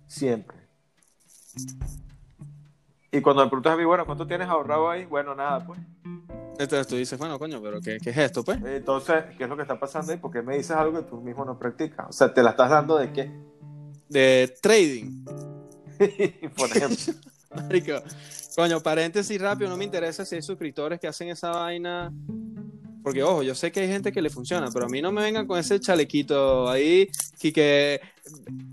siempre. 0.05 0.57
Y 3.13 3.21
cuando 3.21 3.43
me 3.43 3.47
preguntas 3.47 3.73
a 3.73 3.77
mí, 3.77 3.85
bueno, 3.85 4.07
¿cuánto 4.07 4.25
tienes 4.25 4.49
ahorrado 4.49 4.89
ahí? 4.89 5.05
Bueno, 5.05 5.35
nada, 5.35 5.63
pues. 5.63 5.79
Entonces 6.57 6.87
tú 6.87 6.95
dices, 6.95 7.17
bueno, 7.19 7.37
coño, 7.37 7.61
pero 7.61 7.79
¿qué, 7.79 7.99
qué 8.03 8.09
es 8.09 8.17
esto, 8.17 8.43
pues? 8.43 8.59
Entonces, 8.65 9.25
¿qué 9.37 9.43
es 9.43 9.49
lo 9.49 9.55
que 9.55 9.61
está 9.61 9.79
pasando 9.79 10.11
ahí? 10.11 10.17
¿Por 10.17 10.31
qué 10.31 10.41
me 10.41 10.57
dices 10.57 10.71
algo 10.71 10.97
que 10.97 11.03
tú 11.07 11.21
mismo 11.21 11.45
no 11.45 11.59
practicas? 11.59 12.07
O 12.09 12.11
sea, 12.11 12.33
¿te 12.33 12.41
la 12.41 12.49
estás 12.49 12.71
dando 12.71 12.97
de 12.97 13.11
qué? 13.11 13.31
De 14.09 14.55
trading. 14.59 15.25
Por 16.57 16.69
ejemplo. 16.75 17.13
Marico, 17.55 18.01
coño, 18.55 18.79
paréntesis 18.81 19.39
rápido, 19.39 19.69
no 19.69 19.77
me 19.77 19.83
interesa 19.83 20.25
si 20.25 20.33
hay 20.33 20.41
suscriptores 20.41 20.99
que 20.99 21.07
hacen 21.07 21.29
esa 21.29 21.51
vaina. 21.51 22.11
Porque, 23.03 23.21
ojo, 23.21 23.43
yo 23.43 23.53
sé 23.53 23.71
que 23.71 23.81
hay 23.81 23.87
gente 23.87 24.11
que 24.11 24.21
le 24.21 24.29
funciona, 24.29 24.69
pero 24.71 24.85
a 24.85 24.89
mí 24.89 25.01
no 25.01 25.11
me 25.11 25.21
vengan 25.21 25.45
con 25.45 25.59
ese 25.59 25.79
chalequito 25.79 26.69
ahí 26.69 27.09
y 27.41 27.51
que 27.51 27.99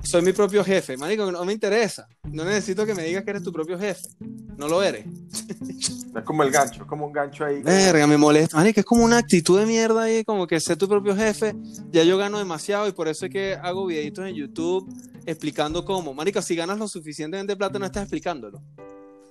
soy 0.04 0.22
mi 0.22 0.32
propio 0.32 0.62
jefe. 0.62 0.96
Marico, 0.96 1.30
no 1.32 1.44
me 1.44 1.52
interesa. 1.52 2.06
No 2.30 2.44
necesito 2.44 2.86
que 2.86 2.94
me 2.94 3.02
digas 3.02 3.24
que 3.24 3.30
eres 3.30 3.42
tu 3.42 3.52
propio 3.52 3.78
jefe. 3.78 4.08
No 4.56 4.68
lo 4.68 4.82
eres. 4.82 5.04
Es 6.10 6.24
como 6.24 6.42
el 6.42 6.50
gancho, 6.50 6.82
es 6.82 6.88
como 6.88 7.06
un 7.06 7.12
gancho 7.12 7.44
ahí. 7.44 7.62
Verga, 7.62 8.04
me 8.04 8.16
molesta. 8.16 8.56
Marico, 8.56 8.80
es 8.80 8.84
como 8.84 9.04
una 9.04 9.18
actitud 9.18 9.60
de 9.60 9.64
mierda 9.64 10.02
ahí, 10.02 10.24
como 10.24 10.44
que 10.44 10.58
ser 10.58 10.76
tu 10.76 10.88
propio 10.88 11.14
jefe. 11.14 11.54
Ya 11.92 12.02
yo 12.02 12.18
gano 12.18 12.38
demasiado 12.38 12.88
y 12.88 12.92
por 12.92 13.06
eso 13.06 13.26
es 13.26 13.32
que 13.32 13.54
hago 13.54 13.86
videitos 13.86 14.26
en 14.26 14.34
YouTube 14.34 14.92
explicando 15.24 15.84
cómo. 15.84 16.12
Marico, 16.12 16.42
si 16.42 16.56
ganas 16.56 16.78
lo 16.78 16.88
suficientemente 16.88 17.56
plata, 17.56 17.78
no 17.78 17.86
estás 17.86 18.02
explicándolo. 18.02 18.60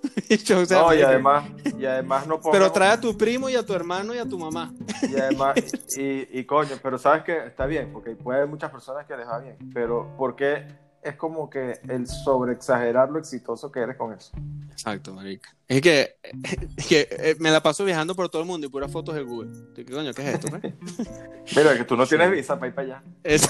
O 0.56 0.66
sea, 0.66 0.82
no, 0.82 0.94
y 0.94 1.02
además, 1.02 1.46
y 1.78 1.86
además 1.86 2.28
no 2.28 2.40
Pero 2.40 2.52
pongamos- 2.52 2.74
trae 2.74 2.92
a 2.92 3.02
tu 3.02 3.18
primo 3.18 3.50
y 3.50 3.56
a 3.56 3.66
tu 3.66 3.74
hermano 3.74 4.14
y 4.14 4.18
a 4.20 4.26
tu 4.26 4.38
mamá. 4.38 4.72
Y 5.02 5.16
además, 5.20 5.56
y, 5.98 6.40
y 6.40 6.44
coño, 6.46 6.76
pero 6.82 6.98
sabes 6.98 7.24
que 7.24 7.38
está 7.48 7.66
bien, 7.66 7.92
porque 7.92 8.12
puede 8.12 8.40
haber 8.40 8.50
muchas 8.50 8.70
personas 8.72 9.06
que 9.06 9.18
les 9.18 9.28
va 9.28 9.40
bien, 9.40 9.58
pero 9.74 10.16
¿por 10.18 10.36
qué 10.36 10.66
es 11.02 11.16
como 11.16 11.50
que 11.50 11.80
el 11.88 12.08
sobreexagerar 12.08 13.10
lo 13.10 13.20
exitoso 13.20 13.72
que 13.72 13.80
eres 13.80 13.96
con 13.98 14.14
eso? 14.14 14.32
Exacto, 14.72 15.14
marica. 15.14 15.54
Es 15.68 15.82
que, 15.82 16.16
es 16.78 16.86
que 16.88 17.08
eh, 17.12 17.36
me 17.40 17.52
la 17.52 17.62
paso 17.64 17.84
viajando 17.86 18.16
por 18.16 18.30
todo 18.30 18.42
el 18.42 18.48
mundo 18.48 18.68
y 18.68 18.70
puras 18.70 18.92
fotos 18.92 19.16
de 19.16 19.24
Google. 19.24 19.52
¿Qué 19.76 19.86
coño? 19.86 20.14
¿Qué 20.14 20.22
es 20.22 20.34
esto? 20.36 20.48
pues? 20.50 20.74
Mira, 21.56 21.76
que 21.78 21.84
tú 21.86 21.96
no 21.98 22.06
tienes 22.06 22.32
visa 22.32 22.56
para 22.56 22.68
ir 22.68 22.76
para 22.76 22.88
allá. 22.88 23.04
Es- 23.24 23.48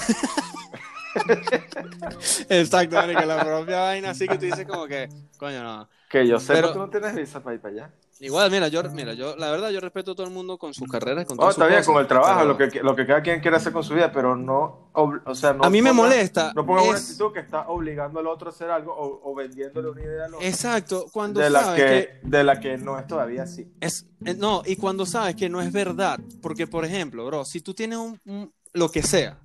Exacto, 2.48 2.96
marica. 2.96 3.26
La 3.26 3.44
propia 3.44 3.80
vaina 3.80 4.10
así 4.10 4.26
que 4.26 4.36
tú 4.38 4.44
dices 4.46 4.66
como 4.66 4.86
que, 4.86 5.08
coño, 5.38 5.62
no. 5.62 5.88
Que 6.08 6.26
yo 6.26 6.38
sé 6.40 6.54
Pero- 6.54 6.68
que 6.68 6.72
tú 6.74 6.78
no 6.80 6.90
tienes 6.90 7.14
visa 7.14 7.42
para 7.42 7.54
ir 7.54 7.60
para 7.60 7.74
allá. 7.74 7.90
Igual, 8.22 8.50
mira, 8.50 8.68
yo, 8.68 8.82
mira, 8.90 9.14
yo, 9.14 9.34
la 9.36 9.50
verdad, 9.50 9.70
yo 9.70 9.80
respeto 9.80 10.10
a 10.12 10.14
todo 10.14 10.26
el 10.26 10.32
mundo 10.32 10.58
con 10.58 10.74
sus 10.74 10.86
carreras, 10.90 11.24
con 11.24 11.38
Oh, 11.40 11.48
está 11.48 11.66
bien, 11.66 11.82
con 11.82 11.96
el 11.98 12.06
trabajo, 12.06 12.44
lo 12.44 12.54
que, 12.58 12.68
lo 12.82 12.94
que 12.94 13.06
cada 13.06 13.22
quien 13.22 13.40
quiere 13.40 13.56
hacer 13.56 13.72
con 13.72 13.82
su 13.82 13.94
vida, 13.94 14.12
pero 14.12 14.36
no, 14.36 14.90
o 14.92 15.34
sea, 15.34 15.54
no 15.54 15.64
a 15.64 15.70
mí 15.70 15.80
me 15.80 15.88
pongas- 15.88 15.96
molesta. 16.10 16.52
No 16.54 16.66
pongas 16.66 16.84
una 16.86 16.96
es- 16.98 17.04
actitud 17.04 17.32
que 17.32 17.40
está 17.40 17.68
obligando 17.68 18.20
al 18.20 18.26
otro 18.26 18.48
a 18.48 18.52
hacer 18.52 18.70
algo 18.70 18.92
o, 18.94 19.22
o 19.30 19.34
vendiéndole 19.34 19.88
una 19.88 20.02
idea 20.02 20.24
al 20.26 20.34
otro. 20.34 20.46
Exacto, 20.46 21.06
cuando 21.10 21.40
de 21.40 21.48
la 21.48 21.60
sabes 21.62 21.82
que, 21.82 22.20
que 22.20 22.28
de 22.28 22.44
la 22.44 22.60
que 22.60 22.76
no 22.76 22.98
es 22.98 23.06
todavía 23.06 23.44
así. 23.44 23.72
Es, 23.80 24.04
eh, 24.26 24.34
no, 24.34 24.64
y 24.66 24.76
cuando 24.76 25.06
sabes 25.06 25.34
que 25.34 25.48
no 25.48 25.62
es 25.62 25.72
verdad, 25.72 26.20
porque 26.42 26.66
por 26.66 26.84
ejemplo, 26.84 27.24
bro, 27.24 27.46
si 27.46 27.62
tú 27.62 27.72
tienes 27.72 27.96
un, 27.96 28.20
un- 28.26 28.52
lo 28.74 28.90
que 28.90 29.02
sea, 29.02 29.38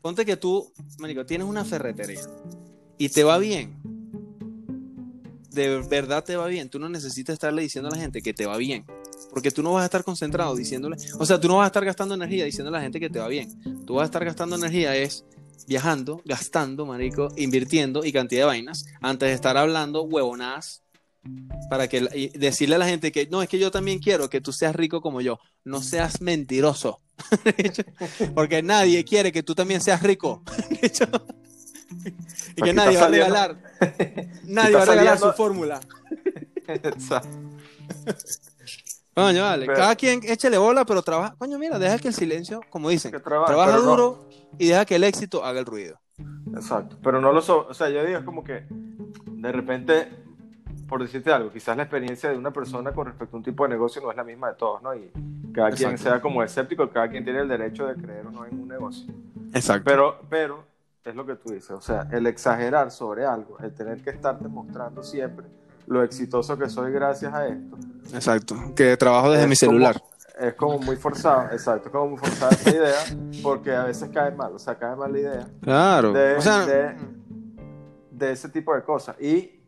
ponte 0.00 0.24
que 0.24 0.36
tú, 0.36 0.72
marico, 0.98 1.26
tienes 1.26 1.46
una 1.46 1.64
ferretería 1.64 2.20
y 2.98 3.08
te 3.08 3.24
va 3.24 3.38
bien, 3.38 3.76
de 5.50 5.80
verdad 5.80 6.24
te 6.24 6.36
va 6.36 6.46
bien, 6.46 6.68
tú 6.68 6.78
no 6.78 6.88
necesitas 6.88 7.34
estarle 7.34 7.62
diciendo 7.62 7.88
a 7.88 7.92
la 7.92 8.00
gente 8.00 8.22
que 8.22 8.32
te 8.32 8.46
va 8.46 8.56
bien, 8.56 8.84
porque 9.30 9.50
tú 9.50 9.62
no 9.62 9.72
vas 9.72 9.82
a 9.82 9.86
estar 9.86 10.04
concentrado 10.04 10.54
diciéndole, 10.54 10.96
o 11.18 11.26
sea, 11.26 11.40
tú 11.40 11.48
no 11.48 11.56
vas 11.56 11.64
a 11.64 11.68
estar 11.68 11.84
gastando 11.84 12.14
energía 12.14 12.44
diciendo 12.44 12.68
a 12.68 12.72
la 12.72 12.82
gente 12.82 13.00
que 13.00 13.10
te 13.10 13.18
va 13.18 13.28
bien, 13.28 13.84
tú 13.84 13.94
vas 13.94 14.02
a 14.02 14.06
estar 14.06 14.24
gastando 14.24 14.56
energía 14.56 14.94
es 14.96 15.24
viajando, 15.66 16.22
gastando, 16.24 16.86
marico, 16.86 17.28
invirtiendo 17.36 18.04
y 18.04 18.12
cantidad 18.12 18.42
de 18.42 18.46
vainas, 18.46 18.86
antes 19.00 19.28
de 19.28 19.34
estar 19.34 19.56
hablando 19.56 20.02
huevonadas 20.02 20.82
para 21.68 21.88
que 21.88 22.30
decirle 22.34 22.76
a 22.76 22.78
la 22.78 22.88
gente 22.88 23.12
que 23.12 23.26
no 23.26 23.42
es 23.42 23.48
que 23.48 23.58
yo 23.58 23.70
también 23.70 23.98
quiero 23.98 24.30
que 24.30 24.40
tú 24.40 24.52
seas 24.52 24.74
rico 24.74 25.00
como 25.00 25.20
yo. 25.20 25.38
No 25.64 25.82
seas 25.82 26.20
mentiroso 26.20 27.00
porque 28.34 28.62
nadie 28.62 29.04
quiere 29.04 29.32
que 29.32 29.42
tú 29.42 29.54
también 29.54 29.80
seas 29.80 30.02
rico. 30.02 30.42
Y 32.56 32.62
que 32.62 32.70
Aquí 32.70 32.72
nadie 32.74 32.96
va 32.98 33.04
a 33.06 33.08
regalar. 33.08 33.56
nadie 34.44 34.74
va 34.76 34.82
a 34.82 34.86
regalar 34.86 35.18
su 35.18 35.32
fórmula. 35.32 35.80
Exacto. 36.68 37.28
coño 39.14 39.42
vale. 39.42 39.66
Pero- 39.66 39.76
cada 39.78 39.96
quien 39.96 40.20
échale 40.24 40.56
bola 40.56 40.84
pero 40.84 41.02
trabaja 41.02 41.34
coño 41.36 41.58
mira 41.58 41.78
deja 41.78 41.98
que 41.98 42.08
el 42.08 42.14
silencio 42.14 42.60
como 42.70 42.88
dicen 42.88 43.10
Que 43.12 43.18
trabaja, 43.20 43.48
trabaja 43.48 43.72
pero 43.72 43.82
no- 43.84 43.90
duro 43.90 44.28
y 44.58 44.68
deja 44.68 44.84
que 44.84 44.96
el 44.96 45.04
éxito 45.04 45.44
haga 45.44 45.60
el 45.60 45.66
ruido. 45.66 46.00
Exacto, 46.54 46.96
pero 47.02 47.20
no 47.20 47.32
lo 47.32 47.42
so 47.42 47.66
o 47.68 47.74
sea, 47.74 47.88
yo 47.90 48.04
digo 48.04 48.18
es 48.18 48.24
como 48.24 48.44
que 48.44 48.64
de 49.26 49.52
repente, 49.52 50.08
por 50.88 51.02
decirte 51.02 51.32
algo, 51.32 51.50
quizás 51.52 51.76
la 51.76 51.82
experiencia 51.84 52.30
de 52.30 52.36
una 52.36 52.52
persona 52.52 52.92
con 52.92 53.06
respecto 53.06 53.36
a 53.36 53.38
un 53.38 53.44
tipo 53.44 53.64
de 53.64 53.70
negocio 53.70 54.00
no 54.02 54.10
es 54.10 54.16
la 54.16 54.24
misma 54.24 54.48
de 54.50 54.54
todos, 54.54 54.80
¿no? 54.82 54.94
Y 54.94 55.10
cada 55.52 55.70
quien 55.70 55.96
sea 55.98 56.20
como 56.20 56.42
escéptico, 56.42 56.88
cada 56.90 57.08
quien 57.08 57.24
tiene 57.24 57.40
el 57.40 57.48
derecho 57.48 57.86
de 57.86 57.94
creer 57.94 58.26
o 58.26 58.30
no 58.30 58.44
en 58.46 58.58
un 58.60 58.68
negocio. 58.68 59.12
exacto 59.52 59.84
Pero, 59.84 60.20
pero, 60.28 60.64
es 61.04 61.14
lo 61.14 61.24
que 61.26 61.34
tú 61.36 61.52
dices, 61.52 61.70
o 61.70 61.80
sea, 61.80 62.06
el 62.12 62.26
exagerar 62.26 62.90
sobre 62.90 63.24
algo, 63.26 63.58
el 63.58 63.72
tener 63.74 64.02
que 64.02 64.10
estarte 64.10 64.46
mostrando 64.48 65.02
siempre 65.02 65.46
lo 65.86 66.02
exitoso 66.04 66.56
que 66.58 66.68
soy 66.68 66.92
gracias 66.92 67.32
a 67.32 67.48
esto. 67.48 67.76
exacto 68.14 68.54
que 68.76 68.96
trabajo 68.96 69.30
desde 69.30 69.44
es 69.44 69.48
mi 69.48 69.56
como- 69.56 69.72
celular 69.78 70.02
es 70.38 70.54
como 70.54 70.78
muy 70.78 70.96
forzado, 70.96 71.50
exacto, 71.52 71.88
es 71.88 71.92
como 71.92 72.10
muy 72.10 72.18
forzada 72.18 72.52
esa 72.52 72.70
idea, 72.70 73.42
porque 73.42 73.74
a 73.74 73.84
veces 73.84 74.08
cae 74.08 74.30
mal, 74.30 74.54
o 74.54 74.58
sea, 74.58 74.74
cae 74.78 74.96
mal 74.96 75.12
la 75.12 75.18
idea. 75.18 75.46
claro 75.60 76.12
de, 76.14 76.36
o 76.36 76.40
sea 76.40 76.64
de- 76.64 76.94
de 78.12 78.32
ese 78.32 78.48
tipo 78.50 78.74
de 78.74 78.82
cosas. 78.82 79.16
Y, 79.20 79.60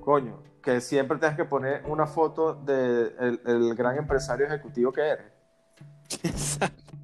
coño, 0.00 0.40
que 0.72 0.80
siempre 0.82 1.16
tengas 1.18 1.36
que 1.36 1.44
poner 1.44 1.82
una 1.86 2.06
foto 2.06 2.54
del 2.54 3.16
de 3.16 3.38
el 3.46 3.74
gran 3.74 3.96
empresario 3.96 4.46
ejecutivo 4.46 4.92
que 4.92 5.00
eres. 5.00 5.26
exacto 6.22 6.94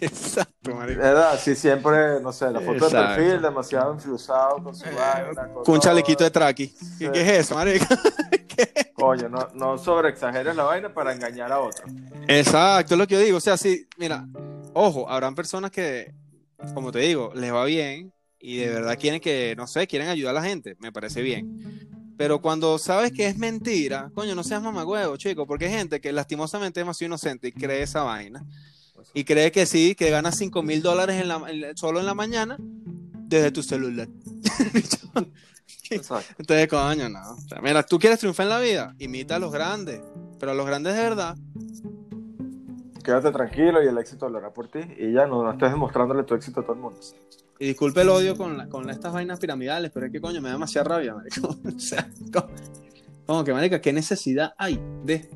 exacto 0.00 0.74
marico. 0.74 1.00
¿Verdad? 1.00 1.38
Sí, 1.38 1.54
siempre, 1.54 2.20
no 2.20 2.32
sé, 2.32 2.50
la 2.50 2.60
foto 2.60 2.88
de 2.88 2.96
perfil, 2.96 3.42
demasiado 3.42 3.92
influsado 3.94 4.62
con 4.62 4.74
su 4.74 4.84
Eh, 4.86 4.92
vaina. 4.94 5.48
con 5.52 5.64
con 5.64 5.74
un 5.74 5.80
chalequito 5.80 6.24
de 6.24 6.30
traqui 6.30 6.66
Sí. 6.66 7.06
¿Qué, 7.06 7.12
qué 7.12 7.20
es 7.22 7.28
eso 7.46 7.54
marico? 7.54 7.86
Coño, 8.94 9.28
no, 9.30 9.48
no 9.54 9.78
sobreexageres 9.78 10.54
la 10.54 10.64
vaina 10.64 10.92
para 10.92 11.14
engañar 11.14 11.50
a 11.52 11.60
otro. 11.60 11.86
Exacto, 12.28 12.94
es 12.94 12.98
lo 12.98 13.06
que 13.06 13.14
yo 13.14 13.20
digo. 13.20 13.38
O 13.38 13.40
sea, 13.40 13.56
sí, 13.56 13.86
mira, 13.96 14.26
ojo, 14.74 15.08
habrán 15.08 15.34
personas 15.34 15.70
que, 15.70 16.12
como 16.74 16.92
te 16.92 16.98
digo, 16.98 17.32
les 17.34 17.50
va 17.52 17.64
bien 17.64 18.12
y 18.38 18.58
de 18.58 18.68
verdad 18.68 18.98
quieren 18.98 19.20
que, 19.20 19.54
no 19.56 19.66
sé, 19.66 19.86
quieren 19.86 20.08
ayudar 20.08 20.36
a 20.36 20.40
la 20.40 20.46
gente. 20.46 20.76
Me 20.80 20.92
parece 20.92 21.22
bien. 21.22 21.88
Pero 22.20 22.42
cuando 22.42 22.76
sabes 22.76 23.12
que 23.12 23.26
es 23.26 23.38
mentira, 23.38 24.10
coño, 24.14 24.34
no 24.34 24.44
seas 24.44 24.62
mamagüevo, 24.62 25.16
chico, 25.16 25.46
porque 25.46 25.64
hay 25.64 25.72
gente 25.72 26.02
que 26.02 26.12
lastimosamente 26.12 26.78
es 26.78 26.84
demasiado 26.84 27.06
inocente 27.08 27.48
y 27.48 27.52
cree 27.52 27.82
esa 27.82 28.02
vaina. 28.02 28.44
Y 29.14 29.24
cree 29.24 29.50
que 29.50 29.64
sí, 29.64 29.94
que 29.94 30.10
ganas 30.10 30.36
5 30.36 30.62
mil 30.62 30.82
dólares 30.82 31.18
en 31.18 31.28
la- 31.28 31.42
en- 31.50 31.74
solo 31.78 31.98
en 31.98 32.04
la 32.04 32.12
mañana 32.12 32.58
desde 32.60 33.50
tu 33.50 33.62
celular. 33.62 34.06
Exacto. 35.90 36.34
Entonces, 36.38 36.68
coño, 36.68 37.08
no. 37.08 37.20
O 37.32 37.40
sea, 37.48 37.62
mira, 37.62 37.82
tú 37.84 37.98
quieres 37.98 38.18
triunfar 38.18 38.44
en 38.44 38.50
la 38.50 38.60
vida, 38.60 38.94
imita 38.98 39.36
a 39.36 39.38
los 39.38 39.50
grandes. 39.50 40.02
Pero 40.38 40.52
a 40.52 40.54
los 40.54 40.66
grandes 40.66 40.94
de 40.94 41.02
verdad, 41.02 41.36
Quédate 43.02 43.30
tranquilo 43.32 43.82
y 43.82 43.86
el 43.88 43.96
éxito 43.96 44.26
hablará 44.26 44.50
por 44.52 44.68
ti. 44.68 44.80
Y 44.98 45.14
ya 45.14 45.26
no, 45.26 45.42
no 45.42 45.50
estés 45.52 45.70
demostrándole 45.70 46.22
tu 46.24 46.34
éxito 46.34 46.60
a 46.60 46.64
todo 46.64 46.74
el 46.74 46.80
mundo. 46.80 47.00
Y 47.60 47.66
disculpe 47.66 48.00
el 48.00 48.08
odio 48.08 48.36
con, 48.36 48.56
la- 48.56 48.68
con 48.68 48.88
estas 48.90 49.12
vainas 49.12 49.38
piramidales, 49.38 49.90
pero 49.92 50.06
es 50.06 50.12
que 50.12 50.20
coño, 50.20 50.40
me 50.40 50.48
da 50.48 50.54
demasiada 50.54 50.88
rabia, 50.88 51.14
marico. 51.14 51.48
O 51.76 51.78
sea, 51.78 52.08
como, 52.32 52.48
como 53.26 53.44
que, 53.44 53.52
marica, 53.52 53.80
¿qué 53.80 53.92
necesidad 53.92 54.54
hay 54.58 54.80
de? 55.04 55.30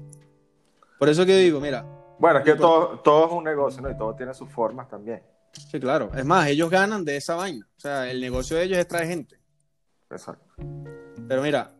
Por 0.99 1.09
eso 1.11 1.25
que 1.27 1.37
digo, 1.37 1.61
mira, 1.61 1.85
Bueno, 2.19 2.39
es 2.39 2.45
que 2.45 2.53
por- 2.57 2.61
todo, 2.61 3.01
todo 3.01 3.27
es 3.27 3.33
un 3.33 3.45
negocio, 3.45 3.83
¿no? 3.83 3.91
Y 3.91 3.97
todo 3.99 4.15
tiene 4.17 4.33
sus 4.35 4.49
formas 4.49 4.89
también. 4.89 5.23
sí, 5.53 5.79
claro. 5.79 6.11
Es 6.17 6.25
más, 6.25 6.49
ellos 6.49 6.71
ganan 6.71 7.05
de 7.05 7.17
esa 7.19 7.35
vaina. 7.37 7.69
O 7.77 7.81
sea, 7.81 8.11
el 8.11 8.21
negocio 8.21 8.57
de 8.57 8.65
ellos 8.65 8.79
es 8.79 8.89
traer 8.89 9.07
gente. 9.09 9.39
Exacto. 10.11 10.47
Pero 11.29 11.43
mira, 11.43 11.73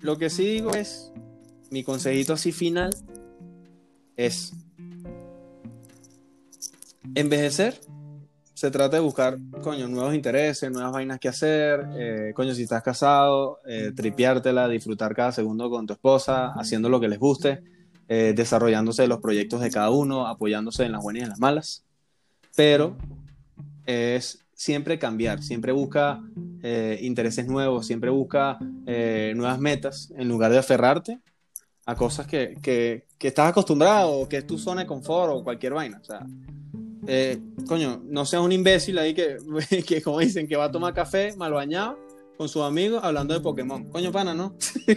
lo 0.00 0.16
que 0.16 0.30
sí 0.30 0.46
digo 0.46 0.70
es, 0.70 1.12
mi 1.70 1.82
consejito 1.82 2.34
así 2.34 2.52
final 2.52 2.90
es 4.16 4.52
envejecer. 7.14 7.80
Se 8.58 8.72
trata 8.72 8.96
de 8.96 9.02
buscar, 9.02 9.38
coño, 9.62 9.86
nuevos 9.86 10.16
intereses, 10.16 10.68
nuevas 10.68 10.90
vainas 10.90 11.20
que 11.20 11.28
hacer. 11.28 11.86
eh, 11.96 12.32
coño, 12.34 12.52
si 12.54 12.64
estás 12.64 12.82
casado, 12.82 13.60
eh, 13.64 13.92
tripiártela, 13.94 14.66
disfrutar 14.66 15.14
cada 15.14 15.30
segundo 15.30 15.70
con 15.70 15.86
tu 15.86 15.92
esposa, 15.92 16.54
haciendo 16.54 16.88
lo 16.88 16.98
que 16.98 17.06
les 17.06 17.20
guste, 17.20 17.62
eh, 18.08 18.32
desarrollándose 18.34 19.06
los 19.06 19.20
proyectos 19.20 19.60
de 19.60 19.70
cada 19.70 19.90
uno, 19.90 20.26
apoyándose 20.26 20.82
en 20.84 20.90
las 20.90 21.00
buenas 21.04 21.20
y 21.20 21.22
en 21.22 21.28
las 21.28 21.38
malas. 21.38 21.84
Pero 22.56 22.96
es 23.86 24.44
siempre 24.54 24.98
cambiar, 24.98 25.40
siempre 25.40 25.70
busca 25.70 26.20
eh, 26.60 26.98
intereses 27.02 27.46
nuevos, 27.46 27.86
siempre 27.86 28.10
busca 28.10 28.58
eh, 28.86 29.34
nuevas 29.36 29.60
metas, 29.60 30.12
en 30.16 30.26
lugar 30.26 30.50
de 30.50 30.58
aferrarte 30.58 31.20
a 31.86 31.94
cosas 31.94 32.26
que, 32.26 32.56
que, 32.60 33.06
que 33.18 33.28
estás 33.28 33.50
acostumbrado 33.50 34.28
que 34.28 34.38
es 34.38 34.46
tu 34.48 34.58
zona 34.58 34.80
de 34.80 34.88
confort 34.88 35.32
o 35.32 35.44
cualquier 35.44 35.74
vaina. 35.74 36.02
Eh, 37.08 37.40
coño, 37.66 38.02
no 38.04 38.26
seas 38.26 38.42
un 38.42 38.52
imbécil 38.52 38.98
ahí 38.98 39.14
que, 39.14 39.38
que, 39.86 40.02
como 40.02 40.18
dicen, 40.20 40.46
que 40.46 40.56
va 40.56 40.66
a 40.66 40.70
tomar 40.70 40.92
café 40.92 41.34
mal 41.36 41.52
bañado 41.52 41.98
con 42.36 42.48
sus 42.48 42.62
amigos 42.62 43.02
hablando 43.02 43.32
de 43.34 43.40
Pokémon. 43.40 43.88
Coño, 43.88 44.12
pana, 44.12 44.34
¿no? 44.34 44.54
¿Y 44.86 44.94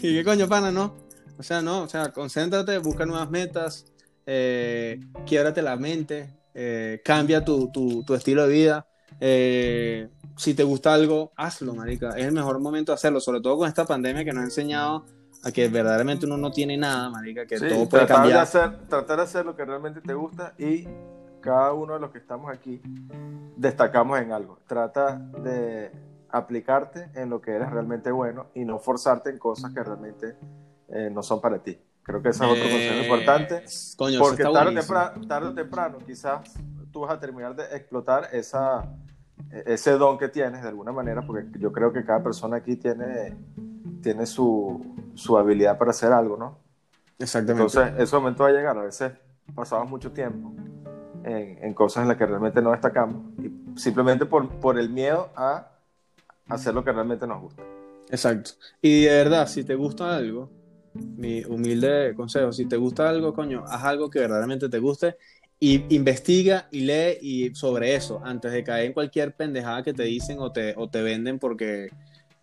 qué 0.00 0.24
coño, 0.24 0.48
pana, 0.48 0.72
no? 0.72 0.96
O 1.38 1.42
sea, 1.42 1.60
no, 1.62 1.82
o 1.82 1.88
sea, 1.88 2.10
concéntrate, 2.10 2.78
busca 2.78 3.04
nuevas 3.06 3.30
metas, 3.30 3.84
eh, 4.26 4.98
quiebrate 5.26 5.62
la 5.62 5.76
mente, 5.76 6.34
eh, 6.54 7.00
cambia 7.04 7.44
tu, 7.44 7.70
tu, 7.70 8.02
tu 8.02 8.14
estilo 8.14 8.48
de 8.48 8.52
vida. 8.52 8.88
Eh, 9.20 10.08
si 10.36 10.54
te 10.54 10.64
gusta 10.64 10.94
algo, 10.94 11.32
hazlo, 11.36 11.74
marica. 11.74 12.10
Es 12.16 12.24
el 12.24 12.32
mejor 12.32 12.58
momento 12.60 12.92
de 12.92 12.94
hacerlo, 12.94 13.20
sobre 13.20 13.40
todo 13.40 13.58
con 13.58 13.68
esta 13.68 13.84
pandemia 13.84 14.24
que 14.24 14.32
nos 14.32 14.40
ha 14.42 14.46
enseñado 14.46 15.04
a 15.48 15.52
que 15.52 15.68
verdaderamente 15.68 16.26
uno 16.26 16.36
no 16.36 16.50
tiene 16.50 16.76
nada, 16.76 17.10
marica, 17.10 17.46
que 17.46 17.58
Sí, 17.58 17.68
todo 17.68 17.88
puede 17.88 18.06
tratar, 18.06 18.08
de 18.08 18.14
cambiar. 18.14 18.40
hacer, 18.40 18.78
tratar 18.88 19.16
de 19.18 19.22
hacer 19.24 19.44
lo 19.46 19.56
que 19.56 19.64
realmente 19.64 20.00
te 20.00 20.14
gusta 20.14 20.54
y 20.58 20.86
cada 21.40 21.72
uno 21.72 21.94
de 21.94 22.00
los 22.00 22.10
que 22.10 22.18
estamos 22.18 22.50
aquí 22.52 22.80
destacamos 23.56 24.18
en 24.20 24.32
algo. 24.32 24.58
Trata 24.66 25.16
de 25.16 25.90
aplicarte 26.30 27.10
en 27.14 27.30
lo 27.30 27.40
que 27.40 27.52
eres 27.52 27.70
realmente 27.70 28.10
bueno 28.10 28.46
y 28.54 28.64
no 28.64 28.78
forzarte 28.78 29.30
en 29.30 29.38
cosas 29.38 29.72
que 29.72 29.82
realmente 29.82 30.36
eh, 30.88 31.10
no 31.12 31.22
son 31.22 31.40
para 31.40 31.58
ti. 31.62 31.78
Creo 32.02 32.22
que 32.22 32.30
ese 32.30 32.44
es 32.44 32.50
otro 32.50 32.62
consejo 32.62 32.94
Eh, 32.94 33.02
importante. 33.02 33.64
Coño, 33.96 34.18
Porque 34.20 34.42
tarde 34.42 34.70
o, 34.70 34.80
temprano, 34.80 35.26
tarde 35.26 35.48
o 35.48 35.54
temprano 35.54 35.98
quizás 36.06 36.54
tú 36.90 37.00
vas 37.00 37.12
a 37.12 37.20
terminar 37.20 37.54
de 37.54 37.64
explotar 37.76 38.28
esa, 38.32 38.88
ese 39.66 39.92
don 39.92 40.16
que 40.18 40.28
tienes 40.28 40.62
de 40.62 40.68
alguna 40.68 40.90
manera, 40.92 41.22
porque 41.22 41.46
yo 41.58 41.70
creo 41.70 41.92
que 41.92 42.04
cada 42.04 42.22
persona 42.22 42.56
aquí 42.56 42.76
tiene 42.76 43.36
tiene 44.02 44.26
su, 44.26 44.94
su 45.14 45.36
habilidad 45.36 45.78
para 45.78 45.90
hacer 45.90 46.12
algo, 46.12 46.36
¿no? 46.36 46.58
Exactamente. 47.18 47.78
Entonces, 47.78 47.94
ese 47.98 48.16
momento 48.16 48.44
va 48.44 48.50
a 48.50 48.52
llegar. 48.52 48.78
A 48.78 48.82
veces 48.82 49.12
pasamos 49.54 49.88
mucho 49.90 50.12
tiempo 50.12 50.52
en, 51.24 51.58
en 51.62 51.74
cosas 51.74 52.02
en 52.02 52.08
las 52.08 52.16
que 52.16 52.26
realmente 52.26 52.62
no 52.62 52.70
destacamos 52.70 53.22
y 53.38 53.78
simplemente 53.78 54.26
por, 54.26 54.48
por 54.60 54.78
el 54.78 54.90
miedo 54.90 55.30
a 55.34 55.68
hacer 56.48 56.74
lo 56.74 56.84
que 56.84 56.92
realmente 56.92 57.26
nos 57.26 57.40
gusta. 57.40 57.62
Exacto. 58.10 58.52
Y 58.80 59.04
de 59.04 59.10
verdad, 59.10 59.46
si 59.48 59.64
te 59.64 59.74
gusta 59.74 60.16
algo, 60.16 60.50
mi 60.94 61.44
humilde 61.44 62.14
consejo, 62.16 62.52
si 62.52 62.66
te 62.66 62.76
gusta 62.76 63.08
algo, 63.08 63.32
coño, 63.34 63.64
haz 63.66 63.84
algo 63.84 64.10
que 64.10 64.20
verdaderamente 64.20 64.68
te 64.68 64.78
guste 64.78 65.16
y 65.60 65.94
investiga 65.94 66.68
y 66.70 66.80
lee 66.80 67.18
y 67.20 67.54
sobre 67.54 67.94
eso 67.94 68.20
antes 68.24 68.52
de 68.52 68.62
caer 68.62 68.86
en 68.86 68.92
cualquier 68.92 69.34
pendejada 69.34 69.82
que 69.82 69.92
te 69.92 70.04
dicen 70.04 70.38
o 70.38 70.52
te, 70.52 70.74
o 70.76 70.88
te 70.88 71.02
venden 71.02 71.38
porque, 71.38 71.90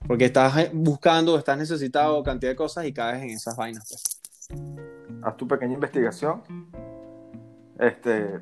porque 0.07 0.25
estás 0.25 0.69
buscando 0.73 1.33
o 1.33 1.37
estás 1.37 1.57
necesitado 1.57 2.21
cantidad 2.23 2.51
de 2.51 2.55
cosas 2.55 2.85
y 2.85 2.93
caes 2.93 3.23
en 3.23 3.29
esas 3.31 3.55
vainas. 3.55 3.87
Pues. 3.89 4.21
Haz 5.23 5.37
tu 5.37 5.47
pequeña 5.47 5.73
investigación. 5.73 6.41
Este, 7.79 8.39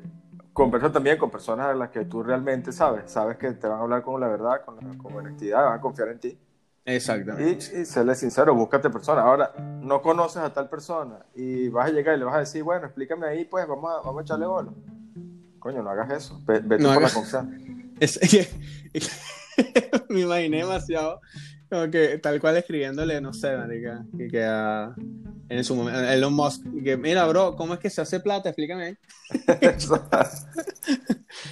conversa 0.52 0.92
también 0.92 1.18
con 1.18 1.30
personas 1.30 1.68
de 1.68 1.74
las 1.74 1.90
que 1.90 2.04
tú 2.04 2.22
realmente 2.22 2.72
sabes, 2.72 3.10
sabes 3.10 3.36
que 3.36 3.50
te 3.52 3.66
van 3.66 3.78
a 3.78 3.82
hablar 3.82 4.02
con 4.02 4.20
la 4.20 4.28
verdad, 4.28 4.64
con, 4.64 4.76
la, 4.76 4.96
con 4.98 5.14
honestidad, 5.14 5.64
van 5.64 5.78
a 5.78 5.80
confiar 5.80 6.08
en 6.08 6.20
ti. 6.20 6.38
Exactamente. 6.84 7.74
Y, 7.74 7.80
y 7.80 7.84
serle 7.86 8.14
sincero, 8.14 8.54
búscate 8.54 8.90
personas. 8.90 9.24
Ahora, 9.24 9.52
no 9.80 10.02
conoces 10.02 10.42
a 10.42 10.52
tal 10.52 10.68
persona 10.68 11.24
y 11.34 11.68
vas 11.68 11.86
a 11.88 11.92
llegar 11.92 12.14
y 12.14 12.18
le 12.18 12.24
vas 12.26 12.34
a 12.36 12.40
decir, 12.40 12.62
bueno, 12.62 12.84
explícame 12.86 13.26
ahí, 13.26 13.44
pues 13.46 13.66
vamos 13.66 13.90
a, 13.90 13.96
vamos 14.06 14.20
a 14.20 14.22
echarle 14.22 14.46
bola. 14.46 14.70
Coño, 15.58 15.82
no 15.82 15.88
hagas 15.90 16.10
eso. 16.10 16.40
Ve- 16.44 16.60
Vete 16.60 16.82
No 16.82 16.90
por 16.92 17.02
la 17.02 17.08
hagas- 17.08 17.14
confianza. 17.14 17.50
Es- 18.00 18.20
me 20.10 20.20
imaginé 20.22 20.58
demasiado 20.58 21.20
como 21.74 21.90
que 21.90 22.18
tal 22.18 22.40
cual 22.40 22.56
escribiéndole, 22.56 23.20
no 23.20 23.32
sé, 23.32 23.56
marica, 23.56 24.04
que, 24.16 24.28
que 24.28 24.44
a- 24.44 24.94
en 25.48 25.62
su 25.64 25.74
momento, 25.76 26.00
Elon 26.00 26.32
Musk, 26.32 26.64
y 26.74 26.82
que 26.82 26.96
mira, 26.96 27.26
bro, 27.26 27.54
¿cómo 27.56 27.74
es 27.74 27.80
que 27.80 27.90
se 27.90 28.00
hace 28.00 28.20
plata? 28.20 28.48
Explícame. 28.48 28.96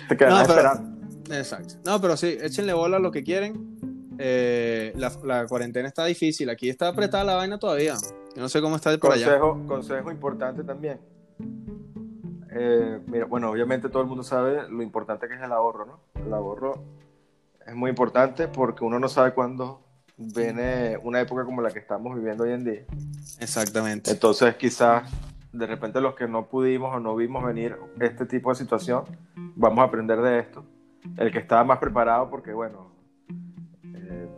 Te 0.08 0.16
quedarás 0.16 0.48
No, 0.48 0.54
pero- 0.54 0.60
esperando. 0.68 1.02
Exacto. 1.34 1.74
No, 1.84 2.00
pero 2.00 2.16
sí, 2.16 2.36
échenle 2.40 2.72
bola 2.72 2.96
a 2.96 3.00
lo 3.00 3.10
que 3.10 3.22
quieren. 3.22 4.14
Eh, 4.18 4.92
la, 4.96 5.10
la 5.24 5.46
cuarentena 5.46 5.88
está 5.88 6.04
difícil, 6.04 6.48
aquí 6.50 6.68
está 6.68 6.88
apretada 6.88 7.24
la 7.24 7.34
vaina 7.36 7.58
todavía. 7.58 7.94
Yo 8.34 8.42
no 8.42 8.48
sé 8.48 8.60
cómo 8.60 8.76
está 8.76 8.96
por 8.98 9.12
allá. 9.12 9.26
Consejo, 9.38 9.66
consejo 9.66 10.10
importante 10.10 10.62
también. 10.64 11.00
Eh, 12.54 13.00
mira, 13.06 13.24
bueno, 13.26 13.50
obviamente 13.50 13.88
todo 13.88 14.02
el 14.02 14.08
mundo 14.08 14.22
sabe 14.22 14.68
lo 14.68 14.82
importante 14.82 15.26
que 15.26 15.34
es 15.34 15.40
el 15.42 15.52
ahorro, 15.52 15.86
¿no? 15.86 16.00
El 16.24 16.32
ahorro 16.34 16.84
es 17.66 17.74
muy 17.74 17.88
importante 17.90 18.48
porque 18.48 18.84
uno 18.84 18.98
no 18.98 19.08
sabe 19.08 19.32
cuándo 19.32 19.81
viene 20.16 20.98
una 21.02 21.20
época 21.20 21.44
como 21.44 21.62
la 21.62 21.70
que 21.70 21.78
estamos 21.78 22.14
viviendo 22.14 22.44
hoy 22.44 22.52
en 22.52 22.64
día. 22.64 22.84
Exactamente. 23.40 24.10
Entonces, 24.10 24.54
quizás 24.56 25.10
de 25.52 25.66
repente 25.66 26.00
los 26.00 26.14
que 26.14 26.26
no 26.26 26.46
pudimos 26.46 26.94
o 26.94 27.00
no 27.00 27.14
vimos 27.14 27.44
venir 27.44 27.76
este 28.00 28.26
tipo 28.26 28.50
de 28.50 28.56
situación, 28.56 29.04
vamos 29.56 29.80
a 29.80 29.86
aprender 29.86 30.20
de 30.20 30.38
esto. 30.38 30.64
El 31.16 31.30
que 31.30 31.38
estaba 31.38 31.64
más 31.64 31.78
preparado, 31.78 32.30
porque 32.30 32.52
bueno, 32.52 32.92
eh, 33.84 34.28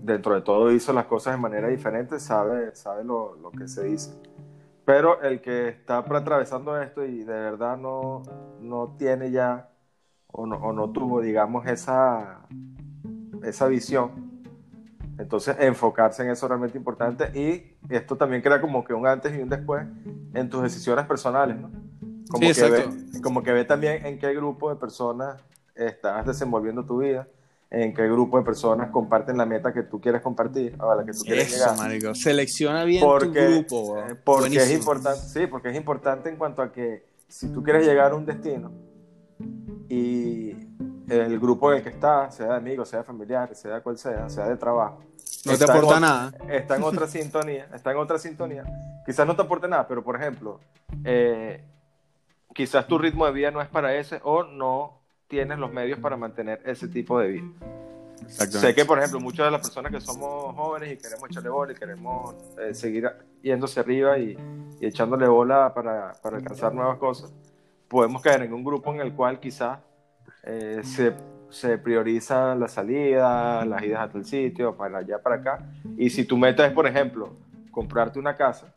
dentro 0.00 0.34
de 0.34 0.40
todo 0.40 0.72
hizo 0.72 0.92
las 0.92 1.06
cosas 1.06 1.34
de 1.34 1.40
manera 1.40 1.68
diferente, 1.68 2.18
sabe, 2.18 2.74
sabe 2.74 3.04
lo, 3.04 3.36
lo 3.36 3.50
que 3.50 3.68
se 3.68 3.84
dice. 3.84 4.14
Pero 4.84 5.20
el 5.22 5.40
que 5.40 5.68
está 5.68 5.98
atravesando 5.98 6.80
esto 6.80 7.04
y 7.04 7.18
de 7.18 7.32
verdad 7.32 7.76
no, 7.76 8.22
no 8.60 8.96
tiene 8.98 9.30
ya 9.30 9.68
o 10.26 10.46
no, 10.46 10.56
o 10.56 10.72
no 10.72 10.90
tuvo, 10.90 11.20
digamos, 11.20 11.66
esa, 11.66 12.46
esa 13.44 13.68
visión, 13.68 14.31
entonces, 15.18 15.56
enfocarse 15.60 16.22
en 16.22 16.30
eso 16.30 16.46
es 16.46 16.48
realmente 16.48 16.78
importante 16.78 17.30
y 17.38 17.76
esto 17.92 18.16
también 18.16 18.42
crea 18.42 18.60
como 18.60 18.82
que 18.84 18.94
un 18.94 19.06
antes 19.06 19.32
y 19.38 19.42
un 19.42 19.48
después 19.48 19.86
en 20.34 20.48
tus 20.50 20.62
decisiones 20.62 21.06
personales, 21.06 21.56
¿no? 21.58 21.70
Como, 22.30 22.48
Sí, 22.52 22.60
que, 22.62 22.70
ve, 22.70 22.84
como 23.22 23.42
que 23.42 23.52
ve 23.52 23.64
también 23.64 24.06
en 24.06 24.18
qué 24.18 24.32
grupo 24.34 24.70
de 24.70 24.76
personas 24.76 25.40
estás 25.74 26.26
desenvolviendo 26.26 26.84
tu 26.84 26.98
vida, 26.98 27.28
en 27.70 27.92
qué 27.94 28.06
grupo 28.08 28.38
de 28.38 28.44
personas 28.44 28.90
comparten 28.90 29.36
la 29.36 29.44
meta 29.46 29.72
que 29.72 29.82
tú 29.82 30.00
quieres 30.00 30.20
compartir 30.22 30.74
o 30.80 30.90
a 30.90 30.96
la 30.96 31.04
que 31.04 31.12
tú 31.12 31.20
quieres 31.24 31.48
Eso, 31.52 31.56
llegar. 31.70 31.76
marico. 31.78 32.14
Selecciona 32.14 32.84
bien 32.84 33.02
Porque, 33.04 33.46
tu 33.46 33.52
grupo. 33.76 33.92
bro. 33.94 34.08
eh, 34.10 34.14
porque 34.24 34.44
es 34.46 34.50
Buenísimo. 34.54 34.78
importante, 34.78 35.20
sí, 35.20 35.46
porque 35.46 35.68
es 35.70 35.76
importante 35.76 36.28
en 36.30 36.36
cuanto 36.36 36.62
a 36.62 36.72
que 36.72 37.04
si 37.28 37.48
tú 37.52 37.62
quieres 37.62 37.86
llegar 37.86 38.12
a 38.12 38.14
un 38.14 38.24
destino 38.26 38.72
y 39.88 40.52
el 41.12 41.38
grupo 41.38 41.70
en 41.70 41.78
el 41.78 41.82
que 41.82 41.90
estás, 41.90 42.34
sea 42.34 42.48
de 42.48 42.56
amigos, 42.56 42.88
sea 42.88 43.00
de 43.00 43.04
familiares, 43.04 43.58
sea 43.58 43.80
cual 43.80 43.98
sea, 43.98 44.28
sea 44.28 44.48
de 44.48 44.56
trabajo, 44.56 45.02
No 45.44 45.52
te 45.52 45.64
está 45.64 45.72
aporta 45.72 46.00
nada. 46.00 46.32
está 46.48 46.76
en 46.76 46.82
otra 46.82 47.06
sintonía, 47.08 47.68
está 47.74 47.92
en 47.92 47.98
otra 47.98 48.18
sintonía. 48.18 48.64
Quizás 49.04 49.26
no 49.26 49.36
te 49.36 49.42
aporte 49.42 49.68
nada, 49.68 49.86
pero 49.86 50.02
por 50.02 50.16
ejemplo, 50.16 50.60
eh, 51.04 51.64
quizás 52.54 52.86
tu 52.86 52.98
ritmo 52.98 53.26
de 53.26 53.32
vida 53.32 53.50
no 53.50 53.60
es 53.60 53.68
para 53.68 53.94
ese 53.94 54.20
o 54.24 54.44
no 54.44 55.00
tienes 55.28 55.58
los 55.58 55.72
medios 55.72 55.98
para 55.98 56.16
mantener 56.16 56.62
ese 56.64 56.88
tipo 56.88 57.18
de 57.18 57.28
vida. 57.28 57.46
Sé 58.28 58.74
que, 58.74 58.84
por 58.84 58.98
ejemplo, 58.98 59.18
muchas 59.20 59.46
de 59.46 59.50
las 59.50 59.60
personas 59.60 59.90
que 59.90 60.00
somos 60.00 60.54
jóvenes 60.54 60.92
y 60.92 60.96
queremos 60.96 61.28
echarle 61.28 61.48
bola 61.48 61.72
y 61.72 61.74
queremos 61.74 62.34
eh, 62.58 62.72
seguir 62.74 63.10
yéndose 63.42 63.80
arriba 63.80 64.16
y, 64.18 64.38
y 64.80 64.86
echándole 64.86 65.26
bola 65.26 65.74
para, 65.74 66.12
para 66.22 66.36
alcanzar 66.36 66.72
nuevas 66.72 66.98
cosas, 66.98 67.32
podemos 67.88 68.22
caer 68.22 68.42
en 68.42 68.52
un 68.52 68.62
grupo 68.62 68.92
en 68.94 69.00
el 69.00 69.12
cual 69.14 69.40
quizás 69.40 69.78
eh, 70.44 70.80
se, 70.82 71.12
se 71.50 71.78
prioriza 71.78 72.54
la 72.54 72.68
salida, 72.68 73.64
las 73.64 73.82
idas 73.82 74.00
a 74.02 74.08
tal 74.12 74.24
sitio, 74.24 74.76
para 74.76 74.98
allá, 74.98 75.20
para 75.22 75.36
acá. 75.36 75.66
Y 75.96 76.10
si 76.10 76.24
tu 76.24 76.36
meta 76.36 76.66
es, 76.66 76.72
por 76.72 76.86
ejemplo, 76.86 77.36
comprarte 77.70 78.18
una 78.18 78.36
casa, 78.36 78.74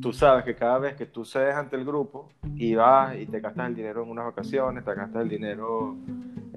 tú 0.00 0.12
sabes 0.12 0.44
que 0.44 0.54
cada 0.54 0.78
vez 0.78 0.94
que 0.96 1.06
tú 1.06 1.24
cedes 1.24 1.54
ante 1.54 1.76
el 1.76 1.84
grupo 1.84 2.28
y 2.56 2.74
vas 2.74 3.16
y 3.16 3.26
te 3.26 3.40
gastas 3.40 3.68
el 3.68 3.74
dinero 3.74 4.02
en 4.02 4.10
unas 4.10 4.26
vacaciones, 4.26 4.84
te 4.84 4.94
gastas 4.94 5.22
el 5.22 5.28
dinero 5.28 5.96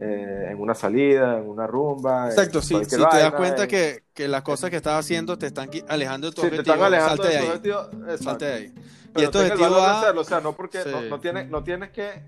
eh, 0.01 0.47
en 0.51 0.59
una 0.59 0.73
salida, 0.75 1.37
en 1.37 1.47
una 1.49 1.67
rumba. 1.67 2.29
Exacto, 2.29 2.61
sí, 2.61 2.75
si 2.85 2.89
te 2.89 2.97
das 2.97 3.33
cuenta 3.33 3.63
en- 3.63 3.69
que, 3.69 4.03
que 4.13 4.27
las 4.27 4.41
cosas 4.43 4.69
que 4.69 4.75
estás 4.77 4.99
haciendo 4.99 5.37
te 5.37 5.47
están 5.47 5.69
alejando 5.87 6.29
de 6.29 6.35
tu 6.35 6.41
Sí, 6.41 6.47
te 6.49 6.55
objetivo, 6.55 6.73
están 6.75 6.85
alejando 6.87 7.23
salte 7.23 7.27
de 7.27 7.33
de 7.33 7.39
tu 7.61 7.73
ahí. 7.73 7.81
objetivo. 7.87 8.17
Salte 8.17 8.45
de 8.45 8.53
ahí. 8.53 8.73
Pero 9.13 9.19
y 9.21 9.23
el 9.23 9.27
objetivo 9.27 9.77
va... 9.77 9.99
hacerlo, 10.01 10.21
o 10.21 10.23
sea, 10.23 10.39
no 10.39 10.53
porque 10.53 10.79
Sí. 10.83 10.89
no, 10.91 11.01
no 11.03 11.19
tienes, 11.19 11.49
no 11.49 11.63
tienes 11.63 11.89
que 11.89 12.21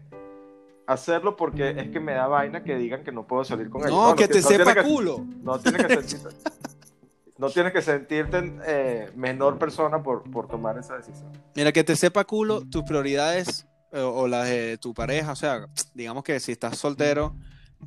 hacerlo 0.88 1.36
porque 1.36 1.70
es 1.70 1.90
que 1.90 2.00
me 2.00 2.14
da 2.14 2.28
vaina 2.28 2.64
que 2.64 2.76
digan 2.76 3.04
que 3.04 3.12
no 3.12 3.26
puedo 3.28 3.44
salir 3.44 3.70
con 3.70 3.82
ellos. 3.82 3.92
No, 3.94 4.16
que 4.16 4.28
ti- 4.28 4.34
te 4.36 4.42
sepa 4.42 4.74
que- 4.76 4.84
culo. 4.84 5.26
no 5.44 5.60
tienes 5.60 5.86
que 5.86 5.96
sentirte, 6.02 6.38
no 7.38 7.50
tienes 7.50 7.74
que 7.74 7.82
sentirte 7.82 8.54
eh, 8.66 9.12
menor 9.16 9.58
persona 9.58 10.02
por, 10.04 10.30
por 10.30 10.48
tomar 10.48 10.78
esa 10.78 10.98
decisión. 10.98 11.32
Mira, 11.56 11.72
que 11.72 11.84
te 11.84 11.96
sepa 11.96 12.24
culo 12.26 12.62
tus 12.70 12.84
prioridades 12.84 13.66
eh, 13.92 14.00
o 14.02 14.28
las 14.28 14.48
de 14.48 14.78
tu 14.78 14.94
pareja. 14.94 15.32
O 15.32 15.36
sea, 15.36 15.66
digamos 15.94 16.24
que 16.24 16.40
si 16.40 16.52
estás 16.52 16.78
soltero, 16.78 17.36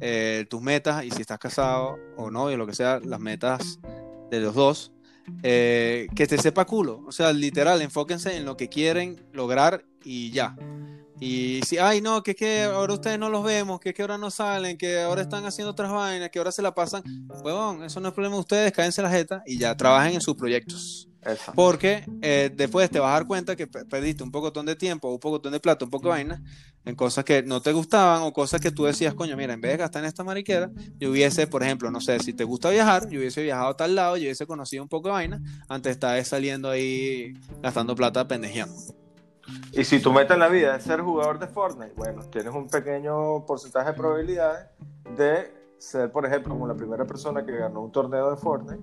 eh, 0.00 0.46
tus 0.50 0.60
metas, 0.60 1.04
y 1.04 1.10
si 1.10 1.20
estás 1.20 1.38
casado 1.38 1.96
o 2.16 2.30
novio, 2.30 2.56
lo 2.56 2.66
que 2.66 2.74
sea, 2.74 3.00
las 3.04 3.20
metas 3.20 3.78
de 4.30 4.40
los 4.40 4.54
dos, 4.54 4.92
que 5.42 6.08
te 6.28 6.36
sepa 6.38 6.64
culo. 6.64 7.02
O 7.06 7.12
sea, 7.12 7.32
literal, 7.32 7.80
enfóquense 7.80 8.36
en 8.36 8.44
lo 8.44 8.56
que 8.56 8.68
quieren 8.68 9.24
lograr 9.32 9.84
y 10.02 10.30
ya. 10.32 10.56
Y 11.20 11.60
si, 11.66 11.78
ay, 11.78 12.00
no, 12.00 12.22
que 12.22 12.32
es 12.32 12.36
que 12.36 12.62
ahora 12.64 12.92
ustedes 12.94 13.18
no 13.18 13.30
los 13.30 13.44
vemos, 13.44 13.80
que 13.80 13.90
es 13.90 13.94
que 13.94 14.02
ahora 14.02 14.18
no 14.18 14.30
salen, 14.30 14.76
que 14.76 15.00
ahora 15.00 15.22
están 15.22 15.44
haciendo 15.46 15.70
otras 15.70 15.90
vainas, 15.90 16.28
que 16.30 16.38
ahora 16.38 16.52
se 16.52 16.60
la 16.60 16.74
pasan, 16.74 17.02
huevón, 17.42 17.84
eso 17.84 18.00
no 18.00 18.08
es 18.08 18.14
problema 18.14 18.34
de 18.36 18.40
ustedes, 18.40 18.72
cállense 18.72 19.00
la 19.00 19.10
jeta 19.10 19.42
y 19.46 19.56
ya 19.58 19.76
trabajen 19.76 20.14
en 20.14 20.20
sus 20.20 20.34
proyectos. 20.34 21.08
Exacto. 21.22 21.52
Porque 21.54 22.04
eh, 22.20 22.50
después 22.54 22.90
te 22.90 22.98
vas 22.98 23.08
a 23.10 23.12
dar 23.14 23.26
cuenta 23.26 23.56
que 23.56 23.66
pe- 23.66 23.86
perdiste 23.86 24.22
un 24.22 24.30
poco 24.30 24.50
de 24.50 24.76
tiempo, 24.76 25.08
un 25.08 25.18
poco 25.18 25.38
de 25.38 25.58
plata, 25.60 25.84
un 25.86 25.90
poco 25.90 26.08
de 26.08 26.10
vaina 26.10 26.42
en 26.84 26.94
cosas 26.94 27.24
que 27.24 27.42
no 27.42 27.62
te 27.62 27.72
gustaban 27.72 28.22
o 28.22 28.32
cosas 28.32 28.60
que 28.60 28.70
tú 28.70 28.84
decías, 28.84 29.14
coño, 29.14 29.34
mira, 29.34 29.54
en 29.54 29.60
vez 29.60 29.70
de 29.72 29.76
gastar 29.78 30.02
en 30.02 30.08
esta 30.08 30.22
mariquera, 30.22 30.70
yo 31.00 31.10
hubiese, 31.10 31.46
por 31.46 31.62
ejemplo, 31.62 31.90
no 31.90 32.00
sé, 32.00 32.18
si 32.20 32.34
te 32.34 32.44
gusta 32.44 32.68
viajar, 32.68 33.08
yo 33.08 33.20
hubiese 33.20 33.42
viajado 33.42 33.68
a 33.68 33.76
tal 33.76 33.94
lado, 33.94 34.16
yo 34.18 34.24
hubiese 34.24 34.46
conocido 34.46 34.82
un 34.82 34.88
poco 34.90 35.08
de 35.08 35.12
vaina 35.12 35.40
antes 35.68 35.84
de 35.84 35.92
estar 35.92 36.24
saliendo 36.26 36.68
ahí 36.68 37.32
gastando 37.62 37.94
plata 37.94 38.28
pendejeando. 38.28 38.74
Y 39.72 39.84
si 39.84 40.00
tu 40.00 40.12
meta 40.12 40.34
en 40.34 40.40
la 40.40 40.48
vida 40.48 40.76
es 40.76 40.84
ser 40.84 41.00
jugador 41.00 41.38
de 41.38 41.46
Fortnite, 41.46 41.92
bueno, 41.96 42.22
tienes 42.30 42.52
un 42.54 42.68
pequeño 42.68 43.44
porcentaje 43.46 43.88
de 43.90 43.92
probabilidades 43.94 44.66
de 45.16 45.52
ser, 45.78 46.10
por 46.10 46.24
ejemplo, 46.24 46.54
como 46.54 46.66
la 46.66 46.74
primera 46.74 47.04
persona 47.04 47.44
que 47.44 47.52
ganó 47.56 47.82
un 47.82 47.92
torneo 47.92 48.30
de 48.30 48.36
Fortnite, 48.36 48.82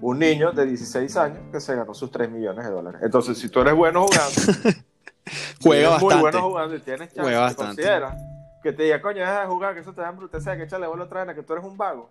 un 0.00 0.18
niño 0.18 0.52
de 0.52 0.66
16 0.66 1.16
años 1.16 1.38
que 1.52 1.60
se 1.60 1.74
ganó 1.76 1.94
sus 1.94 2.10
3 2.10 2.30
millones 2.30 2.64
de 2.64 2.70
dólares. 2.70 3.00
Entonces, 3.04 3.38
si 3.38 3.48
tú 3.48 3.60
eres 3.60 3.74
bueno 3.74 4.06
jugando, 4.06 4.40
Juega 5.62 5.88
eres 5.88 6.02
muy 6.02 6.14
bastante. 6.14 6.20
bueno 6.38 6.42
jugando 6.50 6.74
y 6.76 6.80
tienes 6.80 7.08
chance, 7.08 7.20
Juega 7.22 7.40
bastante. 7.40 7.82
que 8.62 8.72
te 8.72 8.82
diga, 8.84 9.00
coño, 9.00 9.20
deja 9.20 9.40
de 9.42 9.46
jugar, 9.46 9.74
que 9.74 9.80
eso 9.80 9.92
te 9.92 10.00
da 10.00 10.10
bruteza, 10.10 10.56
que 10.56 10.64
échale 10.64 10.86
bola 10.86 11.04
otra 11.04 11.24
vez, 11.24 11.34
que 11.34 11.42
tú 11.42 11.52
eres 11.52 11.64
un 11.64 11.76
vago. 11.76 12.10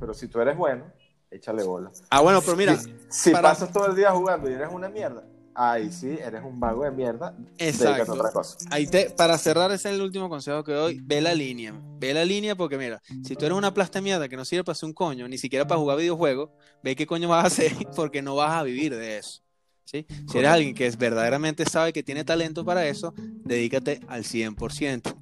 Pero 0.00 0.14
si 0.14 0.28
tú 0.28 0.40
eres 0.40 0.56
bueno, 0.56 0.84
échale 1.30 1.62
bola. 1.64 1.90
Ah, 2.10 2.20
bueno, 2.20 2.40
pero 2.40 2.56
mira, 2.56 2.76
si, 2.76 2.94
si 3.08 3.30
para- 3.32 3.48
pasas 3.50 3.72
todo 3.72 3.86
el 3.86 3.96
día 3.96 4.10
jugando 4.12 4.48
y 4.48 4.54
eres 4.54 4.68
una 4.72 4.88
mierda, 4.88 5.22
ahí 5.58 5.90
sí, 5.90 6.16
eres 6.24 6.42
un 6.44 6.60
vago 6.60 6.84
de 6.84 6.92
mierda. 6.92 7.34
Exacto. 7.58 8.12
Otra 8.12 8.30
cosa. 8.30 8.56
Ahí 8.70 8.86
te, 8.86 9.10
para 9.10 9.36
cerrar, 9.36 9.72
ese 9.72 9.88
es 9.88 9.96
el 9.96 10.00
último 10.00 10.28
consejo 10.28 10.62
que 10.62 10.72
doy. 10.72 11.00
Ve 11.02 11.20
la 11.20 11.34
línea. 11.34 11.74
Ve 11.98 12.14
la 12.14 12.24
línea 12.24 12.54
porque, 12.54 12.78
mira, 12.78 13.02
si 13.24 13.34
tú 13.34 13.44
eres 13.44 13.58
una 13.58 13.74
plasta 13.74 14.00
mierda 14.00 14.28
que 14.28 14.36
no 14.36 14.44
sirve 14.44 14.62
para 14.62 14.74
hacer 14.74 14.86
un 14.86 14.92
coño, 14.92 15.26
ni 15.26 15.36
siquiera 15.36 15.66
para 15.66 15.80
jugar 15.80 15.98
videojuegos, 15.98 16.50
ve 16.82 16.94
qué 16.94 17.06
coño 17.06 17.28
vas 17.28 17.44
a 17.44 17.46
hacer 17.48 17.72
porque 17.96 18.22
no 18.22 18.36
vas 18.36 18.52
a 18.52 18.62
vivir 18.62 18.94
de 18.94 19.18
eso. 19.18 19.42
¿sí? 19.84 20.06
Si 20.30 20.38
eres 20.38 20.50
alguien 20.50 20.74
que 20.74 20.86
es, 20.86 20.96
verdaderamente 20.96 21.64
sabe 21.64 21.92
que 21.92 22.04
tiene 22.04 22.24
talento 22.24 22.64
para 22.64 22.86
eso, 22.86 23.12
dedícate 23.16 24.00
al 24.06 24.22
100%. 24.22 25.14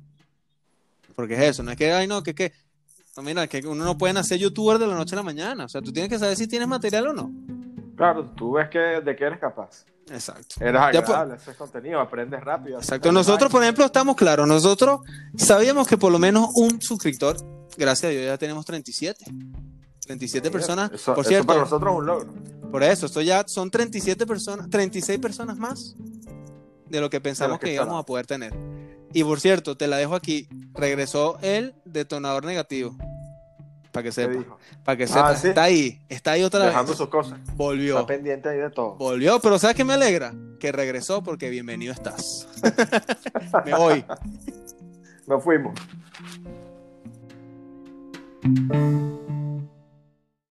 Porque 1.14 1.34
es 1.34 1.40
eso, 1.40 1.62
no 1.62 1.70
es 1.70 1.78
que, 1.78 1.90
ay, 1.92 2.06
no, 2.06 2.22
que 2.22 2.34
que. 2.34 2.52
No, 3.16 3.22
mira, 3.22 3.46
que 3.46 3.66
uno 3.66 3.82
no 3.82 3.96
puede 3.96 4.12
nacer 4.12 4.38
youtuber 4.38 4.78
de 4.78 4.86
la 4.86 4.94
noche 4.94 5.14
a 5.14 5.16
la 5.16 5.22
mañana. 5.22 5.64
O 5.64 5.68
sea, 5.70 5.80
tú 5.80 5.90
tienes 5.90 6.10
que 6.10 6.18
saber 6.18 6.36
si 6.36 6.46
tienes 6.46 6.68
material 6.68 7.06
o 7.06 7.12
no. 7.14 7.32
Claro, 7.96 8.26
tú 8.36 8.52
ves 8.52 8.68
que, 8.68 8.78
de 8.78 9.16
qué 9.16 9.24
eres 9.24 9.40
capaz. 9.40 9.86
Exacto. 10.10 10.56
Eres 10.60 10.74
Ya, 10.74 10.90
pues- 10.90 11.02
agradable, 11.04 11.34
haces 11.34 11.56
contenido, 11.56 12.00
aprendes 12.00 12.42
rápido. 12.42 12.78
Exacto. 12.78 13.10
Nosotros, 13.12 13.50
por 13.50 13.62
ejemplo, 13.62 13.84
estamos 13.84 14.16
claros. 14.16 14.46
Nosotros 14.46 15.00
sabíamos 15.36 15.88
que 15.88 15.96
por 15.98 16.12
lo 16.12 16.18
menos 16.18 16.50
un 16.54 16.80
suscriptor, 16.80 17.36
gracias 17.76 18.10
a 18.10 18.12
Dios, 18.12 18.24
ya 18.26 18.38
tenemos 18.38 18.64
37. 18.64 19.24
37 20.06 20.50
personas. 20.50 20.92
Eso, 20.92 21.14
por 21.14 21.22
eso 21.22 21.28
cierto, 21.28 21.46
para 21.48 21.60
nosotros 21.60 21.92
es 21.92 21.98
un 21.98 22.06
logro. 22.06 22.34
por 22.70 22.82
eso, 22.84 23.06
esto 23.06 23.20
ya 23.20 23.42
son 23.48 23.70
37 23.70 24.24
personas, 24.26 24.70
36 24.70 25.18
personas 25.18 25.56
más 25.58 25.96
de 26.88 27.00
lo 27.00 27.10
que 27.10 27.20
pensamos 27.20 27.58
que 27.58 27.66
que 27.66 27.74
íbamos 27.74 28.00
a 28.00 28.04
poder 28.06 28.26
tener. 28.26 28.54
Y 29.12 29.24
por 29.24 29.40
cierto, 29.40 29.76
te 29.76 29.88
la 29.88 29.96
dejo 29.96 30.14
aquí. 30.14 30.48
Regresó 30.74 31.38
el 31.42 31.74
detonador 31.84 32.44
negativo. 32.44 32.96
Para 33.96 34.02
que 34.02 34.08
¿Qué 34.10 34.12
sepa. 34.12 34.58
Para 34.84 34.96
que 34.98 35.04
Ah, 35.04 35.06
sepa. 35.06 35.36
¿sí? 35.36 35.48
Está 35.48 35.62
ahí. 35.62 36.00
Está 36.10 36.32
ahí 36.32 36.42
otra 36.42 36.66
Dejando 36.66 36.90
vez. 36.92 36.98
sus 36.98 37.08
cosas. 37.08 37.38
Volvió. 37.54 37.94
Está 37.94 38.06
pendiente 38.06 38.48
ahí 38.50 38.58
de 38.58 38.68
todo. 38.68 38.96
Volvió, 38.96 39.40
pero 39.40 39.58
¿sabes 39.58 39.74
qué 39.74 39.84
me 39.84 39.94
alegra? 39.94 40.34
Que 40.60 40.70
regresó 40.70 41.22
porque 41.22 41.48
bienvenido 41.48 41.94
estás. 41.94 42.46
me 43.64 43.74
voy. 43.74 44.04
Nos 45.26 45.42
fuimos. 45.42 45.72